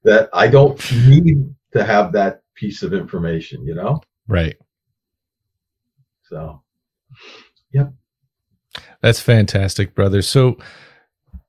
that 0.04 0.28
I 0.32 0.48
don't 0.48 0.78
need 1.06 1.54
to 1.72 1.84
have 1.84 2.12
that 2.12 2.42
piece 2.54 2.82
of 2.82 2.92
information, 2.92 3.64
you 3.66 3.74
know? 3.74 4.00
Right. 4.28 4.56
So, 6.30 6.62
yep. 7.72 7.92
That's 9.02 9.20
fantastic, 9.20 9.94
brother. 9.94 10.22
So, 10.22 10.56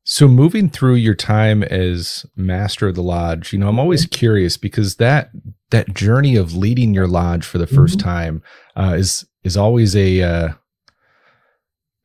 so 0.03 0.27
moving 0.27 0.69
through 0.69 0.95
your 0.95 1.13
time 1.13 1.61
as 1.63 2.25
master 2.35 2.87
of 2.87 2.95
the 2.95 3.03
lodge, 3.03 3.53
you 3.53 3.59
know, 3.59 3.69
I'm 3.69 3.79
always 3.79 4.05
mm-hmm. 4.05 4.17
curious 4.17 4.57
because 4.57 4.95
that 4.95 5.29
that 5.69 5.93
journey 5.93 6.35
of 6.35 6.55
leading 6.55 6.93
your 6.93 7.07
lodge 7.07 7.45
for 7.45 7.59
the 7.59 7.67
1st 7.67 7.95
mm-hmm. 7.95 7.99
time 7.99 8.43
uh, 8.75 8.95
is 8.97 9.25
is 9.43 9.55
always 9.55 9.95
a 9.95 10.21
uh, 10.21 10.49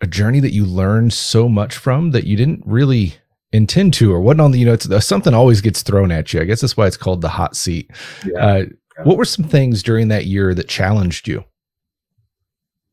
a 0.03 0.07
journey 0.07 0.41
that 0.41 0.53
you 0.53 0.67
learn 0.67 1.11
so 1.11 1.49
much 1.49 1.77
from 1.77 2.11
that 2.11 2.25
you 2.25 2.37
didn't 2.37 2.63
really 2.67 3.15
intend 3.53 3.95
to 3.95 4.13
or 4.13 4.21
what 4.21 4.39
on 4.39 4.51
the 4.51 4.59
you 4.59 4.67
know 4.67 4.75
it's 4.75 4.91
uh, 4.91 5.01
something 5.01 5.33
always 5.33 5.63
gets 5.63 5.83
thrown 5.83 6.13
at 6.13 6.35
you. 6.35 6.41
I 6.41 6.45
guess 6.45 6.61
that's 6.61 6.77
why 6.77 6.87
it's 6.87 6.99
called 6.99 7.23
the 7.23 7.31
hot 7.31 7.57
seat. 7.57 7.91
Yeah. 8.27 8.47
Uh, 8.47 8.65
what 9.05 9.17
were 9.17 9.25
some 9.25 9.47
things 9.47 9.83
during 9.83 10.09
that 10.09 10.27
year 10.27 10.55
that 10.55 10.69
challenged 10.69 11.29
you? 11.29 11.45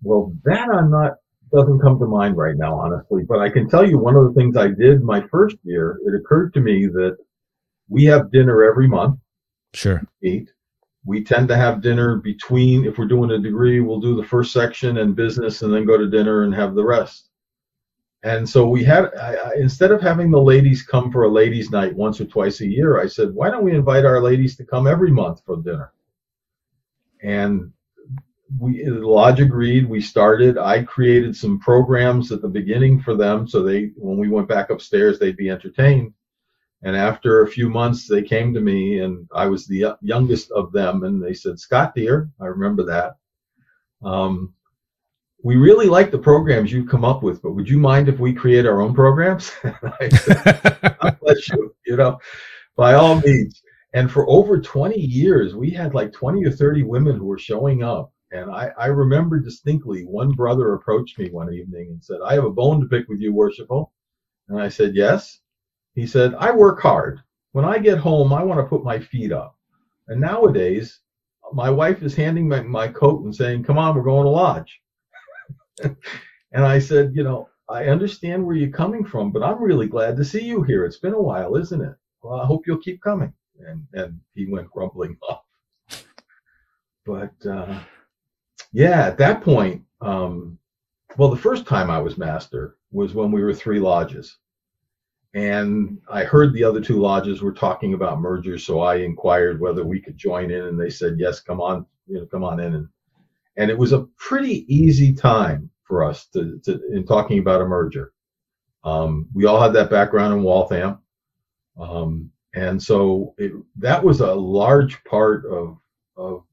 Well, 0.03 0.33
that 0.43 0.69
I'm 0.69 0.91
not 0.91 1.13
doesn't 1.53 1.79
come 1.79 1.99
to 1.99 2.05
mind 2.05 2.35
right 2.35 2.55
now, 2.57 2.79
honestly. 2.79 3.23
But 3.23 3.39
I 3.39 3.49
can 3.49 3.69
tell 3.69 3.87
you 3.87 3.97
one 3.97 4.15
of 4.15 4.25
the 4.25 4.33
things 4.33 4.57
I 4.57 4.69
did 4.69 5.03
my 5.03 5.21
first 5.27 5.57
year. 5.63 5.99
It 6.05 6.15
occurred 6.15 6.53
to 6.55 6.59
me 6.59 6.87
that 6.87 7.15
we 7.89 8.05
have 8.05 8.31
dinner 8.31 8.63
every 8.63 8.87
month. 8.87 9.19
Sure. 9.73 10.01
Eat. 10.23 10.49
We 11.05 11.23
tend 11.23 11.47
to 11.49 11.55
have 11.55 11.81
dinner 11.81 12.17
between. 12.17 12.85
If 12.85 12.97
we're 12.97 13.07
doing 13.07 13.31
a 13.31 13.39
degree, 13.39 13.81
we'll 13.81 13.99
do 13.99 14.15
the 14.15 14.27
first 14.27 14.51
section 14.51 14.97
and 14.97 15.15
business, 15.15 15.61
and 15.61 15.73
then 15.73 15.85
go 15.85 15.97
to 15.97 16.09
dinner 16.09 16.43
and 16.43 16.55
have 16.55 16.75
the 16.75 16.85
rest. 16.85 17.29
And 18.23 18.47
so 18.47 18.65
we 18.69 18.85
had, 18.85 19.13
I, 19.15 19.33
I, 19.33 19.51
instead 19.57 19.91
of 19.91 20.01
having 20.01 20.31
the 20.31 20.41
ladies 20.41 20.81
come 20.81 21.11
for 21.11 21.23
a 21.23 21.29
ladies' 21.29 21.71
night 21.71 21.93
once 21.93 22.21
or 22.21 22.25
twice 22.25 22.61
a 22.61 22.67
year, 22.67 23.01
I 23.01 23.05
said, 23.05 23.33
why 23.33 23.49
don't 23.49 23.65
we 23.65 23.75
invite 23.75 24.05
our 24.05 24.21
ladies 24.21 24.55
to 24.57 24.65
come 24.65 24.87
every 24.87 25.11
month 25.11 25.41
for 25.45 25.57
dinner? 25.57 25.91
And 27.21 27.72
we, 28.59 28.83
the 28.83 29.07
lodge 29.07 29.39
agreed. 29.39 29.87
We 29.87 30.01
started. 30.01 30.57
I 30.57 30.83
created 30.83 31.35
some 31.35 31.59
programs 31.59 32.31
at 32.31 32.41
the 32.41 32.47
beginning 32.47 33.01
for 33.01 33.15
them, 33.15 33.47
so 33.47 33.63
they, 33.63 33.91
when 33.95 34.17
we 34.17 34.29
went 34.29 34.47
back 34.47 34.69
upstairs, 34.69 35.19
they'd 35.19 35.37
be 35.37 35.49
entertained. 35.49 36.13
And 36.83 36.95
after 36.95 37.41
a 37.41 37.47
few 37.49 37.69
months, 37.69 38.07
they 38.07 38.21
came 38.21 38.53
to 38.53 38.59
me, 38.59 38.99
and 38.99 39.27
I 39.33 39.45
was 39.47 39.65
the 39.65 39.95
youngest 40.01 40.51
of 40.51 40.71
them, 40.73 41.03
and 41.03 41.23
they 41.23 41.33
said, 41.33 41.59
"Scott, 41.59 41.95
dear, 41.95 42.29
I 42.41 42.45
remember 42.45 42.83
that. 42.83 43.15
Um, 44.07 44.53
we 45.43 45.57
really 45.57 45.87
like 45.87 46.09
the 46.09 46.17
programs 46.17 46.71
you've 46.71 46.89
come 46.89 47.03
up 47.03 47.21
with, 47.21 47.41
but 47.41 47.51
would 47.51 47.69
you 47.69 47.77
mind 47.77 48.07
if 48.07 48.17
we 48.17 48.33
create 48.33 48.65
our 48.65 48.81
own 48.81 48.93
programs? 48.93 49.51
I 49.99 50.09
said, 50.09 50.97
bless 51.21 51.49
you, 51.49 51.75
you 51.85 51.97
know, 51.97 52.17
by 52.77 52.93
all 52.93 53.19
means. 53.19 53.61
And 53.93 54.09
for 54.09 54.27
over 54.29 54.59
20 54.59 54.97
years, 54.97 55.53
we 55.53 55.69
had 55.69 55.93
like 55.93 56.13
20 56.13 56.43
or 56.45 56.51
30 56.51 56.83
women 56.83 57.17
who 57.17 57.25
were 57.25 57.37
showing 57.37 57.83
up. 57.83 58.12
And 58.33 58.49
I, 58.49 58.71
I 58.77 58.87
remember 58.87 59.39
distinctly 59.39 60.05
one 60.05 60.31
brother 60.31 60.73
approached 60.73 61.19
me 61.19 61.29
one 61.29 61.53
evening 61.53 61.91
and 61.91 62.03
said, 62.03 62.17
I 62.25 62.33
have 62.33 62.45
a 62.45 62.49
bone 62.49 62.81
to 62.81 62.87
pick 62.87 63.07
with 63.07 63.19
you, 63.19 63.31
worshipful. 63.31 63.93
And 64.49 64.59
I 64.59 64.69
said, 64.69 64.95
Yes. 64.95 65.39
He 65.93 66.07
said, 66.07 66.33
I 66.33 66.51
work 66.51 66.81
hard. 66.81 67.21
When 67.51 67.63
I 67.63 67.77
get 67.77 67.99
home, 67.99 68.33
I 68.33 68.43
want 68.43 68.59
to 68.59 68.65
put 68.67 68.83
my 68.83 68.99
feet 68.99 69.31
up. 69.31 69.55
And 70.07 70.19
nowadays, 70.19 70.99
my 71.53 71.69
wife 71.69 72.01
is 72.01 72.15
handing 72.15 72.49
me 72.49 72.61
my 72.61 72.87
coat 72.87 73.23
and 73.23 73.35
saying, 73.35 73.63
Come 73.63 73.77
on, 73.77 73.95
we're 73.95 74.01
going 74.01 74.25
to 74.25 74.31
lodge. 74.31 74.81
and 75.83 76.65
I 76.65 76.79
said, 76.79 77.11
you 77.13 77.23
know, 77.23 77.49
I 77.69 77.85
understand 77.85 78.43
where 78.43 78.55
you're 78.55 78.69
coming 78.71 79.05
from, 79.05 79.31
but 79.31 79.43
I'm 79.43 79.61
really 79.61 79.87
glad 79.87 80.17
to 80.17 80.25
see 80.25 80.43
you 80.43 80.63
here. 80.63 80.85
It's 80.85 80.99
been 80.99 81.13
a 81.13 81.21
while, 81.21 81.55
isn't 81.55 81.81
it? 81.81 81.95
Well, 82.23 82.39
I 82.41 82.45
hope 82.45 82.65
you'll 82.65 82.77
keep 82.79 83.01
coming. 83.01 83.33
And 83.67 83.85
and 83.93 84.19
he 84.33 84.47
went 84.47 84.71
grumbling 84.71 85.17
off. 85.29 85.43
but 87.05 87.33
uh, 87.47 87.79
yeah, 88.73 89.05
at 89.05 89.17
that 89.19 89.41
point, 89.41 89.83
um, 90.01 90.57
well, 91.17 91.29
the 91.29 91.37
first 91.37 91.67
time 91.67 91.89
I 91.91 91.99
was 91.99 92.17
master 92.17 92.77
was 92.91 93.13
when 93.13 93.31
we 93.31 93.43
were 93.43 93.53
three 93.53 93.79
lodges. 93.79 94.39
And 95.35 95.99
I 96.11 96.23
heard 96.23 96.53
the 96.53 96.63
other 96.63 96.81
two 96.81 96.99
lodges 96.99 97.41
were 97.41 97.53
talking 97.53 97.93
about 97.93 98.19
mergers, 98.19 98.65
so 98.65 98.81
I 98.81 98.97
inquired 98.97 99.59
whether 99.59 99.83
we 99.83 100.01
could 100.01 100.17
join 100.17 100.51
in, 100.51 100.65
and 100.65 100.79
they 100.79 100.89
said 100.89 101.15
yes, 101.17 101.39
come 101.39 101.61
on, 101.61 101.85
you 102.07 102.19
know, 102.19 102.25
come 102.25 102.43
on 102.43 102.59
in. 102.59 102.73
And 102.75 102.87
and 103.57 103.69
it 103.69 103.77
was 103.77 103.93
a 103.93 104.07
pretty 104.17 104.65
easy 104.73 105.13
time 105.13 105.69
for 105.83 106.03
us 106.03 106.27
to, 106.33 106.59
to 106.65 106.81
in 106.91 107.05
talking 107.05 107.39
about 107.39 107.61
a 107.61 107.65
merger. 107.65 108.13
Um, 108.83 109.27
we 109.33 109.45
all 109.45 109.59
had 109.59 109.73
that 109.73 109.89
background 109.89 110.33
in 110.33 110.43
Waltham, 110.43 110.99
um, 111.79 112.29
and 112.53 112.81
so 112.81 113.33
it, 113.37 113.53
that 113.77 114.03
was 114.03 114.21
a 114.21 114.33
large 114.33 115.03
part 115.03 115.45
of 115.45 115.77
of 116.15 116.43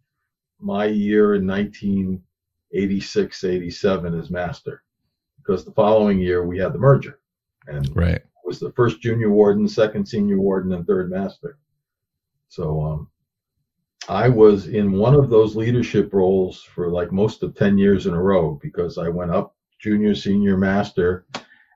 my 0.61 0.87
year 0.87 1.35
in 1.35 1.47
1986, 1.47 3.45
87 3.45 4.19
as 4.19 4.31
master, 4.31 4.83
because 5.39 5.65
the 5.65 5.73
following 5.73 6.19
year 6.19 6.47
we 6.47 6.59
had 6.59 6.73
the 6.73 6.79
merger, 6.79 7.21
and 7.67 7.95
right 7.97 8.23
was 8.51 8.59
the 8.59 8.73
first 8.73 9.01
junior 9.01 9.31
warden, 9.31 9.69
second 9.69 10.05
senior 10.05 10.41
warden, 10.41 10.73
and 10.73 10.85
third 10.85 11.09
master. 11.09 11.57
So 12.49 12.83
um, 12.83 13.09
I 14.09 14.29
was 14.29 14.67
in 14.67 14.91
one 14.91 15.15
of 15.15 15.31
those 15.31 15.55
leadership 15.55 16.13
roles 16.13 16.61
for 16.61 16.91
like 16.91 17.13
most 17.13 17.45
of 17.45 17.55
10 17.55 17.79
years 17.79 18.07
in 18.07 18.13
a 18.13 18.21
row 18.21 18.59
because 18.61 18.99
I 18.99 19.09
went 19.09 19.31
up 19.31 19.55
junior, 19.79 20.17
senior, 20.17 20.57
master. 20.57 21.27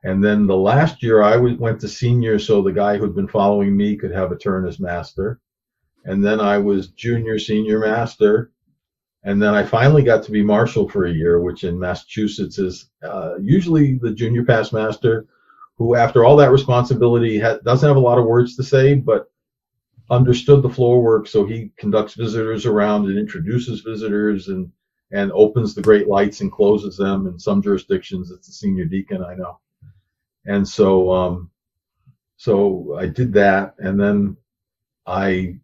And 0.03 0.23
then 0.23 0.49
the 0.49 0.57
last 0.57 1.01
year 1.01 1.23
I 1.23 1.37
went 1.37 1.81
to 1.83 1.89
senior 1.89 2.41
so 2.41 2.61
the 2.61 2.73
guy 2.73 2.99
who'd 2.99 3.15
been 3.15 3.29
following 3.29 3.77
me 3.77 3.97
could 3.97 4.11
have 4.11 4.33
a 4.33 4.37
turn 4.37 4.67
as 4.67 4.81
master. 4.81 5.41
And 6.05 6.25
then 6.25 6.41
I 6.41 6.59
was 6.59 6.89
junior, 6.89 7.39
senior, 7.39 7.79
master. 7.79 8.51
And 9.25 9.41
then 9.41 9.55
I 9.55 9.65
finally 9.65 10.03
got 10.03 10.23
to 10.25 10.31
be 10.31 10.43
marshal 10.43 10.89
for 10.89 11.07
a 11.07 11.13
year, 11.13 11.41
which 11.41 11.65
in 11.65 11.79
Massachusetts 11.79 12.59
is 12.59 12.91
uh, 13.03 13.37
usually 13.41 13.99
the 13.99 14.13
junior 14.13 14.45
past 14.45 14.73
master 14.73 15.27
who, 15.77 15.95
after 15.95 16.25
all 16.25 16.37
that 16.37 16.53
responsibility, 16.53 17.39
ha- 17.39 17.59
doesn't 17.65 17.89
have 17.89 17.97
a 17.97 18.01
lot 18.01 18.19
of 18.19 18.27
words 18.27 18.55
to 18.57 18.63
say, 18.63 18.95
but 18.95 19.31
understood 20.11 20.63
the 20.63 20.69
floor 20.69 21.03
work. 21.03 21.27
So 21.27 21.47
he 21.47 21.71
conducts 21.79 22.15
visitors 22.15 22.67
around 22.67 23.07
and 23.07 23.19
introduces 23.19 23.81
visitors 23.81 24.49
and 24.49 24.71
and 25.11 25.31
opens 25.33 25.75
the 25.75 25.83
great 25.83 26.09
lights 26.09 26.41
and 26.41 26.51
closes 26.51 26.97
them. 26.97 27.27
In 27.27 27.39
some 27.39 27.63
jurisdictions, 27.63 28.31
it's 28.31 28.49
the 28.49 28.53
senior 28.53 28.85
deacon. 28.85 29.23
I 29.23 29.35
know. 29.35 29.61
And 30.47 30.67
so, 30.67 31.13
um, 31.13 31.51
so 32.37 32.97
I 32.99 33.07
did 33.07 33.33
that, 33.35 33.75
and 33.79 33.99
then 33.99 34.37
I 35.07 35.59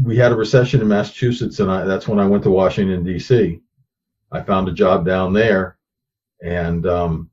we 0.00 0.16
had 0.16 0.32
a 0.32 0.36
recession 0.36 0.80
in 0.80 0.88
Massachusetts, 0.88 1.60
and 1.60 1.70
I, 1.70 1.84
that's 1.84 2.08
when 2.08 2.18
I 2.18 2.26
went 2.26 2.42
to 2.44 2.50
Washington 2.50 3.04
D.C. 3.04 3.60
I 4.32 4.42
found 4.42 4.68
a 4.68 4.72
job 4.72 5.04
down 5.04 5.32
there, 5.32 5.78
and 6.42 6.86
um, 6.86 7.30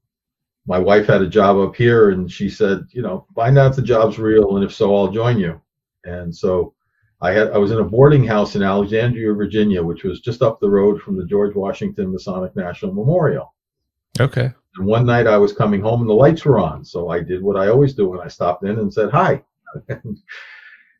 my 0.67 0.77
wife 0.77 1.07
had 1.07 1.21
a 1.21 1.29
job 1.29 1.57
up 1.57 1.75
here 1.75 2.11
and 2.11 2.29
she 2.29 2.49
said, 2.49 2.85
you 2.91 3.01
know, 3.01 3.25
find 3.33 3.57
out 3.57 3.71
if 3.71 3.75
the 3.77 3.81
job's 3.81 4.19
real 4.19 4.57
and 4.57 4.65
if 4.65 4.73
so, 4.73 4.95
I'll 4.95 5.11
join 5.11 5.39
you. 5.39 5.61
And 6.03 6.35
so 6.35 6.73
I 7.21 7.31
had 7.31 7.51
I 7.51 7.57
was 7.57 7.71
in 7.71 7.79
a 7.79 7.83
boarding 7.83 8.25
house 8.25 8.55
in 8.55 8.61
Alexandria, 8.61 9.33
Virginia, 9.33 9.81
which 9.81 10.03
was 10.03 10.19
just 10.19 10.41
up 10.41 10.59
the 10.59 10.69
road 10.69 11.01
from 11.01 11.17
the 11.17 11.25
George 11.25 11.55
Washington 11.55 12.11
Masonic 12.11 12.55
National 12.55 12.93
Memorial. 12.93 13.55
Okay. 14.19 14.53
And 14.75 14.85
one 14.85 15.05
night 15.05 15.25
I 15.25 15.37
was 15.37 15.53
coming 15.53 15.81
home 15.81 16.01
and 16.01 16.09
the 16.09 16.13
lights 16.13 16.43
were 16.43 16.59
on, 16.59 16.83
so 16.83 17.09
I 17.09 17.21
did 17.21 17.41
what 17.41 17.55
I 17.55 17.69
always 17.69 17.93
do 17.93 18.09
when 18.09 18.19
I 18.19 18.27
stopped 18.27 18.63
in 18.65 18.77
and 18.77 18.93
said 18.93 19.09
hi. 19.09 19.41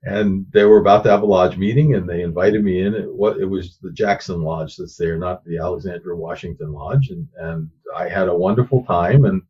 and 0.08 0.45
they 0.53 0.64
were 0.64 0.80
about 0.80 1.03
to 1.03 1.10
have 1.10 1.22
a 1.22 1.26
lodge 1.26 1.58
meeting 1.58 1.95
and 1.95 2.08
they 2.08 2.22
invited 2.22 2.64
me 2.64 2.82
in. 2.82 2.93
It, 2.93 3.14
what, 3.14 3.38
it 3.39 3.45
was 3.45 3.78
the 3.82 3.91
Jackson 3.91 4.41
Lodge 4.41 4.78
that's 4.78 4.95
there, 4.95 5.18
not 5.18 5.43
the 5.43 5.58
Alexandria 5.58 6.16
Washington 6.16 6.72
Lodge. 6.72 7.10
And, 7.10 7.28
and 7.38 7.70
I 7.93 8.08
had 8.08 8.30
a 8.30 8.36
wonderful 8.36 8.86
time. 8.86 9.26
And 9.26 9.41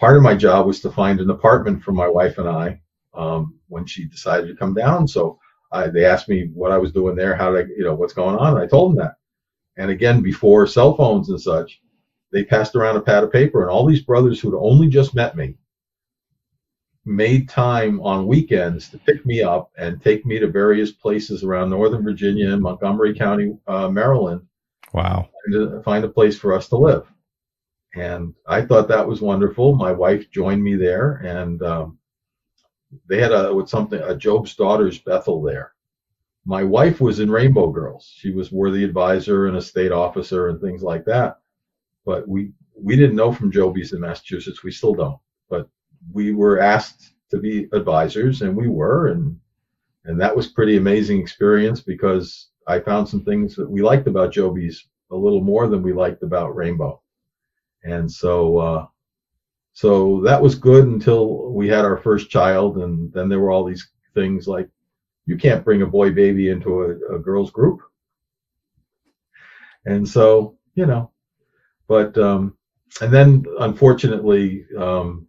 part 0.00 0.16
of 0.16 0.22
my 0.22 0.34
job 0.34 0.66
was 0.66 0.80
to 0.80 0.90
find 0.90 1.20
an 1.20 1.28
apartment 1.28 1.82
for 1.82 1.92
my 1.92 2.08
wife 2.08 2.38
and 2.38 2.48
I 2.48 2.80
um, 3.12 3.58
when 3.68 3.84
she 3.84 4.06
decided 4.06 4.48
to 4.48 4.56
come 4.56 4.72
down. 4.72 5.06
So 5.06 5.38
I, 5.72 5.88
they 5.88 6.06
asked 6.06 6.30
me 6.30 6.48
what 6.54 6.72
I 6.72 6.78
was 6.78 6.92
doing 6.92 7.14
there, 7.14 7.36
how 7.36 7.50
to, 7.50 7.66
you 7.76 7.84
know, 7.84 7.94
what's 7.94 8.14
going 8.14 8.36
on. 8.36 8.54
And 8.54 8.62
I 8.62 8.66
told 8.66 8.92
them 8.92 9.04
that. 9.04 9.16
And 9.76 9.90
again, 9.90 10.22
before 10.22 10.66
cell 10.66 10.96
phones 10.96 11.28
and 11.28 11.40
such, 11.40 11.82
they 12.32 12.44
passed 12.44 12.74
around 12.74 12.96
a 12.96 13.00
pad 13.02 13.24
of 13.24 13.32
paper, 13.32 13.62
and 13.62 13.70
all 13.70 13.86
these 13.86 14.02
brothers 14.02 14.40
who'd 14.40 14.54
only 14.54 14.88
just 14.88 15.14
met 15.14 15.36
me 15.36 15.54
made 17.08 17.48
time 17.48 18.00
on 18.02 18.26
weekends 18.26 18.88
to 18.90 18.98
pick 18.98 19.24
me 19.24 19.42
up 19.42 19.70
and 19.78 20.02
take 20.02 20.26
me 20.26 20.38
to 20.38 20.46
various 20.46 20.92
places 20.92 21.42
around 21.42 21.70
Northern 21.70 22.02
Virginia 22.02 22.52
and 22.52 22.62
Montgomery 22.62 23.14
County, 23.14 23.56
uh, 23.66 23.88
Maryland. 23.88 24.42
Wow. 24.92 25.28
To 25.52 25.82
find 25.82 26.04
a 26.04 26.08
place 26.08 26.38
for 26.38 26.54
us 26.54 26.68
to 26.68 26.76
live 26.76 27.06
and 27.94 28.34
I 28.46 28.62
thought 28.62 28.88
that 28.88 29.06
was 29.06 29.20
wonderful. 29.20 29.74
My 29.74 29.92
wife 29.92 30.30
joined 30.30 30.62
me 30.62 30.76
there, 30.76 31.14
and 31.24 31.62
um, 31.62 31.98
they 33.08 33.20
had 33.20 33.32
a 33.32 33.54
with 33.54 33.68
something 33.68 34.00
a 34.00 34.14
Job's 34.14 34.54
Daughters 34.54 34.98
Bethel 34.98 35.42
there. 35.42 35.72
My 36.44 36.64
wife 36.64 37.00
was 37.00 37.20
in 37.20 37.30
Rainbow 37.30 37.70
Girls. 37.70 38.12
She 38.14 38.30
was 38.30 38.52
worthy 38.52 38.84
advisor 38.84 39.46
and 39.46 39.56
a 39.56 39.62
state 39.62 39.92
officer 39.92 40.48
and 40.48 40.60
things 40.60 40.82
like 40.82 41.04
that. 41.06 41.38
But 42.04 42.28
we 42.28 42.52
we 42.74 42.96
didn't 42.96 43.16
know 43.16 43.32
from 43.32 43.52
Jobies 43.52 43.92
in 43.92 44.00
Massachusetts. 44.00 44.62
We 44.62 44.70
still 44.70 44.94
don't. 44.94 45.18
We 46.12 46.32
were 46.32 46.60
asked 46.60 47.12
to 47.30 47.38
be 47.38 47.68
advisors, 47.72 48.42
and 48.42 48.56
we 48.56 48.68
were, 48.68 49.08
and 49.08 49.38
and 50.04 50.20
that 50.20 50.34
was 50.34 50.48
pretty 50.48 50.76
amazing 50.76 51.20
experience 51.20 51.80
because 51.80 52.48
I 52.66 52.80
found 52.80 53.08
some 53.08 53.24
things 53.24 53.54
that 53.56 53.68
we 53.68 53.82
liked 53.82 54.06
about 54.08 54.32
Jobies 54.32 54.76
a 55.10 55.16
little 55.16 55.42
more 55.42 55.68
than 55.68 55.82
we 55.82 55.92
liked 55.92 56.22
about 56.22 56.56
Rainbow. 56.56 57.02
And 57.84 58.10
so 58.10 58.58
uh, 58.58 58.86
so 59.78 60.20
that 60.22 60.42
was 60.42 60.56
good 60.56 60.86
until 60.88 61.52
we 61.52 61.68
had 61.68 61.84
our 61.84 61.98
first 61.98 62.30
child, 62.30 62.78
and 62.78 63.12
then 63.12 63.28
there 63.28 63.38
were 63.38 63.52
all 63.52 63.64
these 63.64 63.88
things 64.12 64.48
like 64.48 64.68
you 65.24 65.36
can't 65.36 65.64
bring 65.64 65.82
a 65.82 65.86
boy 65.86 66.10
baby 66.10 66.48
into 66.48 66.82
a, 66.82 67.14
a 67.14 67.18
girls 67.20 67.52
group, 67.52 67.78
and 69.86 70.08
so 70.08 70.58
you 70.74 70.84
know, 70.84 71.12
but 71.86 72.18
um, 72.18 72.56
and 73.00 73.14
then 73.14 73.44
unfortunately, 73.60 74.66
um, 74.76 75.27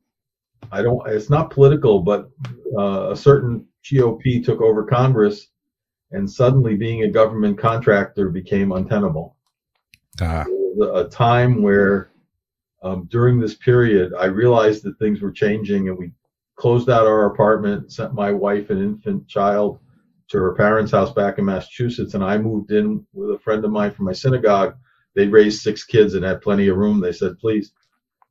I 0.72 0.82
don't. 0.82 1.08
It's 1.08 1.30
not 1.30 1.52
political, 1.52 2.02
but 2.02 2.30
uh, 2.78 3.12
a 3.12 3.16
certain 3.16 3.66
GOP 3.84 4.44
took 4.44 4.62
over 4.62 4.84
Congress, 4.86 5.48
and 6.12 6.30
suddenly 6.30 6.76
being 6.76 7.04
a 7.04 7.12
government 7.12 7.58
contractor 7.58 8.30
became 8.30 8.72
untenable. 8.72 9.36
Ah. 10.22 10.46
A 10.94 11.06
time 11.06 11.62
where 11.62 12.12
um, 12.84 13.08
during 13.12 13.40
this 13.40 13.56
period, 13.56 14.14
I 14.18 14.26
realized 14.26 14.84
that 14.84 14.98
things 15.00 15.22
were 15.22 15.32
changing, 15.32 15.90
and 15.90 15.98
we 15.98 16.12
closed 16.56 16.90
out 16.90 17.08
our 17.08 17.26
apartment, 17.26 17.92
sent 17.92 18.14
my 18.14 18.32
wife 18.32 18.70
and 18.70 18.82
infant 18.82 19.28
child 19.28 19.80
to 20.30 20.38
her 20.38 20.54
parents' 20.54 20.92
house 20.92 21.12
back 21.12 21.40
in 21.40 21.46
Massachusetts, 21.46 22.14
and 22.14 22.24
I 22.24 22.38
moved 22.38 22.72
in 22.72 23.06
with 23.14 23.32
a 23.32 23.40
friend 23.40 23.64
of 23.66 23.72
mine 23.72 23.92
from 23.92 24.06
my 24.06 24.14
synagogue. 24.14 24.76
They 25.16 25.28
raised 25.28 25.62
six 25.62 25.84
kids 25.84 26.14
and 26.14 26.24
had 26.24 26.42
plenty 26.42 26.68
of 26.68 26.78
room. 26.78 27.00
They 27.00 27.12
said, 27.12 27.40
please. 27.40 27.72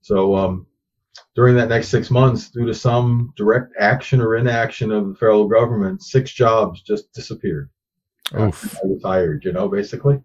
So 0.00 0.36
um, 0.36 0.66
during 1.34 1.56
that 1.56 1.68
next 1.68 1.88
six 1.88 2.10
months, 2.10 2.50
due 2.50 2.66
to 2.66 2.74
some 2.74 3.32
direct 3.36 3.72
action 3.78 4.20
or 4.20 4.36
inaction 4.36 4.92
of 4.92 5.08
the 5.08 5.14
federal 5.14 5.48
government, 5.48 6.02
six 6.02 6.32
jobs 6.32 6.82
just 6.82 7.12
disappeared. 7.12 7.70
Oof. 8.38 8.76
I 8.76 8.86
retired, 8.86 9.44
you 9.44 9.52
know, 9.52 9.68
basically. 9.68 10.20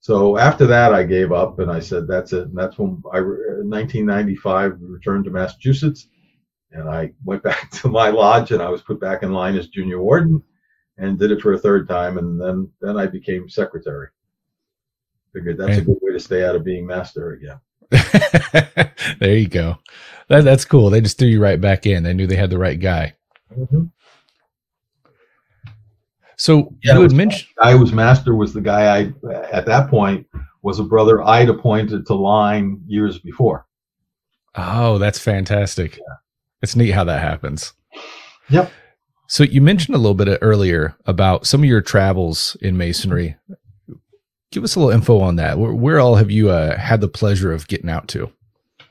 So 0.00 0.36
after 0.36 0.66
that, 0.66 0.92
I 0.92 1.02
gave 1.02 1.32
up 1.32 1.60
and 1.60 1.70
I 1.70 1.80
said, 1.80 2.06
that's 2.06 2.32
it. 2.32 2.48
And 2.48 2.58
that's 2.58 2.78
when 2.78 3.02
I, 3.12 3.18
uh, 3.18 3.64
1995, 3.64 4.76
returned 4.80 5.24
to 5.24 5.30
Massachusetts 5.30 6.08
and 6.72 6.88
I 6.88 7.12
went 7.24 7.42
back 7.48 7.70
to 7.70 7.88
my 7.88 8.10
lodge 8.10 8.52
and 8.52 8.62
I 8.62 8.68
was 8.68 8.82
put 8.82 9.00
back 9.00 9.22
in 9.22 9.32
line 9.32 9.56
as 9.56 9.68
junior 9.68 10.02
warden 10.02 10.42
and 10.98 11.18
did 11.18 11.30
it 11.30 11.40
for 11.40 11.54
a 11.54 11.58
third 11.58 11.88
time. 11.88 12.18
And 12.18 12.40
then, 12.40 12.70
then 12.80 12.98
I 12.98 13.06
became 13.06 13.48
secretary. 13.48 14.08
Figured 15.32 15.58
that's 15.58 15.78
and, 15.78 15.80
a 15.80 15.84
good 15.84 15.98
way 16.02 16.12
to 16.12 16.20
stay 16.20 16.44
out 16.44 16.54
of 16.54 16.64
being 16.64 16.86
master 16.86 17.32
again. 17.32 17.58
there 19.20 19.36
you 19.36 19.48
go. 19.48 19.78
That, 20.28 20.44
that's 20.44 20.64
cool. 20.64 20.90
They 20.90 21.00
just 21.00 21.18
threw 21.18 21.28
you 21.28 21.40
right 21.40 21.60
back 21.60 21.86
in. 21.86 22.02
They 22.02 22.14
knew 22.14 22.26
they 22.26 22.36
had 22.36 22.50
the 22.50 22.58
right 22.58 22.78
guy. 22.78 23.14
Mm-hmm. 23.56 23.84
So 26.36 26.74
yeah, 26.82 26.94
you 26.94 27.02
had 27.02 27.12
mentioned 27.12 27.48
I 27.60 27.74
was 27.74 27.92
master 27.92 28.34
was 28.34 28.52
the 28.52 28.60
guy 28.60 28.98
I 28.98 29.12
at 29.52 29.66
that 29.66 29.88
point 29.88 30.26
was 30.62 30.80
a 30.80 30.84
brother 30.84 31.22
I'd 31.22 31.48
appointed 31.48 32.06
to 32.06 32.14
line 32.14 32.82
years 32.86 33.18
before. 33.18 33.66
Oh, 34.56 34.98
that's 34.98 35.18
fantastic. 35.18 35.96
Yeah. 35.96 36.14
It's 36.62 36.74
neat 36.74 36.90
how 36.90 37.04
that 37.04 37.20
happens. 37.20 37.72
Yep. 38.48 38.70
So 39.28 39.44
you 39.44 39.60
mentioned 39.60 39.94
a 39.94 39.98
little 39.98 40.14
bit 40.14 40.38
earlier 40.42 40.96
about 41.06 41.46
some 41.46 41.62
of 41.62 41.68
your 41.68 41.80
travels 41.80 42.56
in 42.60 42.76
masonry. 42.76 43.36
Give 44.54 44.64
us 44.64 44.76
a 44.76 44.78
little 44.78 44.94
info 44.94 45.20
on 45.20 45.36
that. 45.36 45.58
Where, 45.58 45.74
where 45.74 46.00
all 46.00 46.14
have 46.14 46.30
you 46.30 46.48
uh, 46.48 46.78
had 46.78 47.00
the 47.00 47.08
pleasure 47.08 47.52
of 47.52 47.68
getting 47.68 47.90
out 47.90 48.08
to? 48.08 48.30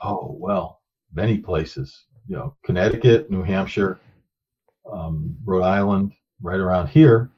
Oh 0.00 0.36
well, 0.38 0.80
many 1.12 1.38
places. 1.38 2.04
You 2.28 2.36
know, 2.36 2.56
Connecticut, 2.64 3.30
New 3.30 3.42
Hampshire, 3.42 3.98
um, 4.90 5.36
Rhode 5.44 5.64
Island, 5.64 6.12
right 6.40 6.60
around 6.60 6.88
here 6.88 7.30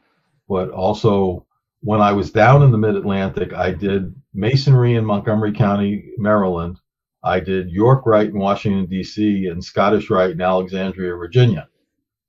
but 0.49 0.71
also 0.71 1.47
when 1.81 2.01
I 2.01 2.13
was 2.13 2.31
down 2.31 2.63
in 2.63 2.71
the 2.71 2.79
Mid 2.79 2.97
Atlantic, 2.97 3.53
I 3.53 3.73
did 3.73 4.15
Masonry 4.35 4.95
in 4.95 5.05
Montgomery 5.05 5.53
County, 5.53 6.13
Maryland. 6.19 6.79
I 7.23 7.41
did 7.41 7.71
York 7.71 8.07
Rite 8.07 8.29
in 8.29 8.39
Washington, 8.39 8.87
D.C., 8.87 9.47
and 9.47 9.63
Scottish 9.63 10.11
Rite 10.11 10.33
in 10.33 10.41
Alexandria, 10.41 11.15
Virginia, 11.17 11.69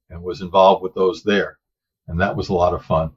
and 0.09 0.21
was 0.21 0.41
involved 0.41 0.81
with 0.81 0.95
those 0.95 1.23
there. 1.23 1.59
And 2.07 2.19
that 2.19 2.35
was 2.35 2.49
a 2.49 2.53
lot 2.53 2.73
of 2.73 2.85
fun. 2.85 3.11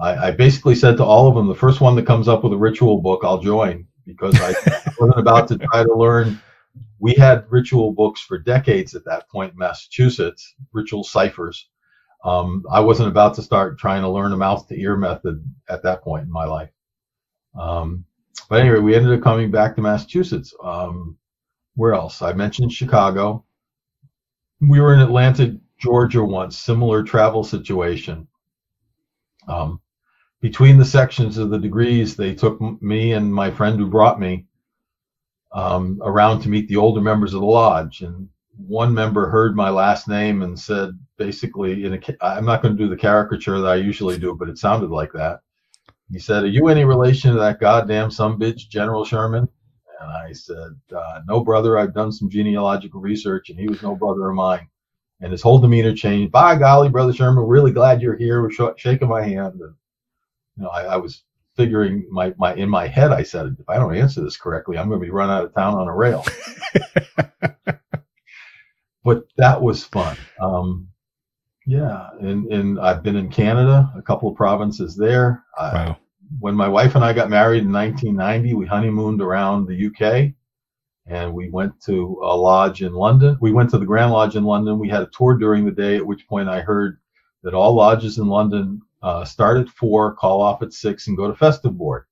I, 0.00 0.28
I 0.28 0.30
basically 0.30 0.74
said 0.74 0.96
to 0.98 1.04
all 1.04 1.28
of 1.28 1.34
them, 1.34 1.48
the 1.48 1.54
first 1.54 1.80
one 1.80 1.96
that 1.96 2.06
comes 2.06 2.28
up 2.28 2.44
with 2.44 2.52
a 2.52 2.56
ritual 2.56 3.00
book, 3.00 3.20
I'll 3.24 3.40
join 3.40 3.86
because 4.06 4.38
I 4.40 4.54
wasn't 4.98 5.18
about 5.18 5.48
to 5.48 5.58
try 5.58 5.82
to 5.82 5.94
learn. 5.94 6.40
We 7.00 7.14
had 7.14 7.50
ritual 7.50 7.92
books 7.92 8.20
for 8.20 8.38
decades 8.38 8.94
at 8.94 9.04
that 9.04 9.28
point 9.28 9.52
in 9.52 9.58
Massachusetts, 9.58 10.54
ritual 10.72 11.04
ciphers. 11.04 11.68
Um, 12.24 12.64
I 12.70 12.80
wasn't 12.80 13.08
about 13.08 13.34
to 13.34 13.42
start 13.42 13.78
trying 13.78 14.02
to 14.02 14.08
learn 14.08 14.32
a 14.32 14.36
mouth 14.36 14.66
to 14.68 14.80
ear 14.80 14.96
method 14.96 15.44
at 15.68 15.82
that 15.84 16.02
point 16.02 16.24
in 16.24 16.32
my 16.32 16.44
life. 16.44 16.70
Um, 17.58 18.04
but 18.48 18.60
anyway, 18.60 18.80
we 18.80 18.94
ended 18.94 19.12
up 19.12 19.22
coming 19.22 19.50
back 19.50 19.76
to 19.76 19.82
Massachusetts. 19.82 20.54
Um, 20.62 21.16
where 21.74 21.94
else? 21.94 22.22
I 22.22 22.32
mentioned 22.32 22.72
Chicago. 22.72 23.44
We 24.60 24.80
were 24.80 24.94
in 24.94 25.00
Atlanta, 25.00 25.56
Georgia 25.78 26.24
once, 26.24 26.58
similar 26.58 27.04
travel 27.04 27.44
situation. 27.44 28.26
Um, 29.46 29.80
between 30.40 30.78
the 30.78 30.84
sections 30.84 31.38
of 31.38 31.50
the 31.50 31.58
degrees, 31.58 32.16
they 32.16 32.34
took 32.34 32.60
me 32.82 33.12
and 33.12 33.32
my 33.32 33.50
friend 33.50 33.78
who 33.78 33.86
brought 33.86 34.20
me 34.20 34.46
um, 35.52 36.00
around 36.02 36.40
to 36.40 36.48
meet 36.48 36.68
the 36.68 36.76
older 36.76 37.00
members 37.00 37.34
of 37.34 37.40
the 37.40 37.46
lodge. 37.46 38.02
And 38.02 38.28
one 38.56 38.92
member 38.94 39.28
heard 39.28 39.56
my 39.56 39.70
last 39.70 40.08
name 40.08 40.42
and 40.42 40.58
said, 40.58 40.90
basically, 41.16 41.84
in 41.84 41.94
a, 41.94 42.00
I'm 42.24 42.44
not 42.44 42.62
going 42.62 42.76
to 42.76 42.82
do 42.82 42.88
the 42.88 42.96
caricature 42.96 43.60
that 43.60 43.72
I 43.72 43.76
usually 43.76 44.18
do, 44.18 44.34
but 44.34 44.48
it 44.48 44.58
sounded 44.58 44.90
like 44.90 45.12
that. 45.12 45.40
He 46.10 46.18
said, 46.18 46.44
"Are 46.44 46.48
you 46.48 46.68
any 46.68 46.84
relation 46.84 47.32
to 47.32 47.38
that 47.38 47.60
goddamn 47.60 48.10
some 48.10 48.38
bitch, 48.38 48.68
General 48.68 49.04
Sherman?" 49.04 49.48
And 50.00 50.10
I 50.10 50.32
said, 50.32 50.74
uh, 50.96 51.20
"No, 51.26 51.40
brother. 51.40 51.76
I've 51.76 51.92
done 51.92 52.12
some 52.12 52.30
genealogical 52.30 53.00
research, 53.00 53.50
and 53.50 53.58
he 53.58 53.68
was 53.68 53.82
no 53.82 53.94
brother 53.94 54.28
of 54.28 54.34
mine." 54.34 54.68
And 55.20 55.32
his 55.32 55.42
whole 55.42 55.58
demeanor 55.58 55.94
changed. 55.94 56.32
By 56.32 56.56
golly, 56.56 56.88
brother 56.88 57.12
Sherman, 57.12 57.44
really 57.44 57.72
glad 57.72 58.00
you're 58.00 58.16
here. 58.16 58.40
We're 58.40 58.52
sh- 58.52 58.78
shaking 58.80 59.08
my 59.08 59.22
hand. 59.22 59.60
And, 59.60 59.74
you 60.58 60.64
know, 60.64 60.70
I, 60.70 60.82
I 60.84 60.96
was 60.96 61.22
figuring 61.56 62.06
my, 62.10 62.34
my 62.36 62.54
in 62.54 62.68
my 62.68 62.86
head, 62.86 63.12
I 63.12 63.22
said, 63.22 63.56
if 63.58 63.68
I 63.68 63.76
don't 63.76 63.94
answer 63.94 64.22
this 64.22 64.36
correctly, 64.36 64.76
I'm 64.76 64.88
going 64.88 65.00
to 65.00 65.06
be 65.06 65.10
run 65.10 65.30
out 65.30 65.44
of 65.44 65.54
town 65.54 65.74
on 65.74 65.88
a 65.88 65.94
rail. 65.94 66.24
but 69.04 69.24
that 69.36 69.62
was 69.62 69.84
fun. 69.84 70.16
Um, 70.40 70.88
yeah, 71.66 72.08
and 72.20 72.46
and 72.52 72.80
I've 72.80 73.02
been 73.02 73.16
in 73.16 73.28
Canada, 73.28 73.92
a 73.96 74.02
couple 74.02 74.28
of 74.30 74.36
provinces 74.36 74.96
there. 74.96 75.44
Wow. 75.58 75.98
when 76.40 76.54
my 76.54 76.68
wife 76.68 76.94
and 76.94 77.04
I 77.04 77.12
got 77.12 77.30
married 77.30 77.62
in 77.62 77.72
1990, 77.72 78.54
we 78.54 78.66
honeymooned 78.66 79.20
around 79.20 79.66
the 79.66 79.86
UK, 79.86 80.32
and 81.06 81.34
we 81.34 81.50
went 81.50 81.80
to 81.82 82.20
a 82.22 82.36
lodge 82.36 82.82
in 82.82 82.94
London. 82.94 83.36
We 83.40 83.52
went 83.52 83.70
to 83.70 83.78
the 83.78 83.86
Grand 83.86 84.12
Lodge 84.12 84.34
in 84.36 84.44
London. 84.44 84.78
We 84.78 84.88
had 84.88 85.02
a 85.02 85.10
tour 85.12 85.36
during 85.36 85.64
the 85.64 85.72
day, 85.72 85.96
at 85.96 86.06
which 86.06 86.26
point 86.26 86.48
I 86.48 86.60
heard 86.60 86.98
that 87.42 87.54
all 87.54 87.74
lodges 87.74 88.18
in 88.18 88.26
London 88.26 88.80
uh, 89.02 89.24
start 89.24 89.58
at 89.58 89.68
four, 89.68 90.14
call 90.14 90.40
off 90.40 90.62
at 90.62 90.72
six, 90.72 91.06
and 91.06 91.16
go 91.16 91.28
to 91.28 91.36
festive 91.36 91.76
board. 91.76 92.04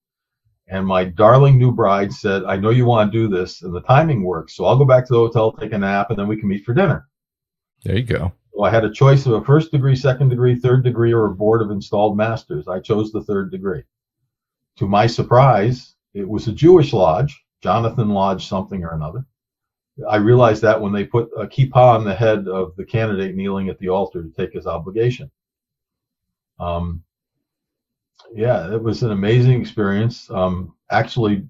And 0.68 0.86
my 0.86 1.04
darling 1.04 1.58
new 1.58 1.72
bride 1.72 2.12
said, 2.12 2.44
I 2.44 2.56
know 2.56 2.70
you 2.70 2.86
want 2.86 3.12
to 3.12 3.18
do 3.18 3.28
this, 3.28 3.62
and 3.62 3.74
the 3.74 3.82
timing 3.82 4.24
works. 4.24 4.56
So 4.56 4.64
I'll 4.64 4.78
go 4.78 4.84
back 4.84 5.06
to 5.06 5.12
the 5.12 5.18
hotel, 5.18 5.52
take 5.52 5.72
a 5.72 5.78
nap, 5.78 6.10
and 6.10 6.18
then 6.18 6.26
we 6.26 6.36
can 6.36 6.48
meet 6.48 6.64
for 6.64 6.74
dinner. 6.74 7.08
There 7.84 7.96
you 7.96 8.02
go. 8.02 8.32
So 8.52 8.64
I 8.64 8.70
had 8.70 8.84
a 8.84 8.90
choice 8.90 9.26
of 9.26 9.34
a 9.34 9.44
first 9.44 9.70
degree, 9.70 9.94
second 9.94 10.30
degree, 10.30 10.56
third 10.56 10.82
degree, 10.82 11.12
or 11.12 11.26
a 11.26 11.34
board 11.34 11.62
of 11.62 11.70
installed 11.70 12.16
masters. 12.16 12.66
I 12.66 12.80
chose 12.80 13.12
the 13.12 13.22
third 13.22 13.50
degree. 13.50 13.82
To 14.78 14.88
my 14.88 15.06
surprise, 15.06 15.94
it 16.14 16.28
was 16.28 16.48
a 16.48 16.52
Jewish 16.52 16.92
lodge, 16.92 17.44
Jonathan 17.62 18.08
Lodge 18.08 18.46
something 18.46 18.82
or 18.82 18.94
another. 18.94 19.24
I 20.08 20.16
realized 20.16 20.62
that 20.62 20.80
when 20.80 20.92
they 20.92 21.04
put 21.04 21.30
a 21.38 21.46
kippah 21.46 21.76
on 21.76 22.04
the 22.04 22.14
head 22.14 22.48
of 22.48 22.74
the 22.76 22.84
candidate 22.84 23.34
kneeling 23.34 23.68
at 23.68 23.78
the 23.78 23.88
altar 23.88 24.22
to 24.22 24.30
take 24.30 24.52
his 24.52 24.66
obligation. 24.66 25.30
Um, 26.58 27.02
yeah, 28.34 28.72
it 28.72 28.82
was 28.82 29.02
an 29.02 29.12
amazing 29.12 29.60
experience. 29.60 30.30
Um, 30.30 30.74
actually, 30.90 31.46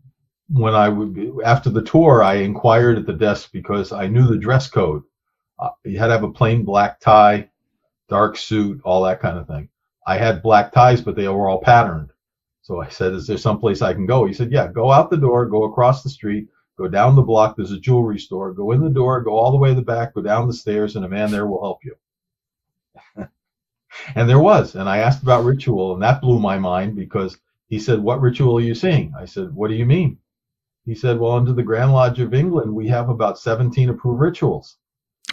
when 0.48 0.74
I 0.74 0.88
would 0.88 1.40
after 1.44 1.70
the 1.70 1.82
tour, 1.82 2.22
I 2.22 2.34
inquired 2.34 2.98
at 2.98 3.06
the 3.06 3.12
desk 3.12 3.50
because 3.52 3.92
I 3.92 4.06
knew 4.06 4.26
the 4.26 4.38
dress 4.38 4.68
code 4.68 5.02
uh, 5.58 5.70
you 5.84 5.98
had 5.98 6.08
to 6.08 6.12
have 6.12 6.24
a 6.24 6.30
plain 6.30 6.64
black 6.64 7.00
tie, 7.00 7.48
dark 8.08 8.36
suit, 8.36 8.80
all 8.84 9.02
that 9.04 9.20
kind 9.20 9.38
of 9.38 9.46
thing. 9.46 9.68
I 10.06 10.18
had 10.18 10.42
black 10.42 10.72
ties, 10.72 11.00
but 11.00 11.16
they 11.16 11.28
were 11.28 11.48
all 11.48 11.60
patterned. 11.60 12.10
So 12.62 12.80
I 12.80 12.88
said, 12.88 13.12
"Is 13.12 13.26
there 13.26 13.38
some 13.38 13.58
place 13.58 13.82
I 13.82 13.94
can 13.94 14.06
go?" 14.06 14.26
He 14.26 14.34
said, 14.34 14.52
"Yeah, 14.52 14.68
go 14.68 14.92
out 14.92 15.10
the 15.10 15.16
door, 15.16 15.46
go 15.46 15.64
across 15.64 16.02
the 16.02 16.10
street, 16.10 16.48
go 16.78 16.88
down 16.88 17.16
the 17.16 17.22
block. 17.22 17.56
There's 17.56 17.72
a 17.72 17.80
jewelry 17.80 18.18
store. 18.18 18.52
Go 18.52 18.72
in 18.72 18.80
the 18.82 18.90
door, 18.90 19.22
go 19.22 19.36
all 19.36 19.50
the 19.50 19.56
way 19.56 19.70
to 19.70 19.74
the 19.74 19.82
back, 19.82 20.14
go 20.14 20.22
down 20.22 20.46
the 20.48 20.54
stairs, 20.54 20.96
and 20.96 21.04
a 21.04 21.08
man 21.08 21.30
there 21.30 21.46
will 21.46 21.62
help 21.62 21.80
you." 21.84 21.96
and 24.14 24.28
there 24.28 24.38
was. 24.38 24.74
And 24.74 24.88
I 24.88 24.98
asked 24.98 25.22
about 25.22 25.44
ritual, 25.44 25.94
and 25.94 26.02
that 26.02 26.20
blew 26.20 26.38
my 26.38 26.58
mind 26.58 26.96
because 26.96 27.38
he 27.68 27.78
said, 27.78 28.00
"What 28.00 28.20
ritual 28.20 28.58
are 28.58 28.62
you 28.62 28.74
seeing?" 28.74 29.12
I 29.18 29.24
said, 29.24 29.54
"What 29.54 29.68
do 29.68 29.74
you 29.74 29.86
mean?" 29.86 30.18
He 30.84 30.94
said, 30.94 31.18
"Well, 31.18 31.32
under 31.32 31.52
the 31.52 31.62
Grand 31.62 31.92
Lodge 31.92 32.20
of 32.20 32.34
England, 32.34 32.74
we 32.74 32.88
have 32.88 33.08
about 33.08 33.38
17 33.38 33.90
approved 33.90 34.20
rituals." 34.20 34.78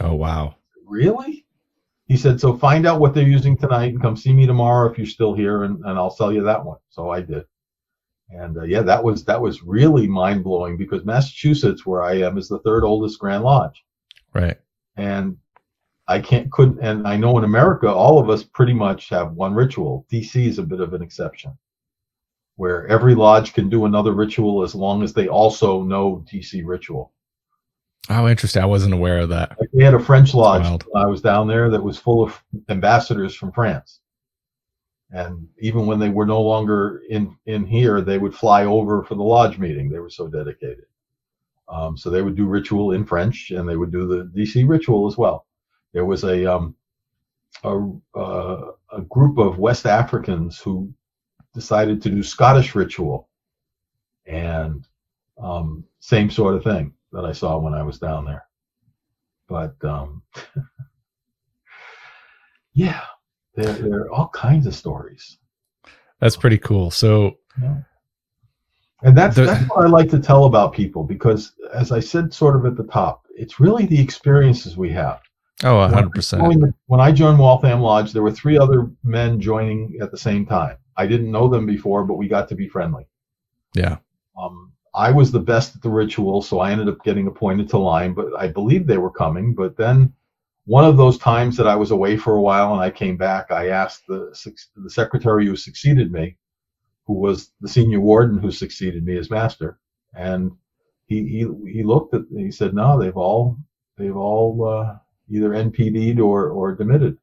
Oh, 0.01 0.15
wow. 0.15 0.55
Really? 0.85 1.45
He 2.07 2.17
said, 2.17 2.39
so 2.39 2.57
find 2.57 2.85
out 2.85 2.99
what 2.99 3.13
they're 3.13 3.27
using 3.27 3.57
tonight 3.57 3.93
and 3.93 4.01
come 4.01 4.17
see 4.17 4.33
me 4.33 4.45
tomorrow 4.45 4.89
if 4.89 4.97
you're 4.97 5.07
still 5.07 5.33
here 5.33 5.63
and, 5.63 5.83
and 5.85 5.97
I'll 5.97 6.11
sell 6.11 6.33
you 6.33 6.43
that 6.43 6.63
one. 6.63 6.77
So 6.89 7.09
I 7.09 7.21
did. 7.21 7.45
And 8.29 8.57
uh, 8.57 8.63
yeah, 8.63 8.81
that 8.81 9.03
was 9.03 9.23
that 9.25 9.39
was 9.39 9.63
really 9.63 10.07
mind 10.07 10.43
blowing 10.43 10.75
because 10.75 11.05
Massachusetts, 11.05 11.85
where 11.85 12.01
I 12.01 12.15
am, 12.19 12.37
is 12.37 12.47
the 12.47 12.59
third 12.59 12.83
oldest 12.83 13.19
Grand 13.19 13.43
Lodge. 13.43 13.83
Right. 14.33 14.57
And 14.97 15.37
I 16.07 16.19
can't 16.19 16.51
couldn't 16.51 16.79
and 16.79 17.07
I 17.07 17.15
know 17.15 17.37
in 17.37 17.43
America 17.43 17.91
all 17.91 18.19
of 18.19 18.29
us 18.29 18.43
pretty 18.43 18.73
much 18.73 19.09
have 19.09 19.33
one 19.33 19.53
ritual. 19.53 20.05
DC 20.11 20.47
is 20.47 20.59
a 20.59 20.63
bit 20.63 20.81
of 20.81 20.93
an 20.93 21.01
exception. 21.01 21.57
Where 22.55 22.85
every 22.87 23.15
lodge 23.15 23.53
can 23.53 23.69
do 23.69 23.85
another 23.85 24.11
ritual 24.11 24.63
as 24.63 24.75
long 24.75 25.01
as 25.01 25.13
they 25.13 25.27
also 25.27 25.81
know 25.81 26.23
DC 26.31 26.61
ritual. 26.65 27.11
Oh, 28.09 28.27
interesting. 28.27 28.61
I 28.61 28.67
wasn't 28.67 28.93
aware 28.93 29.19
of 29.19 29.29
that. 29.29 29.55
Like 29.59 29.69
they 29.73 29.83
had 29.83 29.93
a 29.93 29.99
French 29.99 30.33
lodge 30.33 30.65
I 30.95 31.05
was 31.05 31.21
down 31.21 31.47
there 31.47 31.69
that 31.69 31.81
was 31.81 31.97
full 31.97 32.21
of 32.21 32.39
ambassadors 32.69 33.33
from 33.33 33.51
France. 33.53 34.01
And 35.11 35.47
even 35.59 35.85
when 35.85 35.99
they 35.99 36.09
were 36.09 36.25
no 36.25 36.41
longer 36.41 37.01
in, 37.09 37.35
in 37.45 37.65
here, 37.65 38.01
they 38.01 38.17
would 38.17 38.35
fly 38.35 38.65
over 38.65 39.03
for 39.03 39.15
the 39.15 39.23
lodge 39.23 39.57
meeting. 39.57 39.89
They 39.89 39.99
were 39.99 40.09
so 40.09 40.27
dedicated. 40.27 40.85
Um, 41.69 41.95
so 41.95 42.09
they 42.09 42.21
would 42.21 42.35
do 42.35 42.45
ritual 42.45 42.91
in 42.91 43.05
French 43.05 43.51
and 43.51 43.69
they 43.69 43.77
would 43.77 43.91
do 43.91 44.05
the 44.05 44.25
DC 44.37 44.67
ritual 44.67 45.07
as 45.07 45.17
well. 45.17 45.45
There 45.93 46.05
was 46.05 46.23
a, 46.23 46.45
um, 46.45 46.75
a, 47.63 47.89
uh, 48.15 48.71
a 48.91 49.01
group 49.01 49.37
of 49.37 49.59
West 49.59 49.85
Africans 49.85 50.59
who 50.59 50.93
decided 51.53 52.01
to 52.01 52.09
do 52.09 52.23
Scottish 52.23 52.75
ritual 52.75 53.29
and 54.25 54.87
um, 55.41 55.83
same 55.99 56.29
sort 56.29 56.55
of 56.55 56.63
thing 56.63 56.93
that 57.11 57.25
I 57.25 57.31
saw 57.31 57.57
when 57.57 57.73
I 57.73 57.83
was 57.83 57.99
down 57.99 58.25
there. 58.25 58.45
But 59.47 59.75
um, 59.83 60.23
yeah, 62.73 63.01
there, 63.55 63.73
there 63.73 63.99
are 64.01 64.11
all 64.11 64.29
kinds 64.29 64.65
of 64.65 64.75
stories. 64.75 65.37
That's 66.19 66.37
pretty 66.37 66.57
cool. 66.57 66.89
So, 66.89 67.37
yeah. 67.61 67.77
and 69.03 69.17
that's 69.17 69.35
the, 69.35 69.45
that's 69.45 69.69
what 69.69 69.85
I 69.85 69.89
like 69.89 70.09
to 70.11 70.19
tell 70.19 70.45
about 70.45 70.73
people 70.73 71.03
because, 71.03 71.53
as 71.73 71.91
I 71.91 71.99
said, 71.99 72.33
sort 72.33 72.55
of 72.55 72.65
at 72.65 72.77
the 72.77 72.91
top, 72.91 73.25
it's 73.35 73.59
really 73.59 73.85
the 73.85 73.99
experiences 73.99 74.77
we 74.77 74.89
have. 74.91 75.19
Oh, 75.63 75.75
100%. 75.75 76.47
When 76.47 76.63
I, 76.65 76.73
when 76.87 76.99
I 76.99 77.11
joined 77.11 77.39
Waltham 77.39 77.81
Lodge, 77.81 78.11
there 78.11 78.23
were 78.23 78.31
three 78.31 78.57
other 78.57 78.89
men 79.03 79.39
joining 79.39 79.97
at 80.01 80.11
the 80.11 80.17
same 80.17 80.45
time. 80.45 80.77
I 80.97 81.07
didn't 81.07 81.31
know 81.31 81.47
them 81.47 81.65
before, 81.65 82.03
but 82.03 82.15
we 82.15 82.27
got 82.27 82.49
to 82.49 82.55
be 82.55 82.67
friendly. 82.67 83.07
Yeah. 83.73 83.97
Um, 84.37 84.73
I 84.93 85.11
was 85.11 85.31
the 85.31 85.39
best 85.39 85.75
at 85.75 85.81
the 85.81 85.89
ritual, 85.89 86.41
so 86.41 86.59
I 86.59 86.71
ended 86.71 86.89
up 86.89 87.03
getting 87.03 87.27
appointed 87.27 87.69
to 87.69 87.77
line, 87.77 88.13
but 88.13 88.27
I 88.37 88.47
believed 88.47 88.87
they 88.87 88.97
were 88.97 89.09
coming. 89.09 89.55
But 89.55 89.77
then 89.77 90.13
one 90.65 90.85
of 90.85 90.97
those 90.97 91.17
times 91.17 91.57
that 91.57 91.67
I 91.67 91.75
was 91.75 91.91
away 91.91 92.17
for 92.17 92.35
a 92.35 92.41
while 92.41 92.73
and 92.73 92.81
I 92.81 92.89
came 92.89 93.17
back, 93.17 93.51
I 93.51 93.69
asked 93.69 94.05
the, 94.07 94.33
the 94.75 94.89
secretary 94.89 95.45
who 95.45 95.55
succeeded 95.55 96.11
me, 96.11 96.37
who 97.05 97.13
was 97.13 97.51
the 97.61 97.67
senior 97.67 97.99
warden 97.99 98.37
who 98.37 98.51
succeeded 98.51 99.05
me 99.05 99.17
as 99.17 99.29
master, 99.29 99.79
and 100.13 100.51
he 101.07 101.27
he, 101.27 101.71
he 101.71 101.83
looked 101.83 102.13
at 102.13 102.23
he 102.35 102.51
said, 102.51 102.73
no, 102.73 102.99
they've 102.99 103.17
all 103.17 103.57
they've 103.97 104.15
all 104.15 104.65
uh, 104.65 104.95
either 105.29 105.49
NPD'd 105.49 106.19
or 106.19 106.49
or 106.49 106.75
demitted. 106.75 107.17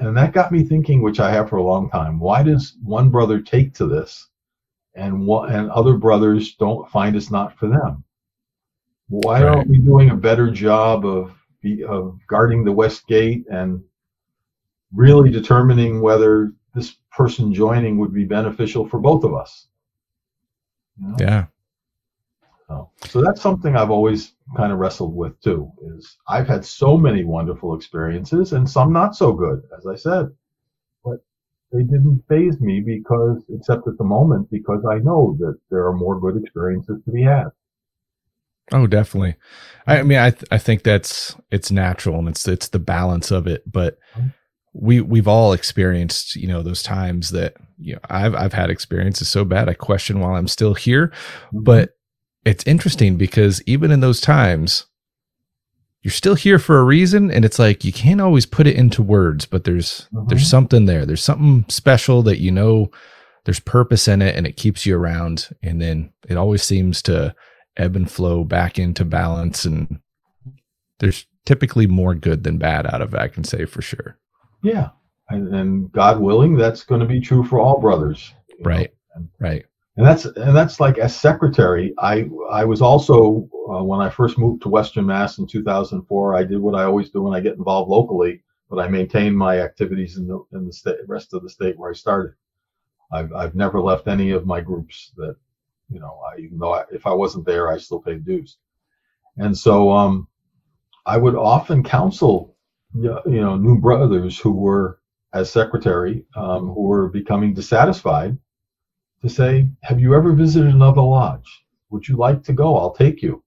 And 0.00 0.16
that 0.16 0.32
got 0.32 0.52
me 0.52 0.64
thinking, 0.64 1.00
which 1.00 1.20
I 1.20 1.30
have 1.30 1.48
for 1.48 1.56
a 1.56 1.62
long 1.62 1.88
time. 1.88 2.18
Why 2.18 2.42
does 2.42 2.76
one 2.82 3.08
brother 3.08 3.40
take 3.40 3.72
to 3.74 3.86
this 3.86 4.28
and 4.98 5.26
what 5.26 5.50
and 5.50 5.70
other 5.70 5.96
brothers 5.96 6.54
don't 6.56 6.90
find 6.90 7.16
it's 7.16 7.30
not 7.30 7.56
for 7.56 7.68
them. 7.68 8.04
Why 9.08 9.42
right. 9.42 9.56
aren't 9.56 9.70
we 9.70 9.78
doing 9.78 10.10
a 10.10 10.16
better 10.16 10.50
job 10.50 11.06
of 11.06 11.32
of 11.88 12.18
guarding 12.28 12.64
the 12.64 12.72
west 12.72 13.06
gate 13.06 13.46
and 13.50 13.82
really 14.92 15.30
determining 15.30 16.00
whether 16.00 16.52
this 16.74 16.96
person 17.12 17.52
joining 17.52 17.98
would 17.98 18.12
be 18.12 18.24
beneficial 18.24 18.88
for 18.88 18.98
both 18.98 19.24
of 19.24 19.34
us. 19.34 19.68
You 21.00 21.08
know? 21.08 21.16
Yeah. 21.20 21.46
So, 22.68 22.90
so 23.06 23.22
that's 23.22 23.40
something 23.40 23.76
I've 23.76 23.90
always 23.90 24.32
kind 24.56 24.72
of 24.72 24.78
wrestled 24.78 25.16
with 25.16 25.40
too. 25.40 25.72
Is 25.96 26.18
I've 26.28 26.46
had 26.46 26.64
so 26.64 26.98
many 26.98 27.24
wonderful 27.24 27.74
experiences 27.74 28.52
and 28.52 28.68
some 28.68 28.92
not 28.92 29.16
so 29.16 29.32
good, 29.32 29.62
as 29.76 29.86
I 29.86 29.94
said, 29.94 30.26
but 31.02 31.20
they 31.72 31.82
didn't 31.82 32.24
faze 32.28 32.60
me 32.60 32.80
because, 32.84 33.42
except 33.48 33.88
at 33.88 33.96
the 33.96 34.04
moment, 34.04 34.50
because 34.50 34.84
I 34.90 34.98
know 34.98 35.36
that 35.40 35.58
there 35.70 35.86
are 35.86 35.94
more 35.94 36.20
good 36.20 36.36
experiences 36.36 37.00
to 37.06 37.10
be 37.10 37.22
had. 37.22 37.48
Oh, 38.70 38.86
definitely. 38.86 39.36
I 39.86 40.02
mean, 40.02 40.18
I 40.18 40.30
th- 40.30 40.44
I 40.50 40.58
think 40.58 40.82
that's 40.82 41.34
it's 41.50 41.70
natural 41.70 42.18
and 42.18 42.28
it's 42.28 42.46
it's 42.46 42.68
the 42.68 42.78
balance 42.78 43.30
of 43.30 43.46
it. 43.46 43.62
But 43.70 43.98
mm-hmm. 44.14 44.28
we 44.74 45.00
we've 45.00 45.28
all 45.28 45.54
experienced 45.54 46.36
you 46.36 46.48
know 46.48 46.62
those 46.62 46.82
times 46.82 47.30
that 47.30 47.54
you 47.78 47.94
know 47.94 48.00
I've 48.10 48.34
I've 48.34 48.52
had 48.52 48.68
experiences 48.68 49.30
so 49.30 49.46
bad 49.46 49.70
I 49.70 49.74
question 49.74 50.20
while 50.20 50.34
I'm 50.34 50.48
still 50.48 50.74
here. 50.74 51.08
Mm-hmm. 51.08 51.62
But 51.62 51.97
it's 52.44 52.66
interesting 52.66 53.16
because 53.16 53.62
even 53.66 53.90
in 53.90 54.00
those 54.00 54.20
times, 54.20 54.86
you're 56.02 56.12
still 56.12 56.34
here 56.34 56.58
for 56.58 56.78
a 56.78 56.84
reason, 56.84 57.30
and 57.30 57.44
it's 57.44 57.58
like 57.58 57.84
you 57.84 57.92
can't 57.92 58.20
always 58.20 58.46
put 58.46 58.66
it 58.66 58.76
into 58.76 59.02
words, 59.02 59.46
but 59.46 59.64
there's 59.64 60.06
mm-hmm. 60.12 60.28
there's 60.28 60.48
something 60.48 60.86
there. 60.86 61.04
There's 61.04 61.22
something 61.22 61.64
special 61.68 62.22
that 62.22 62.40
you 62.40 62.50
know 62.50 62.90
there's 63.44 63.60
purpose 63.60 64.08
in 64.08 64.22
it, 64.22 64.36
and 64.36 64.46
it 64.46 64.56
keeps 64.56 64.86
you 64.86 64.96
around. 64.96 65.48
And 65.62 65.80
then 65.80 66.12
it 66.28 66.36
always 66.36 66.62
seems 66.62 67.02
to 67.02 67.34
ebb 67.78 67.96
and 67.96 68.10
flow 68.10 68.44
back 68.44 68.78
into 68.78 69.04
balance 69.04 69.64
and 69.64 70.00
there's 70.98 71.26
typically 71.46 71.86
more 71.86 72.14
good 72.14 72.44
than 72.44 72.58
bad 72.58 72.86
out 72.86 73.00
of 73.00 73.14
it 73.14 73.20
i 73.20 73.28
can 73.28 73.44
say 73.44 73.64
for 73.64 73.80
sure 73.80 74.18
yeah 74.62 74.88
and, 75.30 75.54
and 75.54 75.92
god 75.92 76.20
willing 76.20 76.56
that's 76.56 76.82
going 76.82 77.00
to 77.00 77.06
be 77.06 77.20
true 77.20 77.44
for 77.44 77.60
all 77.60 77.80
brothers 77.80 78.34
right 78.64 78.92
and, 79.14 79.28
right 79.38 79.64
and 79.98 80.06
that's 80.06 80.24
and 80.24 80.56
that's 80.56 80.80
like 80.80 80.96
as 80.98 81.14
secretary 81.14 81.92
i 81.98 82.26
i 82.50 82.64
was 82.64 82.80
also 82.80 83.48
uh, 83.70 83.84
when 83.84 84.00
i 84.00 84.08
first 84.08 84.38
moved 84.38 84.62
to 84.62 84.70
western 84.70 85.04
mass 85.04 85.38
in 85.38 85.46
2004 85.46 86.34
i 86.34 86.44
did 86.44 86.58
what 86.58 86.74
i 86.74 86.84
always 86.84 87.10
do 87.10 87.22
when 87.22 87.34
i 87.34 87.40
get 87.40 87.56
involved 87.56 87.90
locally 87.90 88.42
but 88.70 88.78
i 88.78 88.88
maintained 88.88 89.36
my 89.36 89.60
activities 89.60 90.16
in 90.16 90.26
the 90.26 90.42
in 90.52 90.64
the 90.64 90.72
state, 90.72 90.96
rest 91.06 91.34
of 91.34 91.42
the 91.42 91.50
state 91.50 91.78
where 91.78 91.90
i 91.90 91.94
started 91.94 92.32
I've, 93.12 93.32
I've 93.32 93.54
never 93.54 93.80
left 93.80 94.06
any 94.06 94.30
of 94.32 94.46
my 94.46 94.60
groups 94.60 95.12
that 95.16 95.36
you 95.90 96.00
know, 96.00 96.20
I, 96.30 96.40
even 96.40 96.58
though 96.58 96.74
I, 96.74 96.84
if 96.92 97.06
I 97.06 97.12
wasn't 97.12 97.46
there, 97.46 97.70
I 97.70 97.78
still 97.78 98.00
paid 98.00 98.24
dues. 98.24 98.58
And 99.36 99.56
so 99.56 99.90
um, 99.90 100.28
I 101.06 101.16
would 101.16 101.34
often 101.34 101.82
counsel, 101.82 102.56
you 102.94 103.20
know, 103.26 103.56
new 103.56 103.78
brothers 103.78 104.38
who 104.38 104.52
were, 104.52 105.00
as 105.34 105.50
secretary, 105.50 106.24
um, 106.36 106.68
who 106.68 106.82
were 106.82 107.08
becoming 107.08 107.54
dissatisfied, 107.54 108.36
to 109.22 109.28
say, 109.28 109.68
"Have 109.82 110.00
you 110.00 110.14
ever 110.14 110.32
visited 110.32 110.74
another 110.74 111.02
lodge? 111.02 111.64
Would 111.90 112.08
you 112.08 112.16
like 112.16 112.42
to 112.44 112.52
go? 112.52 112.76
I'll 112.76 112.94
take 112.94 113.22
you. 113.22 113.42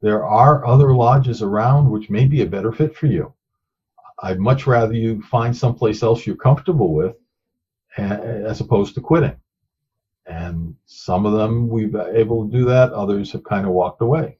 There 0.00 0.24
are 0.24 0.66
other 0.66 0.94
lodges 0.94 1.42
around 1.42 1.90
which 1.90 2.10
may 2.10 2.26
be 2.26 2.42
a 2.42 2.46
better 2.46 2.72
fit 2.72 2.94
for 2.96 3.06
you. 3.06 3.32
I'd 4.22 4.40
much 4.40 4.66
rather 4.66 4.94
you 4.94 5.22
find 5.22 5.56
someplace 5.56 6.02
else 6.02 6.26
you're 6.26 6.36
comfortable 6.36 6.92
with, 6.92 7.16
as 7.96 8.60
opposed 8.60 8.94
to 8.94 9.00
quitting." 9.00 9.36
And 10.26 10.76
some 10.84 11.24
of 11.24 11.32
them 11.32 11.68
we've 11.68 11.92
been 11.92 12.14
able 12.14 12.46
to 12.46 12.52
do 12.52 12.64
that. 12.66 12.92
Others 12.92 13.32
have 13.32 13.44
kind 13.44 13.64
of 13.66 13.72
walked 13.72 14.02
away. 14.02 14.38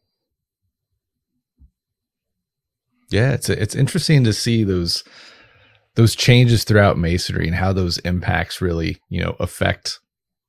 Yeah, 3.10 3.32
it's 3.32 3.48
it's 3.48 3.74
interesting 3.74 4.22
to 4.24 4.34
see 4.34 4.64
those 4.64 5.02
those 5.94 6.14
changes 6.14 6.64
throughout 6.64 6.98
masonry 6.98 7.46
and 7.46 7.56
how 7.56 7.72
those 7.72 7.98
impacts 7.98 8.60
really 8.60 8.98
you 9.08 9.22
know 9.22 9.34
affect 9.40 10.00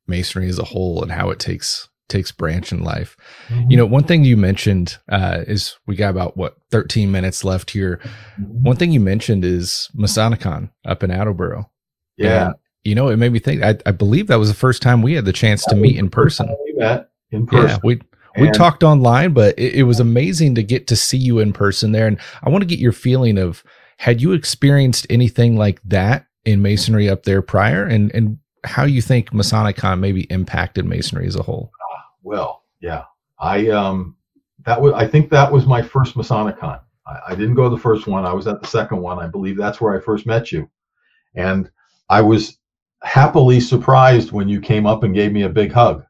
masonry 0.10 0.50
as 0.50 0.60
a 0.60 0.66
whole 0.66 1.02
and 1.02 1.12
how 1.12 1.30
it 1.30 1.40
takes 1.40 1.88
takes 2.10 2.32
branch 2.32 2.72
in 2.72 2.84
life. 2.84 3.16
Mm-hmm. 3.48 3.72
You 3.72 3.78
know, 3.78 3.86
one 3.86 4.04
thing 4.04 4.24
you 4.24 4.36
mentioned 4.36 4.98
uh, 5.10 5.44
is 5.48 5.78
we 5.86 5.96
got 5.96 6.10
about 6.10 6.36
what 6.36 6.58
13 6.72 7.12
minutes 7.12 7.44
left 7.44 7.70
here. 7.70 8.00
Mm-hmm. 8.42 8.64
One 8.64 8.76
thing 8.76 8.92
you 8.92 9.00
mentioned 9.00 9.46
is 9.46 9.90
Masonicon 9.96 10.72
up 10.86 11.04
in 11.04 11.12
Attleboro. 11.12 11.70
Yeah. 12.18 12.48
And 12.48 12.56
you 12.84 12.96
know, 12.96 13.10
it 13.10 13.18
made 13.18 13.32
me 13.32 13.40
think. 13.40 13.62
I, 13.62 13.78
I 13.86 13.92
believe 13.92 14.28
that 14.28 14.40
was 14.40 14.50
the 14.50 14.56
first 14.56 14.82
time 14.82 15.02
we 15.02 15.14
had 15.14 15.26
the 15.26 15.34
chance 15.34 15.64
to 15.66 15.76
meet 15.76 15.98
in 15.98 16.10
person. 16.10 16.48
We 16.66 16.74
met 16.74 17.10
in 17.30 17.46
person. 17.46 17.70
Yeah, 17.70 17.78
we 17.84 18.02
we 18.40 18.48
and 18.48 18.56
talked 18.56 18.84
online, 18.84 19.34
but 19.34 19.58
it, 19.60 19.76
it, 19.76 19.84
was 19.84 20.00
amazing 20.00 20.56
to 20.56 20.64
get 20.64 20.88
to 20.88 20.96
see 20.96 21.18
you 21.18 21.40
in 21.40 21.52
person 21.52 21.92
there. 21.92 22.08
And 22.08 22.20
I 22.42 22.50
want 22.50 22.62
to 22.62 22.68
get 22.68 22.80
your 22.80 22.92
feeling 22.92 23.38
of 23.38 23.64
had 23.98 24.22
you 24.22 24.32
experienced 24.32 25.06
anything 25.10 25.58
like 25.58 25.82
that 25.84 26.26
in 26.46 26.62
masonry 26.62 27.10
up 27.10 27.24
there 27.24 27.42
prior, 27.42 27.84
and 27.84 28.12
and 28.14 28.38
how 28.64 28.84
you 28.84 29.02
think 29.02 29.32
Masonicon 29.32 30.00
maybe 30.00 30.22
impacted 30.24 30.86
masonry 30.86 31.28
as 31.28 31.36
a 31.36 31.44
whole. 31.44 31.72
Well, 32.24 32.64
yeah, 32.80 33.06
I 33.40 33.70
um 33.70 34.16
that 34.66 34.82
was 34.82 34.94
I 34.94 35.08
think 35.08 35.30
that 35.30 35.52
was 35.52 35.66
my 35.66 35.82
first 35.82 36.16
Masonicon. 36.16 36.80
I, 37.08 37.20
I 37.30 37.36
didn't 37.36 37.56
go 37.56 37.64
to 37.64 37.76
the 37.76 37.82
first 37.82 38.08
one. 38.08 38.26
I 38.26 38.34
was 38.34 38.48
at 38.48 38.62
the 38.62 38.68
second 38.68 39.02
one. 39.02 39.20
I 39.20 39.28
believe 39.28 39.58
that's 39.58 39.80
where 39.80 39.96
I 39.96 40.04
first 40.04 40.26
met 40.26 40.52
you, 40.52 40.70
and 41.36 41.70
I 42.10 42.22
was 42.22 42.58
happily 43.04 43.60
surprised 43.60 44.32
when 44.32 44.50
you 44.50 44.60
came 44.60 44.86
up 44.86 45.04
and 45.04 45.16
gave 45.16 45.32
me 45.32 45.44
a 45.44 45.50
big 45.50 45.72
hug. 45.72 46.06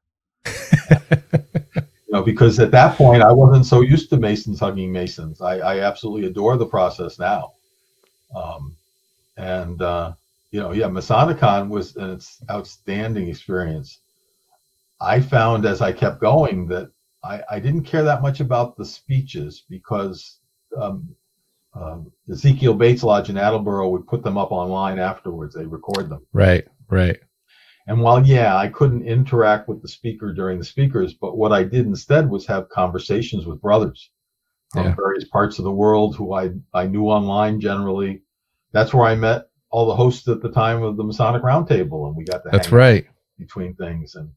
you 0.46 2.12
know, 2.12 2.24
because 2.24 2.60
at 2.60 2.72
that 2.72 2.98
point 2.98 3.22
I 3.22 3.32
wasn't 3.32 3.66
so 3.66 3.82
used 3.82 4.10
to 4.10 4.18
Masons 4.18 4.60
hugging 4.60 4.92
Masons. 4.92 5.42
I, 5.42 5.58
I 5.60 5.80
absolutely 5.82 6.28
adore 6.28 6.58
the 6.58 6.66
process 6.66 7.20
now. 7.20 7.54
Um, 8.36 8.76
and 9.38 9.82
uh, 9.82 10.14
you 10.52 10.60
know, 10.60 10.72
yeah, 10.72 10.88
Masonicon 10.88 11.70
was 11.70 11.96
an 11.96 12.20
outstanding 12.50 13.28
experience. 13.28 14.00
I 15.00 15.22
found 15.22 15.66
as 15.66 15.82
I 15.82 15.92
kept 15.92 16.20
going 16.20 16.68
that 16.68 16.92
I, 17.24 17.42
I 17.50 17.60
didn't 17.60 17.84
care 17.84 18.04
that 18.04 18.22
much 18.22 18.40
about 18.40 18.76
the 18.76 18.86
speeches 18.86 19.64
because 19.70 20.40
um, 20.80 21.16
um, 21.74 22.12
Ezekiel 22.30 22.74
Bates 22.74 23.04
Lodge 23.04 23.30
in 23.30 23.38
Attleboro 23.38 23.90
would 23.90 24.08
put 24.08 24.24
them 24.24 24.38
up 24.38 24.52
online 24.52 25.00
afterwards. 25.00 25.56
They 25.56 25.66
record 25.66 26.10
them. 26.10 26.26
Right. 26.34 26.66
Right. 26.90 27.20
And 27.88 28.02
while, 28.02 28.26
yeah, 28.26 28.56
I 28.56 28.68
couldn't 28.68 29.08
interact 29.08 29.68
with 29.68 29.82
the 29.82 29.88
speaker 29.88 30.34
during 30.34 30.60
the 30.60 30.66
speakers, 30.66 31.14
but 31.14 31.38
what 31.38 31.52
I 31.52 31.64
did 31.64 31.86
instead 31.86 32.30
was 32.30 32.46
have 32.46 32.70
conversations 32.70 33.46
with 33.46 33.62
brothers 33.62 34.12
from 34.72 34.86
yeah. 34.86 34.96
various 34.96 35.26
parts 35.26 35.58
of 35.58 35.66
the 35.66 35.72
world 35.72 36.16
who 36.16 36.34
I, 36.34 36.52
I 36.74 36.86
knew 36.86 37.06
online 37.06 37.60
generally. 37.60 38.22
That's 38.72 38.94
where 38.94 39.06
I 39.06 39.16
met 39.16 39.49
all 39.72 39.86
the 39.86 39.96
hosts 39.96 40.28
at 40.28 40.42
the 40.42 40.52
time 40.52 40.84
of 40.84 40.98
the 40.98 41.04
Masonic 41.04 41.44
Roundtable, 41.44 42.08
and 42.08 42.16
we 42.16 42.24
got 42.24 42.44
to 42.44 42.50
that's 42.52 42.72
right 42.72 43.06
between 43.38 43.76
things 43.76 44.16
and 44.16 44.32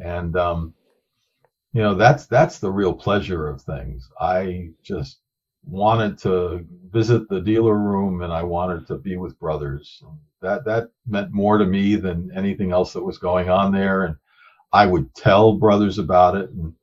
and 0.00 0.36
um, 0.36 0.74
you 1.72 1.82
know 1.82 1.94
that's 1.94 2.26
that's 2.26 2.58
the 2.58 2.70
real 2.70 2.94
pleasure 2.94 3.48
of 3.48 3.62
things. 3.62 4.08
I 4.20 4.70
just 4.82 5.18
wanted 5.64 6.18
to 6.18 6.66
visit 6.90 7.28
the 7.28 7.40
dealer 7.40 7.78
room 7.78 8.22
and 8.22 8.32
I 8.32 8.42
wanted 8.42 8.86
to 8.88 8.96
be 8.96 9.16
with 9.16 9.38
brothers. 9.38 10.02
That 10.40 10.64
that 10.64 10.90
meant 11.06 11.32
more 11.32 11.58
to 11.58 11.64
me 11.64 11.96
than 11.96 12.32
anything 12.34 12.72
else 12.72 12.92
that 12.92 13.04
was 13.04 13.18
going 13.18 13.48
on 13.48 13.72
there. 13.72 14.04
And 14.04 14.16
I 14.72 14.86
would 14.86 15.14
tell 15.14 15.52
brothers 15.52 15.98
about 15.98 16.36
it. 16.36 16.50
And 16.50 16.74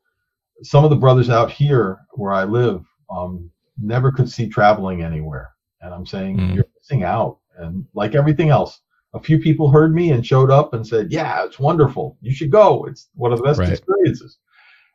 some 0.63 0.83
of 0.83 0.89
the 0.89 0.95
brothers 0.95 1.29
out 1.29 1.51
here 1.51 1.99
where 2.11 2.31
I 2.31 2.43
live 2.45 2.85
um, 3.09 3.49
never 3.77 4.11
could 4.11 4.29
see 4.29 4.47
traveling 4.47 5.03
anywhere. 5.03 5.51
And 5.81 5.93
I'm 5.93 6.05
saying 6.05 6.37
mm. 6.37 6.55
you're 6.55 6.69
missing 6.77 7.03
out. 7.03 7.39
And 7.59 7.85
like 7.93 8.15
everything 8.15 8.49
else, 8.49 8.81
a 9.13 9.19
few 9.19 9.39
people 9.39 9.69
heard 9.69 9.93
me 9.93 10.11
and 10.11 10.25
showed 10.25 10.51
up 10.51 10.73
and 10.73 10.85
said, 10.85 11.11
"Yeah, 11.11 11.43
it's 11.45 11.59
wonderful. 11.59 12.17
You 12.21 12.33
should 12.33 12.51
go. 12.51 12.85
It's 12.85 13.09
one 13.15 13.31
of 13.31 13.39
the 13.39 13.45
best 13.45 13.59
right. 13.59 13.69
experiences." 13.69 14.37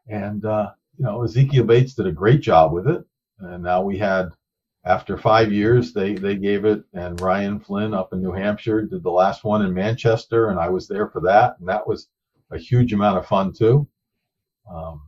And 0.09 0.45
uh, 0.45 0.71
you 0.99 1.05
know, 1.05 1.23
Ezekiel 1.23 1.65
Bates 1.65 1.95
did 1.95 2.07
a 2.07 2.13
great 2.13 2.41
job 2.41 2.73
with 2.73 2.89
it 2.89 3.05
and 3.41 3.63
now 3.63 3.83
we 3.83 3.99
had 3.99 4.31
after 4.85 5.17
five 5.17 5.53
years 5.53 5.93
they 5.93 6.15
they 6.15 6.37
gave 6.37 6.65
it 6.65 6.83
and 6.93 7.21
ryan 7.21 7.59
flynn 7.59 7.95
up 7.95 8.13
in 8.13 8.23
new 8.23 8.33
hampshire 8.33 8.83
did 8.83 9.03
the 9.03 9.11
last 9.11 9.45
one 9.45 9.65
in 9.65 9.73
manchester 9.73 10.51
and 10.51 10.59
i 10.59 10.69
was 10.69 10.87
there 10.87 11.09
for 11.09 11.21
that 11.21 11.57
and 11.59 11.69
that 11.69 11.87
was 11.87 12.09
a 12.51 12.59
huge 12.59 12.93
amount 12.93 13.19
of 13.19 13.27
fun 13.27 13.53
too 13.53 13.87
um, 14.71 15.01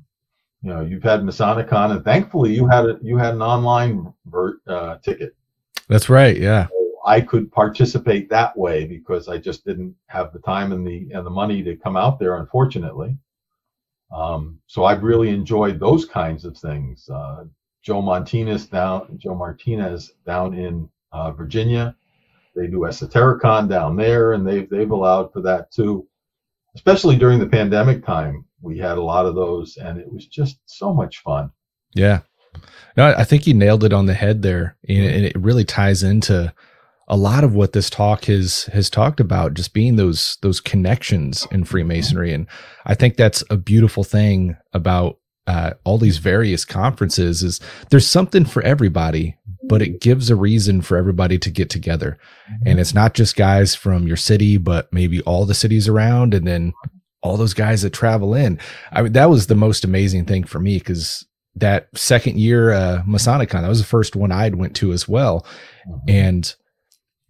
you 0.63 0.71
know 0.71 0.81
you've 0.81 1.03
had 1.03 1.21
masonicon 1.21 1.93
and 1.93 2.05
thankfully 2.05 2.55
you 2.55 2.67
had 2.67 2.87
a, 2.87 2.99
you 3.03 3.17
had 3.17 3.35
an 3.35 3.43
online 3.43 4.13
ver- 4.27 4.59
uh, 4.67 4.97
ticket 4.99 5.35
that's 5.89 6.09
right 6.09 6.39
yeah 6.39 6.67
i 7.07 7.21
could 7.21 7.51
participate 7.53 8.29
that 8.29 8.57
way 8.57 8.85
because 8.85 9.29
i 9.29 9.39
just 9.39 9.65
didn't 9.65 9.95
have 10.07 10.33
the 10.33 10.41
time 10.41 10.73
and 10.73 10.87
the 10.87 11.09
and 11.13 11.25
the 11.25 11.31
money 11.31 11.63
to 11.63 11.77
come 11.77 11.97
out 11.97 12.19
there 12.19 12.37
unfortunately 12.37 13.17
um, 14.15 14.59
so 14.67 14.85
i've 14.85 15.03
really 15.03 15.31
enjoyed 15.31 15.81
those 15.81 16.05
kinds 16.05 16.45
of 16.45 16.57
things 16.57 17.09
uh, 17.09 17.45
Joe 17.87 18.03
Martinez 18.03 18.67
down 18.67 19.17
Joe 19.17 19.37
Martinez 19.37 20.11
down 20.27 20.55
in 20.55 20.89
uh, 21.13 21.31
Virginia. 21.31 21.95
They 22.57 22.67
do 22.67 22.81
Esotericon 22.81 23.69
down 23.69 23.95
there, 23.95 24.33
and 24.33 24.45
they've 24.45 24.69
they've 24.69 24.91
allowed 24.91 25.33
for 25.33 25.41
that 25.43 25.71
too. 25.71 26.09
Especially 26.75 27.17
during 27.17 27.39
the 27.39 27.47
pandemic 27.47 28.05
time, 28.05 28.45
we 28.61 28.77
had 28.77 28.99
a 28.99 29.03
lot 29.03 29.25
of 29.25 29.37
those, 29.37 29.77
and 29.77 29.99
it 29.99 30.13
was 30.13 30.27
just 30.27 30.59
so 30.67 30.93
much 30.93 31.23
fun. 31.23 31.53
Yeah, 31.95 32.23
no, 32.97 33.15
I 33.17 33.23
think 33.23 33.47
you 33.47 33.55
nailed 33.55 33.85
it 33.85 33.93
on 33.93 34.07
the 34.07 34.15
head 34.15 34.43
there, 34.43 34.77
and 34.89 35.25
it 35.25 35.37
really 35.37 35.65
ties 35.65 36.03
into 36.03 36.53
a 37.09 37.17
lot 37.17 37.45
of 37.45 37.55
what 37.55 37.73
this 37.73 37.89
talk 37.89 38.25
has 38.25 38.65
has 38.73 38.91
talked 38.91 39.21
about 39.21 39.55
just 39.55 39.73
being 39.73 39.97
those 39.97 40.39
those 40.43 40.61
connections 40.61 41.47
in 41.51 41.65
freemasonry. 41.65 42.33
And 42.33 42.47
i 42.85 42.95
think 42.95 43.17
that's 43.17 43.45
a 43.51 43.57
beautiful 43.57 44.05
thing 44.05 44.57
about 44.73 45.19
uh, 45.47 45.75
all 45.85 45.97
these 45.97 46.19
various 46.19 46.65
conferences 46.65 47.45
is 47.45 47.61
there's 47.91 48.07
something 48.07 48.45
for 48.45 48.63
everybody 48.63 49.37
but 49.69 49.83
it 49.83 50.01
gives 50.01 50.31
a 50.31 50.37
reason 50.37 50.81
for 50.81 50.97
everybody 50.97 51.39
to 51.39 51.51
get 51.51 51.69
together. 51.69 52.19
And 52.65 52.79
it's 52.79 52.95
not 52.95 53.15
just 53.15 53.35
guys 53.35 53.75
from 53.75 54.07
your 54.07 54.17
city 54.17 54.57
but 54.57 54.93
maybe 54.93 55.21
all 55.23 55.45
the 55.45 55.55
cities 55.55 55.89
around 55.89 56.35
and 56.35 56.47
then 56.47 56.73
all 57.23 57.37
those 57.37 57.55
guys 57.55 57.83
that 57.83 57.93
travel 57.93 58.35
in. 58.35 58.59
I 58.93 59.03
mean 59.03 59.13
that 59.13 59.31
was 59.31 59.47
the 59.47 59.55
most 59.55 59.85
amazing 59.85 60.25
thing 60.25 60.45
for 60.45 60.59
me 60.59 60.79
because 60.79 61.25
that 61.55 61.89
second 61.95 62.39
year 62.39 62.73
uh 62.73 63.03
masonicon 63.07 63.63
that 63.63 63.69
was 63.69 63.81
the 63.81 63.87
first 63.87 64.15
one 64.15 64.31
i'd 64.31 64.57
went 64.57 64.75
to 64.77 64.93
as 64.93 65.09
well. 65.09 65.47
And 66.09 66.55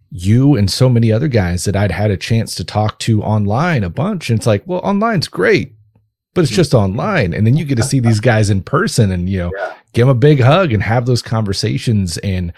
you 0.09 0.55
and 0.55 0.69
so 0.71 0.89
many 0.89 1.11
other 1.11 1.27
guys 1.27 1.65
that 1.65 1.75
I'd 1.75 1.91
had 1.91 2.11
a 2.11 2.17
chance 2.17 2.55
to 2.55 2.63
talk 2.63 2.99
to 2.99 3.21
online 3.21 3.83
a 3.83 3.89
bunch. 3.89 4.29
And 4.29 4.39
it's 4.39 4.47
like, 4.47 4.63
well, 4.65 4.79
online's 4.79 5.27
great, 5.27 5.73
but 6.33 6.43
it's 6.43 6.53
just 6.53 6.73
online. 6.73 7.33
And 7.33 7.45
then 7.45 7.57
you 7.57 7.65
get 7.65 7.75
to 7.75 7.83
see 7.83 7.99
these 7.99 8.19
guys 8.19 8.49
in 8.49 8.61
person 8.61 9.11
and, 9.11 9.29
you 9.29 9.39
know, 9.39 9.51
yeah. 9.57 9.75
give 9.93 10.07
them 10.07 10.15
a 10.15 10.19
big 10.19 10.39
hug 10.39 10.71
and 10.71 10.81
have 10.81 11.05
those 11.05 11.21
conversations. 11.21 12.17
And 12.19 12.53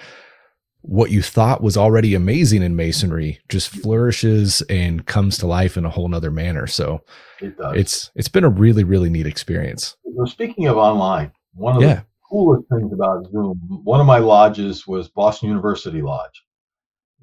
what 0.82 1.12
you 1.12 1.22
thought 1.22 1.64
was 1.64 1.76
already 1.76 2.14
amazing 2.14 2.62
in 2.62 2.76
masonry 2.76 3.40
just 3.50 3.70
flourishes 3.70 4.62
and 4.70 5.06
comes 5.06 5.38
to 5.40 5.48
life 5.48 5.76
in 5.76 5.86
a 5.86 5.90
whole 5.90 6.08
nother 6.08 6.32
manner. 6.32 6.68
So 6.68 7.02
it 7.42 7.56
it's, 7.60 8.12
it's 8.16 8.30
been 8.30 8.44
a 8.44 8.50
really, 8.50 8.84
really 8.84 9.10
neat 9.10 9.26
experience. 9.26 9.96
Well, 10.04 10.28
speaking 10.28 10.68
of 10.68 10.78
online, 10.78 11.32
one 11.54 11.78
of 11.78 11.82
yeah. 11.82 11.96
the 11.96 12.06
coolest 12.30 12.70
things 12.70 12.94
about 12.94 13.26
Zoom, 13.32 13.60
one 13.84 14.00
of 14.00 14.06
my 14.06 14.20
lodges 14.20 14.86
was 14.86 15.10
Boston 15.10 15.50
University 15.50 16.04
Lodge 16.04 16.44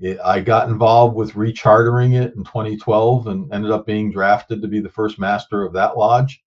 it, 0.00 0.18
I 0.24 0.40
got 0.40 0.68
involved 0.68 1.16
with 1.16 1.32
rechartering 1.32 2.14
it 2.14 2.34
in 2.34 2.44
2012 2.44 3.28
and 3.28 3.52
ended 3.52 3.70
up 3.70 3.86
being 3.86 4.12
drafted 4.12 4.60
to 4.62 4.68
be 4.68 4.80
the 4.80 4.88
first 4.88 5.18
master 5.18 5.62
of 5.62 5.72
that 5.72 5.96
lodge, 5.96 6.42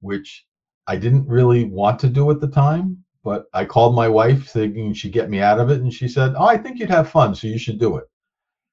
which 0.00 0.44
I 0.86 0.96
didn't 0.96 1.28
really 1.28 1.64
want 1.64 2.00
to 2.00 2.08
do 2.08 2.30
at 2.30 2.40
the 2.40 2.48
time. 2.48 3.04
But 3.24 3.46
I 3.54 3.64
called 3.64 3.94
my 3.94 4.08
wife 4.08 4.48
thinking 4.48 4.92
she'd 4.92 5.12
get 5.12 5.30
me 5.30 5.40
out 5.40 5.60
of 5.60 5.70
it, 5.70 5.80
and 5.80 5.94
she 5.94 6.08
said, 6.08 6.34
"Oh, 6.36 6.44
I 6.46 6.58
think 6.58 6.80
you'd 6.80 6.90
have 6.90 7.08
fun, 7.08 7.36
so 7.36 7.46
you 7.46 7.58
should 7.58 7.78
do 7.78 7.96
it." 7.98 8.04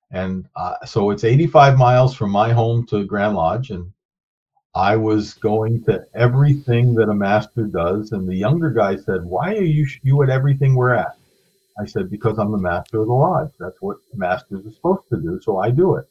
And 0.10 0.48
uh, 0.56 0.84
so 0.86 1.12
it's 1.12 1.24
85 1.24 1.78
miles 1.78 2.16
from 2.16 2.32
my 2.32 2.52
home 2.52 2.88
to 2.88 3.06
Grand 3.06 3.36
Lodge, 3.36 3.70
and 3.70 3.92
I 4.74 4.96
was 4.96 5.36
going 5.36 5.84
to 5.84 6.04
everything 6.16 6.96
that 6.96 7.10
a 7.10 7.14
master 7.14 7.66
does. 7.66 8.12
And 8.12 8.28
the 8.28 8.36
younger 8.36 8.72
guy 8.72 8.96
said, 8.96 9.24
"Why 9.24 9.56
are 9.56 9.62
you 9.62 9.86
you 10.02 10.24
at 10.24 10.30
everything 10.32 10.74
we're 10.74 10.96
at?" 10.96 11.19
I 11.80 11.86
said, 11.86 12.10
because 12.10 12.38
I'm 12.38 12.52
the 12.52 12.58
master 12.58 13.02
of 13.02 13.08
the 13.08 13.14
lodge. 13.14 13.52
That's 13.60 13.78
what 13.80 13.98
masters 14.14 14.66
are 14.66 14.72
supposed 14.72 15.08
to 15.14 15.22
do, 15.22 15.40
so 15.42 15.58
I 15.58 15.72
do 15.72 15.96
it. 15.96 16.06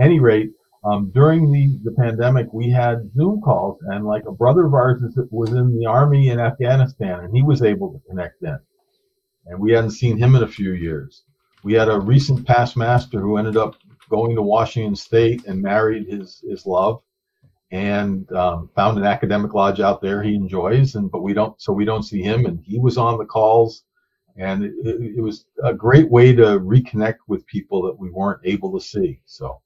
Any 0.00 0.20
rate, 0.20 0.52
um, 0.84 1.10
during 1.14 1.52
the, 1.52 1.78
the 1.84 1.92
pandemic, 1.92 2.46
we 2.52 2.70
had 2.70 3.10
Zoom 3.14 3.40
calls, 3.42 3.78
and 3.82 4.06
like 4.06 4.24
a 4.26 4.32
brother 4.32 4.66
of 4.66 4.74
ours 4.74 5.02
was 5.30 5.50
in 5.52 5.78
the 5.78 5.86
army 5.86 6.30
in 6.30 6.40
Afghanistan, 6.40 7.20
and 7.20 7.36
he 7.36 7.42
was 7.42 7.62
able 7.62 7.92
to 7.92 8.08
connect 8.08 8.42
in. 8.42 8.58
And 9.46 9.60
we 9.60 9.72
hadn't 9.72 9.90
seen 9.90 10.16
him 10.16 10.34
in 10.36 10.42
a 10.42 10.48
few 10.48 10.72
years. 10.72 11.24
We 11.62 11.74
had 11.74 11.88
a 11.88 12.00
recent 12.00 12.46
past 12.46 12.76
master 12.76 13.20
who 13.20 13.36
ended 13.36 13.58
up 13.58 13.76
going 14.08 14.34
to 14.36 14.42
Washington 14.42 14.96
State 14.96 15.44
and 15.46 15.60
married 15.60 16.08
his, 16.08 16.42
his 16.48 16.64
love 16.64 17.02
and 17.70 18.30
um, 18.32 18.70
found 18.74 18.98
an 18.98 19.04
academic 19.04 19.54
lodge 19.54 19.80
out 19.80 20.02
there 20.02 20.22
he 20.22 20.34
enjoys 20.34 20.96
and 20.96 21.10
but 21.10 21.22
we 21.22 21.32
don't 21.32 21.60
so 21.62 21.72
we 21.72 21.84
don't 21.84 22.02
see 22.02 22.20
him 22.20 22.44
and 22.46 22.60
he 22.64 22.80
was 22.80 22.98
on 22.98 23.16
the 23.16 23.24
calls 23.24 23.84
and 24.40 24.64
it, 24.64 24.74
it, 24.84 25.20
was 25.20 25.44
a 25.62 25.74
great 25.74 26.10
way 26.10 26.34
to 26.34 26.58
reconnect 26.60 27.18
with 27.28 27.46
people 27.46 27.82
that 27.82 27.98
we 27.98 28.10
weren't 28.10 28.40
able 28.44 28.72
to 28.72 28.84
see. 28.84 29.20
So 29.26 29.60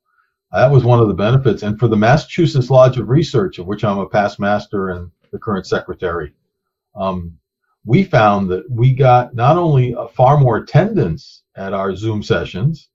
that 0.51 0.71
was 0.71 0.83
one 0.83 0.99
of 0.99 1.07
the 1.07 1.15
benefits. 1.15 1.63
And 1.63 1.79
for 1.79 1.87
the 1.87 1.97
Massachusetts 1.97 2.71
Lodge 2.71 2.99
of 2.99 3.09
Research, 3.09 3.61
of 3.61 3.67
which 3.67 3.85
I'm 3.85 3.99
a 3.99 4.09
past 4.09 4.41
master 4.41 4.91
and 4.91 5.13
the 5.31 5.39
current 5.39 5.67
secretary, 5.67 6.33
um, 6.97 7.39
we 7.87 8.03
found 8.03 8.51
that 8.51 8.69
we 8.69 8.93
got 8.95 9.33
not 9.35 9.57
only 9.57 9.95
far 10.13 10.39
more 10.39 10.57
attendance 10.57 11.45
at 11.55 11.73
our 11.73 11.95
Zoom 11.95 12.21
sessions, 12.21 12.89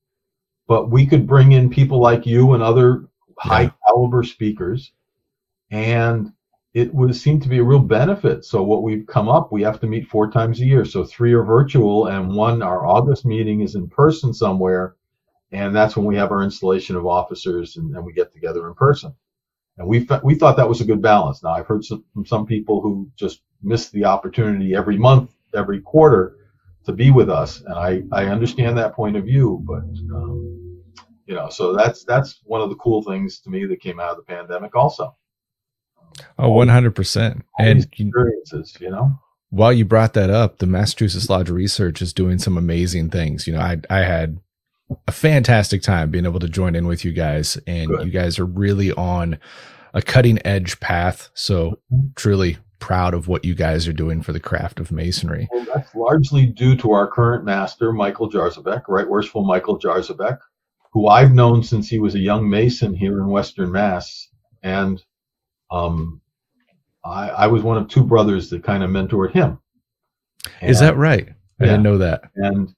but 0.68 0.90
we 0.90 1.06
could 1.06 1.26
bring 1.26 1.54
in 1.54 1.70
people 1.70 2.02
like 2.02 2.26
you 2.26 2.54
and 2.54 2.62
other 2.62 3.06
high 3.38 3.72
caliber 3.88 4.24
speakers 4.24 4.92
and 5.72 6.34
it 6.74 6.94
would 6.94 7.16
seem 7.16 7.40
to 7.40 7.50
be 7.50 7.58
a 7.58 7.64
real 7.64 7.80
benefit. 7.80 8.46
So 8.46 8.62
what 8.62 8.84
we've 8.84 9.08
come 9.08 9.28
up, 9.28 9.52
we 9.52 9.64
have 9.64 9.80
to 9.80 9.88
meet 9.88 10.08
four 10.08 10.30
times 10.30 10.62
a 10.62 10.66
year. 10.66 10.86
So 10.86 11.04
three 11.04 11.34
are 11.34 11.44
virtual, 11.44 12.08
and 12.08 12.36
one 12.36 12.62
our 12.62 12.86
August 12.86 13.26
meeting 13.26 13.62
is 13.62 13.76
in 13.76 13.90
person 13.90 14.34
somewhere, 14.34 14.96
and 15.52 15.76
that's 15.76 15.98
when 15.98 16.06
we 16.06 16.16
have 16.18 16.32
our 16.32 16.44
installation 16.44 16.96
of 16.96 17.08
officers 17.08 17.78
and, 17.78 17.96
and 17.96 18.06
we 18.06 18.14
get 18.14 18.32
together 18.32 18.68
in 18.68 18.76
person. 18.76 19.14
And 19.78 19.88
we 19.88 20.08
we 20.24 20.36
thought 20.36 20.58
that 20.58 20.70
was 20.70 20.82
a 20.82 20.86
good 20.86 21.02
balance. 21.02 21.42
Now 21.42 21.52
I've 21.52 21.68
heard 21.68 21.86
some, 21.86 22.04
from 22.14 22.26
some 22.26 22.46
people 22.46 22.82
who 22.82 23.10
just 23.16 23.42
miss 23.64 23.90
the 23.90 24.06
opportunity 24.06 24.76
every 24.76 24.98
month, 24.98 25.34
every 25.56 25.82
quarter, 25.82 26.36
to 26.86 26.94
be 26.94 27.10
with 27.12 27.30
us, 27.30 27.62
and 27.62 27.74
I 27.74 28.04
I 28.12 28.26
understand 28.26 28.78
that 28.78 28.94
point 28.96 29.18
of 29.18 29.26
view, 29.26 29.64
but. 29.66 29.84
Um, 30.16 30.56
you 31.26 31.36
know, 31.36 31.48
so 31.48 31.76
that's 31.76 32.04
that's 32.06 32.42
one 32.46 32.60
of 32.60 32.70
the 32.70 32.76
cool 32.78 33.04
things 33.04 33.40
to 33.42 33.52
me 33.52 33.64
that 33.68 33.82
came 33.82 34.00
out 34.00 34.10
of 34.10 34.18
the 34.18 34.24
pandemic 34.24 34.76
also. 34.76 35.16
Oh, 36.38 36.52
100%. 36.52 37.42
And 37.60 37.84
experiences, 37.84 38.78
you 38.80 38.90
know? 38.90 39.20
While 39.52 39.74
you 39.74 39.86
brought 39.86 40.14
that 40.14 40.30
up, 40.30 40.60
the 40.60 40.68
Massachusetts 40.68 41.30
Lodge 41.30 41.50
Research 41.50 42.02
is 42.02 42.14
doing 42.14 42.38
some 42.38 42.58
amazing 42.58 43.10
things. 43.10 43.48
You 43.48 43.54
know, 43.54 43.62
I 43.62 43.78
I 43.90 44.00
had 44.00 44.40
a 45.08 45.12
fantastic 45.12 45.82
time 45.82 46.12
being 46.12 46.26
able 46.26 46.40
to 46.40 46.50
join 46.50 46.76
in 46.76 46.88
with 46.88 47.04
you 47.04 47.12
guys 47.12 47.58
and 47.68 47.90
Good. 47.90 48.06
you 48.06 48.12
guys 48.12 48.40
are 48.40 48.46
really 48.46 48.92
on 48.92 49.40
a 49.94 50.02
cutting 50.02 50.40
edge 50.46 50.80
path. 50.80 51.30
So 51.34 51.80
mm-hmm. 51.92 52.08
truly 52.16 52.58
proud 52.80 53.14
of 53.14 53.28
what 53.28 53.46
you 53.46 53.54
guys 53.56 53.88
are 53.88 53.94
doing 53.94 54.22
for 54.22 54.32
the 54.32 54.40
craft 54.40 54.80
of 54.80 54.92
masonry. 54.92 55.48
Well, 55.52 55.66
that's 55.74 55.94
largely 55.94 56.46
due 56.46 56.76
to 56.78 56.92
our 56.92 57.08
current 57.08 57.44
master, 57.44 57.92
Michael 57.92 58.32
Jarzabek, 58.32 58.84
right 58.88 59.08
worshipful 59.08 59.46
Michael 59.46 59.80
Jarzabek, 59.80 60.40
who 60.94 61.08
I've 61.08 61.34
known 61.34 61.64
since 61.64 61.90
he 61.90 62.00
was 62.00 62.16
a 62.16 62.20
young 62.20 62.50
mason 62.50 62.94
here 62.94 63.20
in 63.20 63.28
Western 63.28 63.72
Mass. 63.72 64.30
And 64.64 65.04
um, 65.72 66.22
I, 67.04 67.30
I 67.30 67.48
was 67.48 67.64
one 67.64 67.78
of 67.78 67.88
two 67.88 68.04
brothers 68.04 68.50
that 68.50 68.64
kind 68.64 68.84
of 68.84 68.90
mentored 68.90 69.32
him. 69.32 69.60
And, 70.62 70.72
Is 70.72 70.80
that 70.80 70.98
right? 70.98 71.30
I 71.60 71.66
yeah, 71.66 71.72
didn't 71.72 71.84
know 71.84 71.98
that. 71.98 72.24
And 72.36 72.74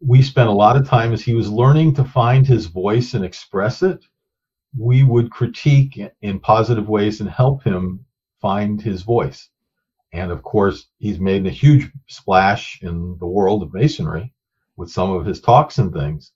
we 0.00 0.22
spent 0.22 0.48
a 0.48 0.52
lot 0.52 0.76
of 0.76 0.86
time 0.86 1.12
as 1.12 1.22
he 1.22 1.34
was 1.34 1.50
learning 1.50 1.94
to 1.94 2.04
find 2.04 2.46
his 2.46 2.66
voice 2.66 3.14
and 3.14 3.24
express 3.24 3.82
it. 3.82 4.04
We 4.76 5.04
would 5.04 5.30
critique 5.30 6.00
in 6.20 6.40
positive 6.40 6.88
ways 6.88 7.20
and 7.20 7.30
help 7.30 7.62
him 7.62 8.04
find 8.40 8.80
his 8.80 9.02
voice. 9.02 9.48
And 10.12 10.30
of 10.30 10.42
course, 10.42 10.86
he's 10.98 11.18
made 11.18 11.46
a 11.46 11.50
huge 11.50 11.90
splash 12.08 12.80
in 12.82 13.16
the 13.18 13.26
world 13.26 13.62
of 13.62 13.72
masonry 13.72 14.32
with 14.76 14.90
some 14.90 15.10
of 15.10 15.24
his 15.24 15.40
talks 15.40 15.78
and 15.78 15.92
things. 15.92 16.32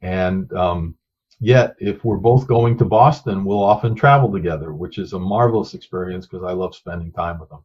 And 0.00 0.52
um, 0.52 0.96
Yet, 1.40 1.76
if 1.78 2.04
we're 2.04 2.16
both 2.16 2.48
going 2.48 2.76
to 2.78 2.84
Boston, 2.84 3.44
we'll 3.44 3.62
often 3.62 3.94
travel 3.94 4.32
together, 4.32 4.72
which 4.72 4.98
is 4.98 5.12
a 5.12 5.18
marvelous 5.18 5.74
experience 5.74 6.26
because 6.26 6.44
I 6.44 6.52
love 6.52 6.74
spending 6.74 7.12
time 7.12 7.38
with 7.38 7.50
him. 7.50 7.60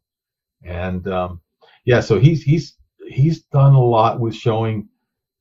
And 0.63 1.07
um, 1.07 1.41
yeah, 1.85 1.99
so 1.99 2.19
he's 2.19 2.43
he's 2.43 2.75
he's 3.07 3.41
done 3.43 3.73
a 3.73 3.83
lot 3.83 4.19
with 4.19 4.35
showing. 4.35 4.89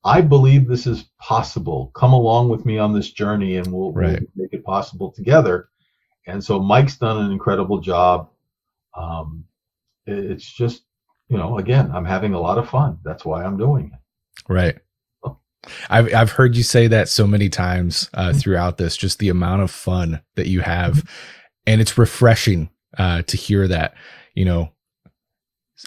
I 0.05 0.19
believe 0.19 0.67
this 0.67 0.85
is 0.85 1.05
possible. 1.19 1.91
Come 1.95 2.11
along 2.11 2.49
with 2.49 2.65
me 2.65 2.77
on 2.77 2.91
this 2.91 3.11
journey, 3.11 3.55
and 3.55 3.71
we'll, 3.71 3.93
right. 3.93 4.19
we'll 4.19 4.29
make 4.35 4.51
it 4.51 4.65
possible 4.65 5.11
together. 5.11 5.69
And 6.27 6.43
so 6.43 6.59
Mike's 6.59 6.97
done 6.97 7.23
an 7.25 7.31
incredible 7.31 7.79
job. 7.79 8.29
Um, 8.97 9.45
it's 10.05 10.51
just, 10.51 10.83
you 11.29 11.37
know, 11.37 11.57
again, 11.57 11.89
I'm 11.93 12.03
having 12.03 12.33
a 12.33 12.39
lot 12.39 12.57
of 12.57 12.69
fun. 12.69 12.99
That's 13.05 13.23
why 13.23 13.45
I'm 13.45 13.57
doing 13.57 13.91
it. 13.93 13.99
Right. 14.51 14.77
I've 15.89 16.13
I've 16.13 16.31
heard 16.31 16.55
you 16.55 16.63
say 16.63 16.87
that 16.87 17.09
so 17.09 17.25
many 17.25 17.49
times 17.49 18.09
uh, 18.13 18.33
throughout 18.33 18.77
this. 18.77 18.97
Just 18.97 19.19
the 19.19 19.29
amount 19.29 19.61
of 19.61 19.71
fun 19.71 20.21
that 20.35 20.47
you 20.47 20.61
have, 20.61 21.03
and 21.65 21.81
it's 21.81 21.97
refreshing 21.97 22.69
uh, 22.97 23.21
to 23.23 23.37
hear 23.37 23.67
that. 23.67 23.93
You 24.35 24.45
know, 24.45 24.71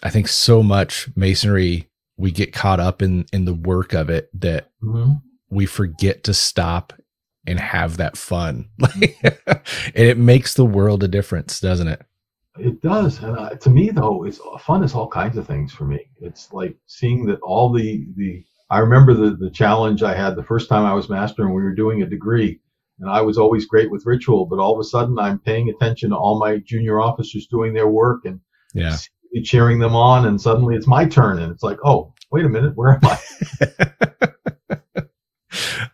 I 0.03 0.11
think 0.11 0.29
so 0.29 0.63
much 0.63 1.09
masonry 1.17 1.89
we 2.17 2.31
get 2.31 2.53
caught 2.53 2.81
up 2.81 3.03
in 3.03 3.27
in 3.33 3.45
the 3.45 3.55
work 3.55 3.93
of 3.93 4.09
it 4.09 4.31
that 4.41 4.71
mm-hmm. 4.83 5.15
we 5.51 5.67
forget 5.67 6.25
to 6.25 6.35
stop 6.35 6.93
and 7.47 7.61
have 7.61 7.99
that 7.99 8.17
fun, 8.17 8.71
and 8.95 9.95
it 9.95 10.19
makes 10.19 10.55
the 10.55 10.65
world 10.65 11.03
a 11.05 11.09
difference, 11.09 11.61
doesn't 11.61 11.89
it? 11.89 12.03
It 12.59 12.81
does. 12.81 13.23
And 13.23 13.39
uh, 13.39 13.51
to 13.51 13.71
me, 13.71 13.91
though, 13.91 14.25
it's 14.25 14.41
fun 14.61 14.83
is 14.83 14.95
all 14.95 15.09
kinds 15.09 15.37
of 15.37 15.47
things 15.47 15.73
for 15.73 15.85
me. 15.85 16.09
It's 16.21 16.53
like 16.53 16.77
seeing 16.87 17.27
that 17.27 17.41
all 17.41 17.73
the 17.73 18.07
the 18.17 18.43
I 18.69 18.79
remember 18.79 19.15
the, 19.15 19.31
the 19.37 19.51
challenge 19.51 20.03
I 20.03 20.15
had 20.15 20.35
the 20.35 20.43
first 20.43 20.69
time 20.69 20.85
I 20.85 20.95
was 20.95 21.09
master 21.09 21.43
and 21.43 21.55
we 21.55 21.63
were 21.63 21.75
doing 21.75 22.03
a 22.03 22.07
degree. 22.07 22.61
And 22.99 23.11
I 23.11 23.21
was 23.21 23.39
always 23.39 23.67
great 23.67 23.91
with 23.91 24.07
ritual, 24.07 24.47
but 24.47 24.59
all 24.59 24.73
of 24.73 24.81
a 24.81 24.85
sudden 24.85 25.19
I'm 25.19 25.39
paying 25.39 25.69
attention 25.69 26.11
to 26.11 26.17
all 26.17 26.39
my 26.39 26.57
junior 26.59 27.01
officers 27.01 27.47
doing 27.47 27.75
their 27.75 27.89
work 27.89 28.25
and 28.25 28.41
yeah. 28.75 28.97
cheering 29.45 29.79
them 29.79 29.95
on. 29.95 30.27
And 30.27 30.41
suddenly 30.41 30.75
it's 30.75 30.87
my 30.87 31.05
turn. 31.05 31.39
And 31.39 31.53
it's 31.53 31.63
like, 31.63 31.79
oh, 31.85 32.15
wait 32.33 32.45
a 32.45 32.49
minute, 32.49 32.75
where 32.75 32.95
am 32.95 33.01
I? 33.05 33.19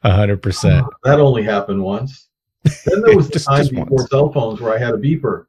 hundred 0.11 0.43
percent. 0.43 0.87
Uh, 0.87 0.91
that 1.05 1.21
only 1.21 1.43
happened 1.43 1.83
once. 1.83 2.29
Then 2.87 3.03
there 3.03 3.17
was 3.17 3.29
the 3.29 3.41
time 3.41 3.67
before 3.69 3.87
once. 3.91 4.11
cell 4.11 4.33
phones 4.33 4.61
where 4.61 4.73
I 4.73 4.79
had 4.79 4.95
a 4.95 4.99
beeper 4.99 5.47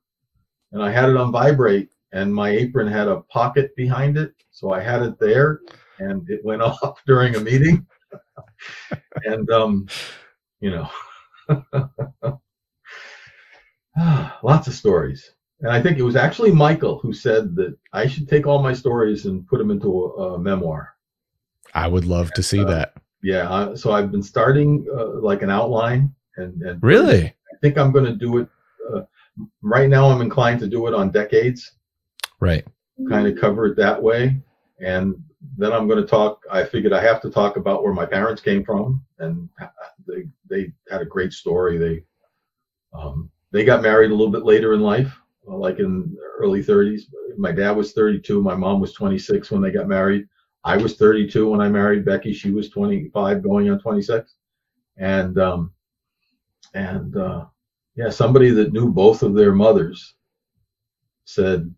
and 0.72 0.82
I 0.82 0.92
had 0.92 1.10
it 1.10 1.16
on 1.16 1.32
vibrate 1.32 1.90
and 2.12 2.34
my 2.34 2.50
apron 2.50 2.88
had 2.88 3.08
a 3.08 3.22
pocket 3.22 3.76
behind 3.76 4.18
it. 4.18 4.34
So 4.52 4.72
I 4.72 4.82
had 4.82 5.04
it 5.04 5.20
there 5.20 5.62
and 6.00 6.30
it 6.30 6.44
went 6.44 6.62
off 6.64 7.02
during 7.06 7.36
a 7.36 7.40
meeting. 7.40 7.86
and 9.26 9.50
um, 9.50 9.88
you 10.60 10.72
know, 10.72 10.90
lots 14.44 14.68
of 14.68 14.74
stories. 14.74 15.32
And 15.62 15.72
I 15.72 15.82
think 15.82 15.98
it 15.98 16.04
was 16.04 16.16
actually 16.16 16.52
Michael 16.52 17.00
who 17.00 17.14
said 17.14 17.56
that 17.56 17.76
I 17.94 18.06
should 18.08 18.28
take 18.28 18.46
all 18.46 18.62
my 18.62 18.74
stories 18.74 19.26
and 19.26 19.48
put 19.48 19.60
them 19.60 19.72
into 19.72 20.14
a, 20.18 20.34
a 20.34 20.40
memoir. 20.40 20.94
I 21.74 21.88
would 21.88 22.06
love 22.06 22.28
and, 22.28 22.36
to 22.36 22.44
see 22.44 22.60
uh, 22.60 22.66
that. 22.66 22.94
Yeah, 23.22 23.50
uh, 23.50 23.76
so 23.76 23.92
I've 23.92 24.12
been 24.12 24.22
starting 24.22 24.86
uh, 24.94 25.22
like 25.22 25.42
an 25.42 25.50
outline, 25.50 26.14
and, 26.36 26.62
and 26.62 26.84
really, 26.84 27.28
I 27.28 27.58
think 27.62 27.78
I'm 27.78 27.94
going 27.94 28.06
to 28.06 28.16
do 28.16 28.40
it. 28.40 28.50
Uh, 28.94 29.04
right 29.62 29.90
now, 29.90 30.10
I'm 30.10 30.22
inclined 30.22 30.60
to 30.60 30.68
do 30.68 30.88
it 30.88 30.94
on 30.94 31.10
decades. 31.10 31.72
Right. 32.42 32.66
Kind 33.10 33.28
of 33.28 33.40
cover 33.40 33.68
it 33.68 33.78
that 33.78 34.02
way, 34.02 34.42
and 34.80 35.16
then 35.58 35.74
I'm 35.74 35.88
going 35.88 36.02
to 36.02 36.08
talk. 36.08 36.44
I 36.52 36.64
figured 36.64 36.94
I 36.94 37.02
have 37.02 37.22
to 37.22 37.30
talk 37.30 37.58
about 37.58 37.84
where 37.84 37.94
my 37.94 38.06
parents 38.06 38.42
came 38.42 38.64
from, 38.64 39.04
and 39.20 39.50
they 40.08 40.28
they 40.50 40.72
had 40.90 41.02
a 41.02 41.06
great 41.06 41.34
story. 41.34 41.78
They 41.78 42.04
um, 42.98 43.30
they 43.52 43.64
got 43.64 43.82
married 43.82 44.12
a 44.12 44.16
little 44.16 44.32
bit 44.32 44.46
later 44.46 44.74
in 44.74 44.82
life, 44.82 45.20
like 45.46 45.80
in 45.80 46.16
early 46.40 46.64
30s. 46.64 47.04
My 47.38 47.52
dad 47.52 47.72
was 47.72 47.94
32. 47.94 48.42
My 48.42 48.56
mom 48.56 48.80
was 48.80 48.94
26 48.94 49.52
when 49.52 49.62
they 49.62 49.72
got 49.72 49.88
married. 49.88 50.28
I 50.64 50.78
was 50.78 50.98
32 50.98 51.50
when 51.50 51.62
I 51.62 51.68
married 51.68 52.06
Becky. 52.06 52.34
She 52.34 52.52
was 52.52 52.70
25, 52.70 53.44
going 53.44 53.70
on 53.70 53.80
26, 53.80 54.36
and 54.98 55.38
um, 55.40 55.72
and 56.74 57.16
uh, 57.18 57.46
yeah, 57.96 58.10
somebody 58.10 58.50
that 58.52 58.74
knew 58.74 58.90
both 58.92 59.24
of 59.24 59.36
their 59.36 59.54
mothers 59.54 60.16
said, 61.26 61.74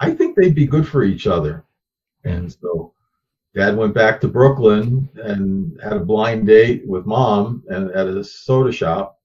"I 0.00 0.12
think 0.12 0.36
they'd 0.36 0.54
be 0.54 0.66
good 0.66 0.88
for 0.88 1.02
each 1.02 1.26
other," 1.26 1.64
and 2.24 2.50
so 2.50 2.94
Dad 3.54 3.76
went 3.76 3.94
back 3.94 4.20
to 4.20 4.28
Brooklyn 4.28 5.08
and 5.16 5.78
had 5.82 5.94
a 5.94 6.04
blind 6.04 6.46
date 6.46 6.86
with 6.86 7.06
mom 7.06 7.64
and 7.68 7.90
at 7.90 8.06
a 8.06 8.22
soda 8.22 8.70
shop, 8.70 9.18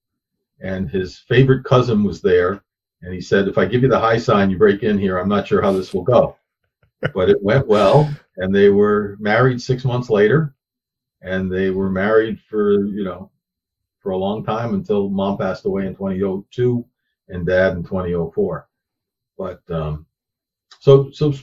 and 0.61 0.89
his 0.89 1.19
favorite 1.19 1.63
cousin 1.63 2.03
was 2.03 2.21
there, 2.21 2.63
and 3.01 3.13
he 3.13 3.21
said, 3.21 3.47
"If 3.47 3.57
I 3.57 3.65
give 3.65 3.83
you 3.83 3.89
the 3.89 3.99
high 3.99 4.17
sign, 4.17 4.49
you 4.49 4.57
break 4.57 4.81
in 4.83 4.97
here. 4.97 5.17
I'm 5.17 5.29
not 5.29 5.47
sure 5.47 5.61
how 5.61 5.71
this 5.71 5.93
will 5.93 6.03
go." 6.03 6.37
but 7.13 7.29
it 7.29 7.41
went 7.41 7.67
well 7.67 8.09
and 8.37 8.53
they 8.53 8.69
were 8.69 9.17
married 9.19 9.61
six 9.61 9.85
months 9.85 10.09
later 10.09 10.55
and 11.21 11.51
they 11.51 11.69
were 11.69 11.89
married 11.89 12.39
for 12.49 12.85
you 12.85 13.03
know 13.03 13.31
for 13.99 14.11
a 14.11 14.17
long 14.17 14.43
time 14.43 14.73
until 14.73 15.09
mom 15.09 15.37
passed 15.37 15.65
away 15.65 15.87
in 15.87 15.93
2002 15.93 16.85
and 17.29 17.45
dad 17.45 17.73
in 17.73 17.83
2004 17.83 18.67
but 19.37 19.61
um, 19.69 20.05
so 20.79 21.09
so 21.11 21.31
a 21.31 21.35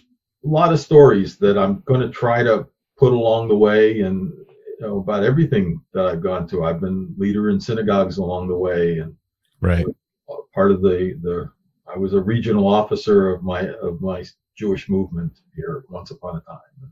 lot 0.49 0.72
of 0.72 0.80
stories 0.80 1.37
that 1.39 1.59
i'm 1.59 1.80
going 1.80 2.01
to 2.01 2.11
try 2.11 2.43
to 2.43 2.66
put 3.03 3.12
along 3.12 3.48
the 3.48 3.57
way 3.57 4.00
and 4.00 4.32
you 4.46 4.76
know 4.80 4.98
about 4.98 5.24
everything 5.24 5.80
that 5.92 6.07
i've 6.07 6.22
gone 6.22 6.46
to 6.46 6.64
i've 6.64 6.80
been 6.80 7.14
leader 7.18 7.50
in 7.50 7.61
synagogues 7.61 8.18
along 8.18 8.48
the 8.48 8.57
way 8.57 8.98
and 8.98 9.14
right 9.61 9.86
part 10.55 10.70
of 10.70 10.82
the 10.82 11.18
the 11.22 11.50
i 11.92 11.96
was 11.96 12.14
a 12.14 12.20
regional 12.20 12.66
officer 12.66 13.30
of 13.30 13.42
my 13.42 13.68
of 13.82 14.00
my 14.00 14.22
Jewish 14.57 14.88
movement 14.88 15.32
here 15.55 15.84
once 15.88 16.11
upon 16.11 16.36
a 16.36 16.40
time. 16.40 16.90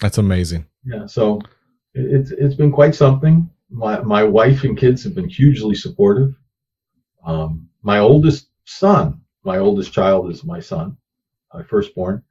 That's 0.00 0.18
amazing. 0.18 0.66
Yeah, 0.84 1.06
so 1.06 1.40
it's 1.94 2.30
it's 2.30 2.54
been 2.54 2.72
quite 2.72 2.94
something. 2.94 3.50
My 3.70 4.00
my 4.00 4.22
wife 4.22 4.64
and 4.64 4.78
kids 4.78 5.02
have 5.04 5.14
been 5.14 5.28
hugely 5.28 5.74
supportive. 5.74 6.34
Um, 7.24 7.68
my 7.82 7.98
oldest 7.98 8.48
son, 8.64 9.20
my 9.44 9.58
oldest 9.58 9.92
child 9.92 10.30
is 10.30 10.44
my 10.44 10.60
son, 10.60 10.96
my 11.52 11.62
firstborn. 11.62 12.22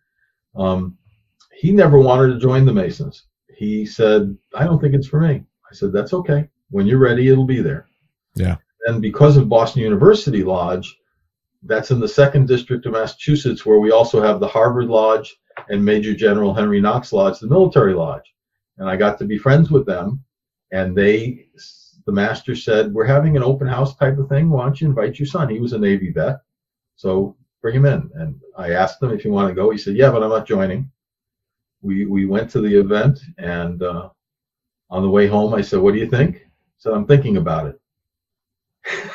Um, 0.55 0.97
he 1.57 1.71
never 1.71 1.97
wanted 1.97 2.33
to 2.33 2.39
join 2.39 2.65
the 2.65 2.73
Masons. 2.73 3.25
He 3.55 3.85
said, 3.85 4.37
"I 4.53 4.63
don't 4.63 4.79
think 4.79 4.93
it's 4.93 5.07
for 5.07 5.19
me." 5.19 5.43
I 5.69 5.73
said, 5.73 5.91
"That's 5.91 6.13
okay. 6.13 6.49
When 6.69 6.85
you're 6.85 6.99
ready, 6.99 7.29
it'll 7.29 7.45
be 7.45 7.61
there." 7.61 7.87
Yeah. 8.35 8.57
And 8.85 9.01
because 9.01 9.35
of 9.37 9.49
Boston 9.49 9.81
University 9.81 10.43
Lodge, 10.43 10.97
that's 11.63 11.91
in 11.91 11.99
the 11.99 12.07
second 12.07 12.47
district 12.47 12.85
of 12.85 12.93
Massachusetts, 12.93 13.65
where 13.65 13.79
we 13.79 13.91
also 13.91 14.21
have 14.21 14.39
the 14.39 14.47
Harvard 14.47 14.85
Lodge 14.85 15.35
and 15.69 15.83
Major 15.83 16.13
General 16.13 16.53
Henry 16.53 16.79
Knox 16.79 17.11
Lodge, 17.11 17.39
the 17.39 17.47
military 17.47 17.93
lodge. 17.93 18.33
And 18.77 18.89
I 18.89 18.95
got 18.95 19.17
to 19.19 19.25
be 19.25 19.37
friends 19.37 19.71
with 19.71 19.85
them. 19.85 20.23
And 20.71 20.95
they, 20.95 21.47
the 22.05 22.11
master 22.11 22.55
said, 22.55 22.93
We're 22.93 23.05
having 23.05 23.35
an 23.35 23.43
open 23.43 23.67
house 23.67 23.95
type 23.95 24.17
of 24.17 24.29
thing. 24.29 24.49
Why 24.49 24.63
don't 24.63 24.79
you 24.79 24.87
invite 24.87 25.19
your 25.19 25.25
son? 25.25 25.49
He 25.49 25.59
was 25.59 25.73
a 25.73 25.79
Navy 25.79 26.11
vet. 26.11 26.37
So 26.95 27.35
bring 27.61 27.75
him 27.75 27.85
in. 27.85 28.09
And 28.15 28.39
I 28.57 28.71
asked 28.71 29.01
him 29.01 29.11
if 29.11 29.21
he 29.21 29.29
wanted 29.29 29.49
to 29.49 29.55
go. 29.55 29.69
He 29.69 29.77
said, 29.77 29.95
Yeah, 29.95 30.11
but 30.11 30.23
I'm 30.23 30.29
not 30.29 30.47
joining. 30.47 30.91
We, 31.81 32.05
we 32.05 32.25
went 32.25 32.49
to 32.51 32.61
the 32.61 32.79
event. 32.79 33.19
And 33.37 33.81
uh, 33.83 34.09
on 34.89 35.01
the 35.01 35.09
way 35.09 35.27
home, 35.27 35.53
I 35.53 35.61
said, 35.61 35.79
What 35.79 35.93
do 35.93 35.99
you 35.99 36.09
think? 36.09 36.37
He 36.37 36.43
said, 36.79 36.93
I'm 36.93 37.07
thinking 37.07 37.37
about 37.37 37.67
it. 37.67 37.81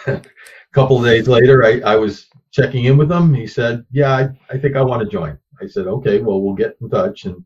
a 0.06 0.22
couple 0.72 0.98
of 0.98 1.04
days 1.04 1.28
later, 1.28 1.64
I, 1.64 1.80
I 1.80 1.96
was 1.96 2.28
checking 2.50 2.84
in 2.84 2.96
with 2.96 3.10
him. 3.10 3.34
He 3.34 3.46
said, 3.46 3.84
"Yeah, 3.90 4.12
I, 4.12 4.28
I 4.50 4.58
think 4.58 4.76
I 4.76 4.82
want 4.82 5.02
to 5.02 5.08
join." 5.08 5.38
I 5.60 5.66
said, 5.66 5.86
"Okay, 5.86 6.20
well, 6.20 6.40
we'll 6.40 6.54
get 6.54 6.76
in 6.80 6.88
touch." 6.88 7.24
And 7.24 7.42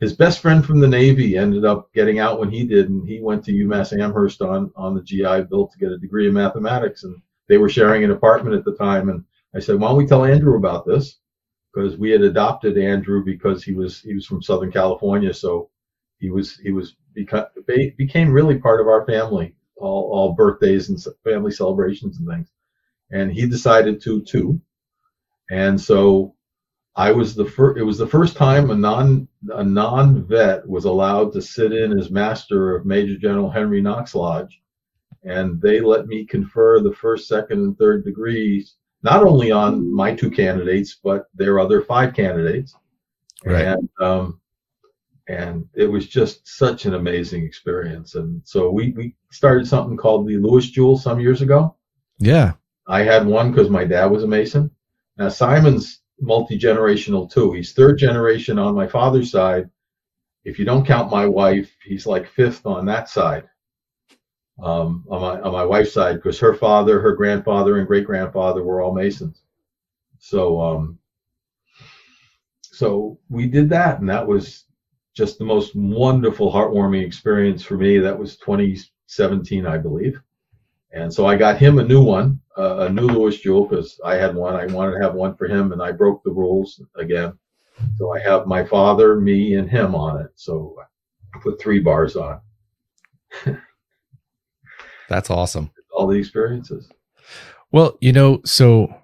his 0.00 0.12
best 0.12 0.40
friend 0.40 0.64
from 0.64 0.80
the 0.80 0.88
Navy 0.88 1.36
ended 1.36 1.64
up 1.64 1.92
getting 1.94 2.18
out 2.18 2.40
when 2.40 2.50
he 2.50 2.66
did, 2.66 2.90
and 2.90 3.06
he 3.06 3.20
went 3.20 3.44
to 3.44 3.52
UMass 3.52 3.98
Amherst 3.98 4.42
on 4.42 4.70
on 4.76 4.94
the 4.94 5.02
GI 5.02 5.42
Bill 5.42 5.68
to 5.68 5.78
get 5.78 5.92
a 5.92 5.98
degree 5.98 6.26
in 6.26 6.34
mathematics. 6.34 7.04
And 7.04 7.16
they 7.48 7.58
were 7.58 7.68
sharing 7.68 8.04
an 8.04 8.10
apartment 8.10 8.56
at 8.56 8.64
the 8.64 8.76
time. 8.76 9.08
And 9.08 9.24
I 9.54 9.60
said, 9.60 9.78
"Why 9.78 9.88
don't 9.88 9.96
we 9.96 10.06
tell 10.06 10.24
Andrew 10.24 10.56
about 10.56 10.86
this?" 10.86 11.18
Because 11.72 11.96
we 11.96 12.10
had 12.10 12.22
adopted 12.22 12.76
Andrew 12.76 13.24
because 13.24 13.64
he 13.64 13.72
was 13.72 14.00
he 14.00 14.14
was 14.14 14.26
from 14.26 14.42
Southern 14.42 14.70
California, 14.70 15.32
so 15.32 15.70
he 16.18 16.30
was 16.30 16.56
he 16.56 16.70
was 16.72 16.96
become, 17.14 17.46
became 17.96 18.32
really 18.32 18.58
part 18.58 18.80
of 18.80 18.88
our 18.88 19.06
family. 19.06 19.54
All 19.76 20.10
all 20.12 20.32
birthdays 20.34 20.90
and 20.90 21.04
family 21.24 21.50
celebrations 21.50 22.18
and 22.18 22.28
things 22.28 22.48
and 23.12 23.30
he 23.30 23.46
decided 23.46 24.00
to 24.02 24.22
too. 24.22 24.60
And 25.50 25.80
so 25.80 26.34
I 26.96 27.12
was 27.12 27.34
the 27.34 27.44
first. 27.44 27.78
It 27.78 27.84
was 27.84 27.98
the 27.98 28.06
first 28.06 28.36
time 28.36 28.70
a 28.70 28.74
non 28.74 29.28
a 29.50 29.62
non 29.62 30.24
vet 30.24 30.66
was 30.66 30.86
allowed 30.86 31.32
to 31.34 31.42
sit 31.42 31.72
in 31.72 31.98
as 31.98 32.10
master 32.10 32.74
of 32.74 32.86
Major 32.86 33.16
General 33.16 33.50
Henry 33.50 33.80
Knox 33.80 34.14
Lodge, 34.14 34.62
and 35.24 35.60
they 35.60 35.80
let 35.80 36.06
me 36.06 36.24
confer 36.24 36.80
the 36.80 36.94
first, 36.94 37.28
second, 37.28 37.58
and 37.60 37.78
third 37.78 38.04
degrees 38.04 38.76
not 39.02 39.22
only 39.22 39.50
on 39.50 39.92
my 39.92 40.14
two 40.14 40.30
candidates 40.30 40.98
but 41.02 41.26
their 41.34 41.58
other 41.58 41.82
five 41.82 42.14
candidates. 42.14 42.74
Right. 43.44 43.66
And 43.66 43.88
um, 44.00 44.40
and 45.28 45.68
it 45.74 45.86
was 45.86 46.08
just 46.08 46.46
such 46.46 46.84
an 46.84 46.94
amazing 46.94 47.44
experience. 47.44 48.14
And 48.14 48.40
so 48.44 48.70
we 48.70 48.92
we 48.92 49.14
started 49.30 49.66
something 49.66 49.96
called 49.96 50.26
the 50.26 50.36
Lewis 50.36 50.70
Jewel 50.70 50.96
some 50.96 51.20
years 51.20 51.42
ago. 51.42 51.76
Yeah. 52.18 52.52
I 52.86 53.02
had 53.02 53.26
one 53.26 53.50
because 53.50 53.70
my 53.70 53.84
dad 53.84 54.06
was 54.06 54.24
a 54.24 54.28
Mason. 54.28 54.70
Now 55.16 55.28
Simon's 55.28 56.00
multi 56.20 56.58
generational 56.58 57.30
too. 57.30 57.52
He's 57.52 57.72
third 57.72 57.98
generation 57.98 58.58
on 58.58 58.74
my 58.74 58.86
father's 58.86 59.30
side. 59.30 59.68
If 60.44 60.58
you 60.58 60.64
don't 60.64 60.86
count 60.86 61.10
my 61.10 61.26
wife, 61.26 61.70
he's 61.84 62.06
like 62.06 62.28
fifth 62.28 62.66
on 62.66 62.86
that 62.86 63.08
side. 63.08 63.44
Um, 64.60 65.04
on 65.08 65.20
my 65.20 65.40
on 65.40 65.52
my 65.52 65.64
wife's 65.64 65.92
side, 65.92 66.16
because 66.16 66.38
her 66.38 66.54
father, 66.54 67.00
her 67.00 67.16
grandfather, 67.16 67.78
and 67.78 67.86
great 67.86 68.04
grandfather 68.04 68.62
were 68.62 68.82
all 68.82 68.92
Masons. 68.94 69.42
So 70.18 70.60
um, 70.60 70.98
so 72.60 73.18
we 73.28 73.46
did 73.46 73.68
that, 73.70 74.00
and 74.00 74.08
that 74.08 74.26
was 74.26 74.64
just 75.14 75.38
the 75.38 75.44
most 75.44 75.74
wonderful, 75.74 76.52
heartwarming 76.52 77.04
experience 77.04 77.62
for 77.62 77.76
me. 77.76 77.98
That 77.98 78.18
was 78.18 78.36
2017, 78.38 79.66
I 79.66 79.78
believe. 79.78 80.20
And 80.92 81.12
so 81.12 81.26
I 81.26 81.36
got 81.36 81.58
him 81.58 81.78
a 81.78 81.84
new 81.84 82.02
one, 82.02 82.40
uh, 82.58 82.86
a 82.86 82.88
new 82.88 83.06
Lewis 83.06 83.40
Jewel, 83.40 83.66
because 83.66 84.00
I 84.04 84.16
had 84.16 84.34
one. 84.34 84.54
I 84.54 84.66
wanted 84.66 84.92
to 84.92 85.02
have 85.02 85.14
one 85.14 85.34
for 85.36 85.46
him, 85.46 85.72
and 85.72 85.82
I 85.82 85.92
broke 85.92 86.22
the 86.22 86.30
rules 86.30 86.80
again. 86.96 87.38
So 87.96 88.14
I 88.14 88.20
have 88.20 88.46
my 88.46 88.64
father, 88.64 89.18
me, 89.20 89.54
and 89.54 89.68
him 89.68 89.94
on 89.94 90.20
it. 90.20 90.30
So 90.34 90.76
I 91.34 91.38
put 91.38 91.60
three 91.60 91.80
bars 91.80 92.16
on. 92.16 92.40
That's 95.12 95.30
awesome. 95.30 95.70
All 95.92 96.06
the 96.06 96.18
experiences. 96.18 96.88
Well, 97.70 97.98
you 98.00 98.12
know, 98.12 98.40
so 98.44 98.94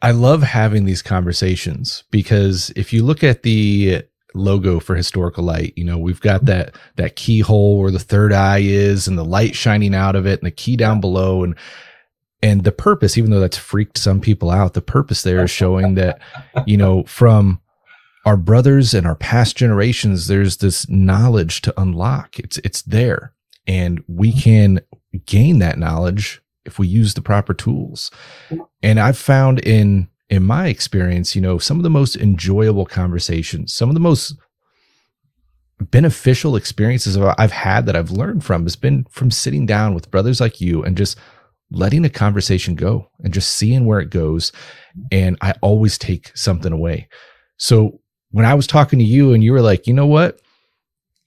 I 0.00 0.12
love 0.12 0.42
having 0.42 0.84
these 0.84 1.02
conversations 1.02 2.04
because 2.10 2.70
if 2.76 2.92
you 2.92 3.04
look 3.04 3.24
at 3.24 3.42
the 3.42 4.04
logo 4.34 4.80
for 4.80 4.96
historical 4.96 5.44
light 5.44 5.72
you 5.76 5.84
know 5.84 5.96
we've 5.96 6.20
got 6.20 6.44
that 6.44 6.74
that 6.96 7.14
keyhole 7.14 7.78
where 7.78 7.92
the 7.92 8.00
third 8.00 8.32
eye 8.32 8.58
is 8.58 9.06
and 9.06 9.16
the 9.16 9.24
light 9.24 9.54
shining 9.54 9.94
out 9.94 10.16
of 10.16 10.26
it 10.26 10.40
and 10.40 10.46
the 10.46 10.50
key 10.50 10.76
down 10.76 11.00
below 11.00 11.44
and 11.44 11.54
and 12.42 12.64
the 12.64 12.72
purpose 12.72 13.16
even 13.16 13.30
though 13.30 13.38
that's 13.38 13.56
freaked 13.56 13.96
some 13.96 14.20
people 14.20 14.50
out 14.50 14.74
the 14.74 14.82
purpose 14.82 15.22
there 15.22 15.44
is 15.44 15.52
showing 15.52 15.94
that 15.94 16.18
you 16.66 16.76
know 16.76 17.04
from 17.04 17.60
our 18.26 18.36
brothers 18.36 18.92
and 18.92 19.06
our 19.06 19.14
past 19.14 19.56
generations 19.56 20.26
there's 20.26 20.56
this 20.56 20.88
knowledge 20.88 21.62
to 21.62 21.80
unlock 21.80 22.36
it's 22.40 22.58
it's 22.58 22.82
there 22.82 23.32
And 23.66 24.02
we 24.08 24.32
can 24.32 24.80
gain 25.26 25.58
that 25.60 25.78
knowledge 25.78 26.42
if 26.64 26.78
we 26.78 26.86
use 26.88 27.14
the 27.14 27.22
proper 27.22 27.54
tools. 27.54 28.10
And 28.82 29.00
I've 29.00 29.18
found 29.18 29.60
in 29.60 30.08
in 30.30 30.42
my 30.42 30.68
experience, 30.68 31.36
you 31.36 31.42
know, 31.42 31.58
some 31.58 31.76
of 31.78 31.82
the 31.82 31.90
most 31.90 32.16
enjoyable 32.16 32.86
conversations, 32.86 33.74
some 33.74 33.90
of 33.90 33.94
the 33.94 34.00
most 34.00 34.34
beneficial 35.80 36.56
experiences 36.56 37.16
I've 37.16 37.52
had 37.52 37.86
that 37.86 37.96
I've 37.96 38.10
learned 38.10 38.44
from 38.44 38.62
has 38.62 38.76
been 38.76 39.04
from 39.10 39.30
sitting 39.30 39.66
down 39.66 39.94
with 39.94 40.10
brothers 40.10 40.40
like 40.40 40.60
you 40.60 40.82
and 40.82 40.96
just 40.96 41.18
letting 41.70 42.04
a 42.04 42.10
conversation 42.10 42.74
go 42.74 43.10
and 43.20 43.34
just 43.34 43.56
seeing 43.56 43.84
where 43.84 44.00
it 44.00 44.10
goes. 44.10 44.52
And 45.10 45.36
I 45.40 45.54
always 45.60 45.98
take 45.98 46.36
something 46.36 46.72
away. 46.72 47.08
So 47.56 48.00
when 48.30 48.46
I 48.46 48.54
was 48.54 48.66
talking 48.66 48.98
to 48.98 49.04
you 49.04 49.32
and 49.32 49.42
you 49.42 49.52
were 49.52 49.60
like, 49.60 49.86
you 49.86 49.94
know 49.94 50.06
what? 50.06 50.40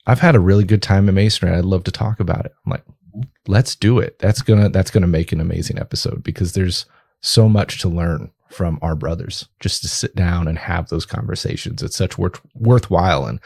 I've 0.08 0.22
had 0.22 0.36
a 0.36 0.40
really 0.40 0.64
good 0.64 0.82
time 0.82 1.10
in 1.10 1.16
masonry. 1.16 1.54
I'd 1.54 1.66
love 1.66 1.84
to 1.84 1.92
talk 1.92 2.20
about 2.20 2.46
it. 2.46 2.54
I'm 2.66 2.72
like, 2.72 2.84
let's 3.46 3.76
do 3.76 4.00
it. 4.00 4.18
That's 4.20 4.42
gonna 4.42 4.70
that's 4.70 4.90
gonna 4.90 5.08
make 5.08 5.32
an 5.32 5.42
amazing 5.42 5.78
episode 5.78 6.24
because 6.24 6.54
there's 6.54 6.86
so 7.22 7.50
much 7.50 7.80
to 7.82 7.90
learn 7.90 8.32
from 8.50 8.80
our 8.82 8.96
brothers 8.96 9.50
just 9.60 9.82
to 9.82 9.90
sit 9.90 10.16
down 10.16 10.48
and 10.48 10.58
have 10.58 10.88
those 10.88 11.06
conversations. 11.06 11.84
It's 11.84 11.98
such 11.98 12.18
worth, 12.18 12.40
worthwhile, 12.56 13.26
and 13.26 13.42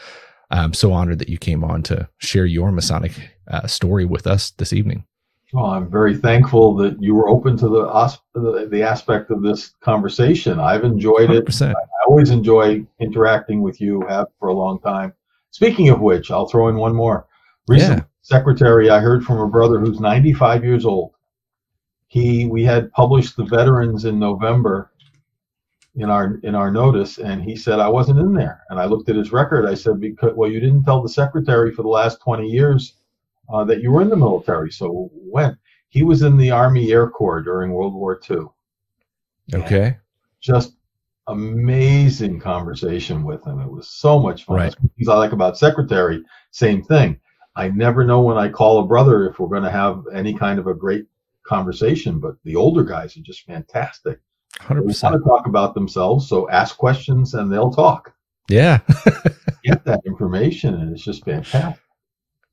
I'm 0.52 0.74
so 0.74 0.92
honored 0.92 1.18
that 1.18 1.28
you 1.28 1.38
came 1.38 1.64
on 1.64 1.82
to 1.84 2.08
share 2.18 2.46
your 2.46 2.70
Masonic 2.70 3.12
uh, 3.48 3.66
story 3.66 4.04
with 4.04 4.28
us 4.28 4.50
this 4.52 4.72
evening. 4.72 5.04
Well, 5.52 5.66
I'm 5.66 5.90
very 5.90 6.16
thankful 6.16 6.74
that 6.76 7.02
you 7.02 7.14
were 7.14 7.28
open 7.28 7.56
to 7.58 7.68
the 7.68 8.18
the, 8.34 8.68
the 8.70 8.82
aspect 8.82 9.30
of 9.30 9.42
this 9.42 9.74
conversation. 9.80 10.60
I've 10.60 10.84
enjoyed 10.84 11.28
100%. 11.28 11.70
it. 11.70 11.76
I 11.76 12.04
always 12.06 12.30
enjoy 12.30 12.86
interacting 13.00 13.62
with 13.62 13.80
you. 13.80 14.06
Have 14.08 14.28
for 14.38 14.48
a 14.48 14.54
long 14.54 14.78
time. 14.80 15.12
Speaking 15.52 15.90
of 15.90 16.00
which, 16.00 16.30
I'll 16.30 16.48
throw 16.48 16.68
in 16.68 16.76
one 16.76 16.94
more. 16.94 17.26
Recent 17.68 17.98
yeah. 17.98 18.04
secretary, 18.22 18.90
I 18.90 18.98
heard 18.98 19.24
from 19.24 19.38
a 19.38 19.48
brother 19.48 19.78
who's 19.78 20.00
95 20.00 20.64
years 20.64 20.84
old. 20.84 21.12
He, 22.08 22.46
we 22.46 22.64
had 22.64 22.90
published 22.92 23.36
the 23.36 23.44
veterans 23.44 24.04
in 24.04 24.18
November 24.18 24.90
in 25.94 26.08
our 26.08 26.40
in 26.42 26.54
our 26.54 26.70
notice, 26.70 27.18
and 27.18 27.42
he 27.42 27.54
said 27.54 27.78
I 27.78 27.88
wasn't 27.88 28.18
in 28.18 28.32
there. 28.32 28.62
And 28.70 28.80
I 28.80 28.86
looked 28.86 29.10
at 29.10 29.16
his 29.16 29.30
record. 29.30 29.66
I 29.66 29.74
said, 29.74 30.00
because 30.00 30.32
well, 30.34 30.50
you 30.50 30.58
didn't 30.58 30.84
tell 30.84 31.02
the 31.02 31.08
secretary 31.08 31.70
for 31.72 31.82
the 31.82 31.88
last 31.88 32.20
20 32.22 32.48
years 32.48 32.94
uh, 33.52 33.64
that 33.64 33.82
you 33.82 33.92
were 33.92 34.02
in 34.02 34.08
the 34.08 34.16
military. 34.16 34.70
So 34.70 35.10
when 35.12 35.56
he 35.90 36.02
was 36.02 36.22
in 36.22 36.38
the 36.38 36.50
Army 36.50 36.90
Air 36.92 37.08
Corps 37.10 37.42
during 37.42 37.72
World 37.72 37.94
War 37.94 38.18
II. 38.30 38.46
Okay. 39.54 39.98
Just 40.40 40.76
amazing 41.32 42.40
conversation 42.40 43.24
with 43.24 43.46
him. 43.46 43.60
It 43.60 43.70
was 43.70 43.88
so 43.88 44.18
much 44.18 44.44
fun. 44.44 44.56
Right. 44.56 44.74
Things 44.96 45.08
I 45.08 45.16
like 45.16 45.32
about 45.32 45.58
secretary, 45.58 46.22
same 46.50 46.82
thing. 46.82 47.18
I 47.56 47.68
never 47.68 48.04
know 48.04 48.22
when 48.22 48.38
I 48.38 48.48
call 48.48 48.78
a 48.78 48.86
brother 48.86 49.28
if 49.28 49.38
we're 49.38 49.48
going 49.48 49.64
to 49.64 49.70
have 49.70 50.04
any 50.14 50.34
kind 50.34 50.58
of 50.58 50.66
a 50.66 50.74
great 50.74 51.06
conversation, 51.42 52.18
but 52.18 52.36
the 52.44 52.56
older 52.56 52.84
guys 52.84 53.16
are 53.16 53.22
just 53.22 53.44
fantastic. 53.46 54.20
100%. 54.60 54.68
They 54.68 55.08
want 55.08 55.22
to 55.22 55.28
talk 55.28 55.46
about 55.46 55.74
themselves, 55.74 56.28
so 56.28 56.48
ask 56.50 56.76
questions 56.76 57.34
and 57.34 57.52
they'll 57.52 57.72
talk. 57.72 58.14
Yeah. 58.48 58.80
Get 59.64 59.84
that 59.84 60.00
information, 60.06 60.74
and 60.74 60.92
it's 60.92 61.04
just 61.04 61.24
fantastic. 61.24 61.82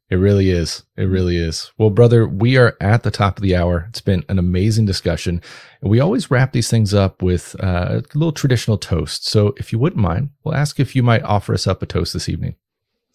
It 0.10 0.16
really 0.16 0.49
is. 0.49 0.84
It 0.97 1.03
really 1.03 1.38
is. 1.38 1.72
Well, 1.78 1.91
brother, 1.91 2.28
we 2.28 2.57
are 2.57 2.76
at 2.82 3.03
the 3.03 3.12
top 3.12 3.38
of 3.38 3.43
the 3.43 3.55
hour. 3.55 3.86
It's 3.89 4.01
been 4.01 4.26
an 4.28 4.39
amazing 4.39 4.86
discussion. 4.86 5.39
And 5.82 5.91
we 5.91 5.99
always 5.99 6.32
wrap 6.32 6.51
these 6.51 6.70
things 6.70 6.95
up 6.95 7.22
with 7.22 7.55
uh, 7.62 8.01
a 8.01 8.18
little 8.18 8.32
traditional 8.32 8.80
toast. 8.80 9.28
So, 9.28 9.53
if 9.57 9.72
you 9.72 9.78
wouldn't 9.78 10.01
mind, 10.01 10.32
we'll 10.43 10.55
ask 10.55 10.80
if 10.80 10.95
you 10.95 11.03
might 11.03 11.22
offer 11.22 11.53
us 11.53 11.68
up 11.68 11.84
a 11.84 11.86
toast 11.86 12.14
this 12.14 12.28
evening. 12.28 12.55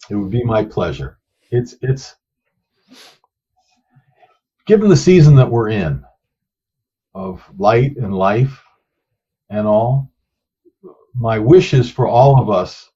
It 0.09 0.15
would 0.15 0.31
be 0.31 0.43
my 0.43 0.63
pleasure. 0.63 1.19
It's 1.51 1.75
it's 1.81 2.15
given 4.65 4.89
the 4.89 4.95
season 4.95 5.35
that 5.35 5.49
we're 5.49 5.69
in 5.69 6.03
of 7.13 7.43
light 7.57 7.97
and 7.97 8.13
life 8.13 8.63
and 9.49 9.67
all. 9.67 10.11
My 11.13 11.39
wish 11.39 11.73
is 11.73 11.89
for 11.89 12.07
all 12.07 12.41
of 12.41 12.49
us 12.49 12.89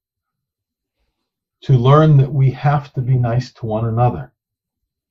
to 1.62 1.74
learn 1.74 2.18
that 2.18 2.32
we 2.32 2.52
have 2.52 2.94
to 2.94 3.02
be 3.02 3.16
nice 3.16 3.52
to 3.54 3.66
one 3.66 3.86
another. 3.86 4.32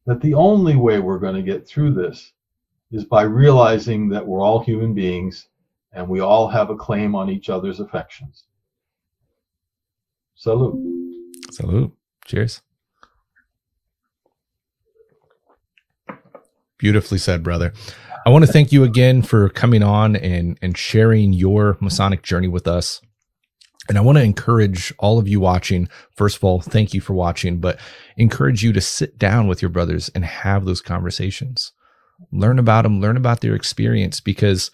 That 0.06 0.20
the 0.20 0.34
only 0.34 0.76
way 0.76 0.98
we're 0.98 1.18
going 1.18 1.34
to 1.34 1.42
get 1.42 1.68
through 1.68 1.94
this 1.94 2.32
is 2.90 3.04
by 3.04 3.22
realizing 3.22 4.08
that 4.08 4.26
we're 4.26 4.40
all 4.40 4.60
human 4.60 4.94
beings 4.94 5.48
and 5.92 6.08
we 6.08 6.20
all 6.20 6.48
have 6.48 6.70
a 6.70 6.76
claim 6.76 7.14
on 7.14 7.28
each 7.28 7.50
other's 7.50 7.80
affections. 7.80 8.44
Salute. 10.34 10.78
Salute. 11.50 11.92
Cheers. 12.24 12.62
Beautifully 16.78 17.18
said, 17.18 17.42
brother. 17.42 17.72
I 18.24 18.30
want 18.30 18.44
to 18.44 18.52
thank 18.52 18.72
you 18.72 18.84
again 18.84 19.22
for 19.22 19.48
coming 19.48 19.82
on 19.82 20.14
and, 20.14 20.58
and 20.62 20.76
sharing 20.78 21.32
your 21.32 21.76
Masonic 21.80 22.22
journey 22.22 22.48
with 22.48 22.68
us. 22.68 23.00
And 23.88 23.96
I 23.96 24.02
want 24.02 24.18
to 24.18 24.24
encourage 24.24 24.92
all 24.98 25.18
of 25.18 25.26
you 25.26 25.40
watching. 25.40 25.88
First 26.14 26.36
of 26.36 26.44
all, 26.44 26.60
thank 26.60 26.92
you 26.92 27.00
for 27.00 27.14
watching, 27.14 27.58
but 27.58 27.78
encourage 28.16 28.62
you 28.62 28.72
to 28.74 28.80
sit 28.80 29.18
down 29.18 29.48
with 29.48 29.62
your 29.62 29.70
brothers 29.70 30.10
and 30.14 30.24
have 30.24 30.64
those 30.64 30.82
conversations. 30.82 31.72
Learn 32.32 32.58
about 32.58 32.82
them, 32.82 33.00
learn 33.00 33.16
about 33.16 33.40
their 33.40 33.54
experience 33.54 34.20
because 34.20 34.70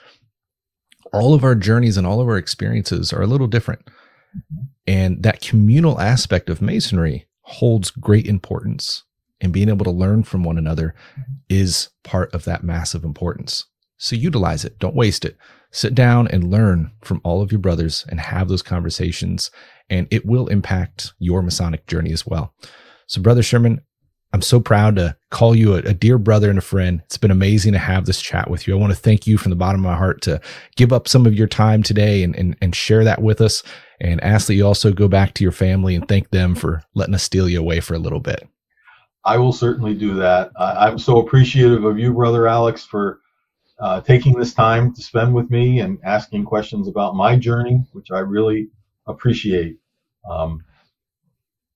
all 1.13 1.33
of 1.33 1.45
our 1.45 1.55
journeys 1.55 1.97
and 1.97 2.07
all 2.07 2.21
of 2.21 2.29
our 2.29 2.39
experiences 2.39 3.13
are 3.13 3.23
a 3.23 3.27
little 3.27 3.47
different. 3.47 3.85
Mm-hmm. 3.87 4.65
And 4.87 5.23
that 5.23 5.41
communal 5.41 6.01
aspect 6.01 6.51
of 6.51 6.61
Masonry 6.61 7.27
holds 7.43 7.91
great 7.91 8.27
importance. 8.27 9.05
And 9.41 9.53
being 9.53 9.69
able 9.69 9.85
to 9.85 9.91
learn 9.91 10.25
from 10.25 10.43
one 10.43 10.59
another 10.59 10.95
mm-hmm. 11.13 11.33
is 11.49 11.91
part 12.03 12.35
of 12.35 12.45
that 12.45 12.65
massive 12.65 13.05
importance. 13.05 13.67
So 13.97 14.17
utilize 14.17 14.65
it, 14.65 14.79
don't 14.79 14.97
waste 14.97 15.25
it 15.25 15.37
sit 15.75 15.95
down 15.95 16.29
and 16.29 16.53
learn 16.53 16.93
from 17.03 17.21
all 17.25 17.43
of 17.43 17.51
your 17.51 17.59
brothers 17.59 18.07
and 18.09 18.21
have 18.21 18.49
those 18.49 18.63
conversations, 18.63 19.51
and 19.91 20.07
it 20.11 20.25
will 20.25 20.47
impact 20.47 21.13
your 21.19 21.43
Masonic 21.43 21.87
journey 21.89 22.13
as 22.13 22.25
well. 22.25 22.55
So, 23.09 23.21
Brother 23.21 23.43
Sherman, 23.43 23.81
I'm 24.33 24.41
so 24.41 24.61
proud 24.61 24.95
to 24.97 25.17
call 25.31 25.55
you 25.55 25.75
a, 25.75 25.79
a, 25.79 25.93
dear 25.93 26.17
brother 26.17 26.49
and 26.49 26.59
a 26.59 26.63
friend. 26.63 27.03
It's 27.05 27.19
been 27.19 27.33
amazing 27.33 27.73
to 27.73 27.79
have 27.79 28.07
this 28.07 28.23
chat 28.23 28.49
with 28.49 28.67
you. 28.67 28.75
I 28.75 28.79
want 28.79 28.93
to 28.93 28.99
thank 28.99 29.27
you 29.27 29.37
from 29.37 29.51
the 29.51 29.57
bottom 29.57 29.85
of 29.85 29.91
my 29.91 29.97
heart 29.97 30.23
to 30.23 30.41
give 30.77 30.93
up 30.93 31.09
some 31.09 31.27
of 31.27 31.35
your 31.35 31.47
time 31.49 31.83
today 31.83 32.23
and, 32.23 32.37
and, 32.37 32.57
and 32.61 32.75
share 32.75 33.05
that 33.05 33.21
with 33.21 33.41
us. 33.41 33.63
And 34.01 34.23
ask 34.23 34.47
that 34.49 34.55
you 34.55 34.67
also 34.67 34.93
go 34.93 35.07
back 35.07 35.35
to 35.35 35.45
your 35.45 35.53
family 35.53 35.95
and 35.95 36.07
thank 36.09 36.31
them 36.31 36.55
for 36.55 36.83
letting 36.95 37.15
us 37.15 37.23
steal 37.23 37.49
you 37.49 37.61
away 37.61 37.81
for 37.81 37.95
a 37.95 37.99
little 37.99 38.19
bit. 38.21 38.47
I 39.25 39.39
will 39.39 39.53
certainly 39.53 39.95
do 39.95 40.15
that. 40.17 40.51
I'm 40.59 40.99
so 40.99 41.19
appreciative 41.19 41.85
of 41.85 41.99
you, 41.99 42.13
Brother 42.13 42.49
Alex, 42.49 42.85
for 42.85 43.21
uh, 43.79 44.01
taking 44.01 44.35
this 44.35 44.55
time 44.55 44.95
to 44.95 45.03
spend 45.03 45.35
with 45.35 45.51
me 45.51 45.81
and 45.81 45.99
asking 46.05 46.45
questions 46.45 46.89
about 46.89 47.17
my 47.17 47.37
journey, 47.37 47.85
which 47.93 48.11
I 48.11 48.21
really 48.21 48.69
appreciate. 49.07 49.79
Um, 50.31 50.65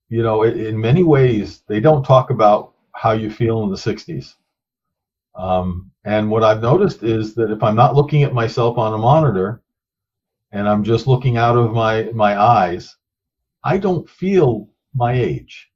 you 0.09 0.23
know, 0.23 0.43
in 0.43 0.81
many 0.81 1.03
ways, 1.03 1.63
they 1.69 1.81
don't 1.81 2.05
talk 2.05 2.31
about 2.31 2.75
how 2.95 3.13
you 3.13 3.31
feel 3.31 3.63
in 3.65 3.71
the 3.71 3.77
60s. 3.77 4.35
Um, 5.35 5.91
and 6.05 6.31
what 6.31 6.43
I've 6.43 6.63
noticed 6.63 7.03
is 7.03 7.35
that 7.35 7.51
if 7.51 7.63
I'm 7.63 7.77
not 7.77 7.95
looking 7.95 8.23
at 8.23 8.33
myself 8.33 8.79
on 8.79 8.95
a 8.95 8.99
monitor 8.99 9.63
and 10.51 10.69
I'm 10.69 10.83
just 10.83 11.07
looking 11.07 11.37
out 11.37 11.57
of 11.57 11.73
my, 11.73 12.05
my 12.15 12.41
eyes, 12.41 12.97
I 13.63 13.77
don't 13.77 14.09
feel 14.09 14.71
my 14.95 15.13
age. 15.13 15.69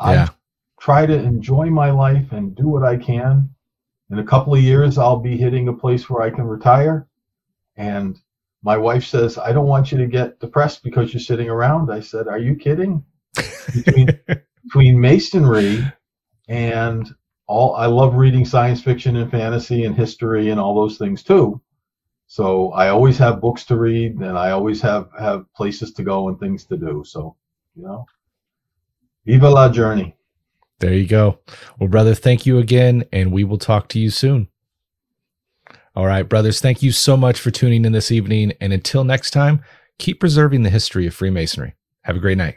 Yeah. 0.00 0.28
I 0.28 0.34
try 0.80 1.06
to 1.06 1.14
enjoy 1.14 1.66
my 1.66 1.90
life 1.90 2.32
and 2.32 2.54
do 2.54 2.68
what 2.68 2.82
I 2.82 2.96
can 2.96 3.48
in 4.10 4.18
a 4.18 4.24
couple 4.24 4.54
of 4.54 4.62
years, 4.62 4.98
I'll 4.98 5.18
be 5.18 5.36
hitting 5.36 5.68
a 5.68 5.72
place 5.72 6.08
where 6.08 6.22
I 6.22 6.30
can 6.30 6.46
retire. 6.46 7.06
And 7.76 8.18
my 8.62 8.76
wife 8.76 9.04
says, 9.04 9.38
I 9.38 9.52
don't 9.52 9.66
want 9.66 9.92
you 9.92 9.98
to 9.98 10.06
get 10.06 10.40
depressed 10.40 10.82
because 10.82 11.12
you're 11.12 11.20
sitting 11.20 11.48
around. 11.48 11.90
I 11.90 12.00
said, 12.00 12.28
Are 12.28 12.38
you 12.38 12.56
kidding? 12.56 13.04
Between, 13.74 14.08
between 14.64 15.00
masonry 15.00 15.84
and 16.48 17.08
all, 17.46 17.74
I 17.74 17.86
love 17.86 18.14
reading 18.14 18.44
science 18.44 18.82
fiction 18.82 19.16
and 19.16 19.30
fantasy 19.30 19.84
and 19.84 19.94
history 19.94 20.50
and 20.50 20.60
all 20.60 20.74
those 20.74 20.98
things 20.98 21.22
too. 21.22 21.60
So 22.28 22.72
I 22.72 22.88
always 22.88 23.18
have 23.18 23.40
books 23.40 23.64
to 23.66 23.76
read 23.76 24.16
and 24.16 24.36
I 24.36 24.50
always 24.50 24.80
have, 24.82 25.10
have 25.18 25.52
places 25.54 25.92
to 25.92 26.02
go 26.02 26.28
and 26.28 26.38
things 26.40 26.64
to 26.66 26.76
do. 26.76 27.04
So, 27.06 27.36
you 27.76 27.84
know, 27.84 28.06
viva 29.24 29.48
la 29.48 29.68
journey. 29.68 30.15
There 30.80 30.92
you 30.92 31.06
go. 31.06 31.40
Well, 31.78 31.88
brother, 31.88 32.14
thank 32.14 32.44
you 32.44 32.58
again, 32.58 33.04
and 33.12 33.32
we 33.32 33.44
will 33.44 33.58
talk 33.58 33.88
to 33.88 33.98
you 33.98 34.10
soon. 34.10 34.48
All 35.94 36.06
right, 36.06 36.28
brothers, 36.28 36.60
thank 36.60 36.82
you 36.82 36.92
so 36.92 37.16
much 37.16 37.40
for 37.40 37.50
tuning 37.50 37.86
in 37.86 37.92
this 37.92 38.12
evening. 38.12 38.52
And 38.60 38.72
until 38.72 39.02
next 39.02 39.30
time, 39.30 39.64
keep 39.98 40.20
preserving 40.20 40.62
the 40.62 40.70
history 40.70 41.06
of 41.06 41.14
Freemasonry. 41.14 41.74
Have 42.02 42.16
a 42.16 42.20
great 42.20 42.36
night. 42.36 42.56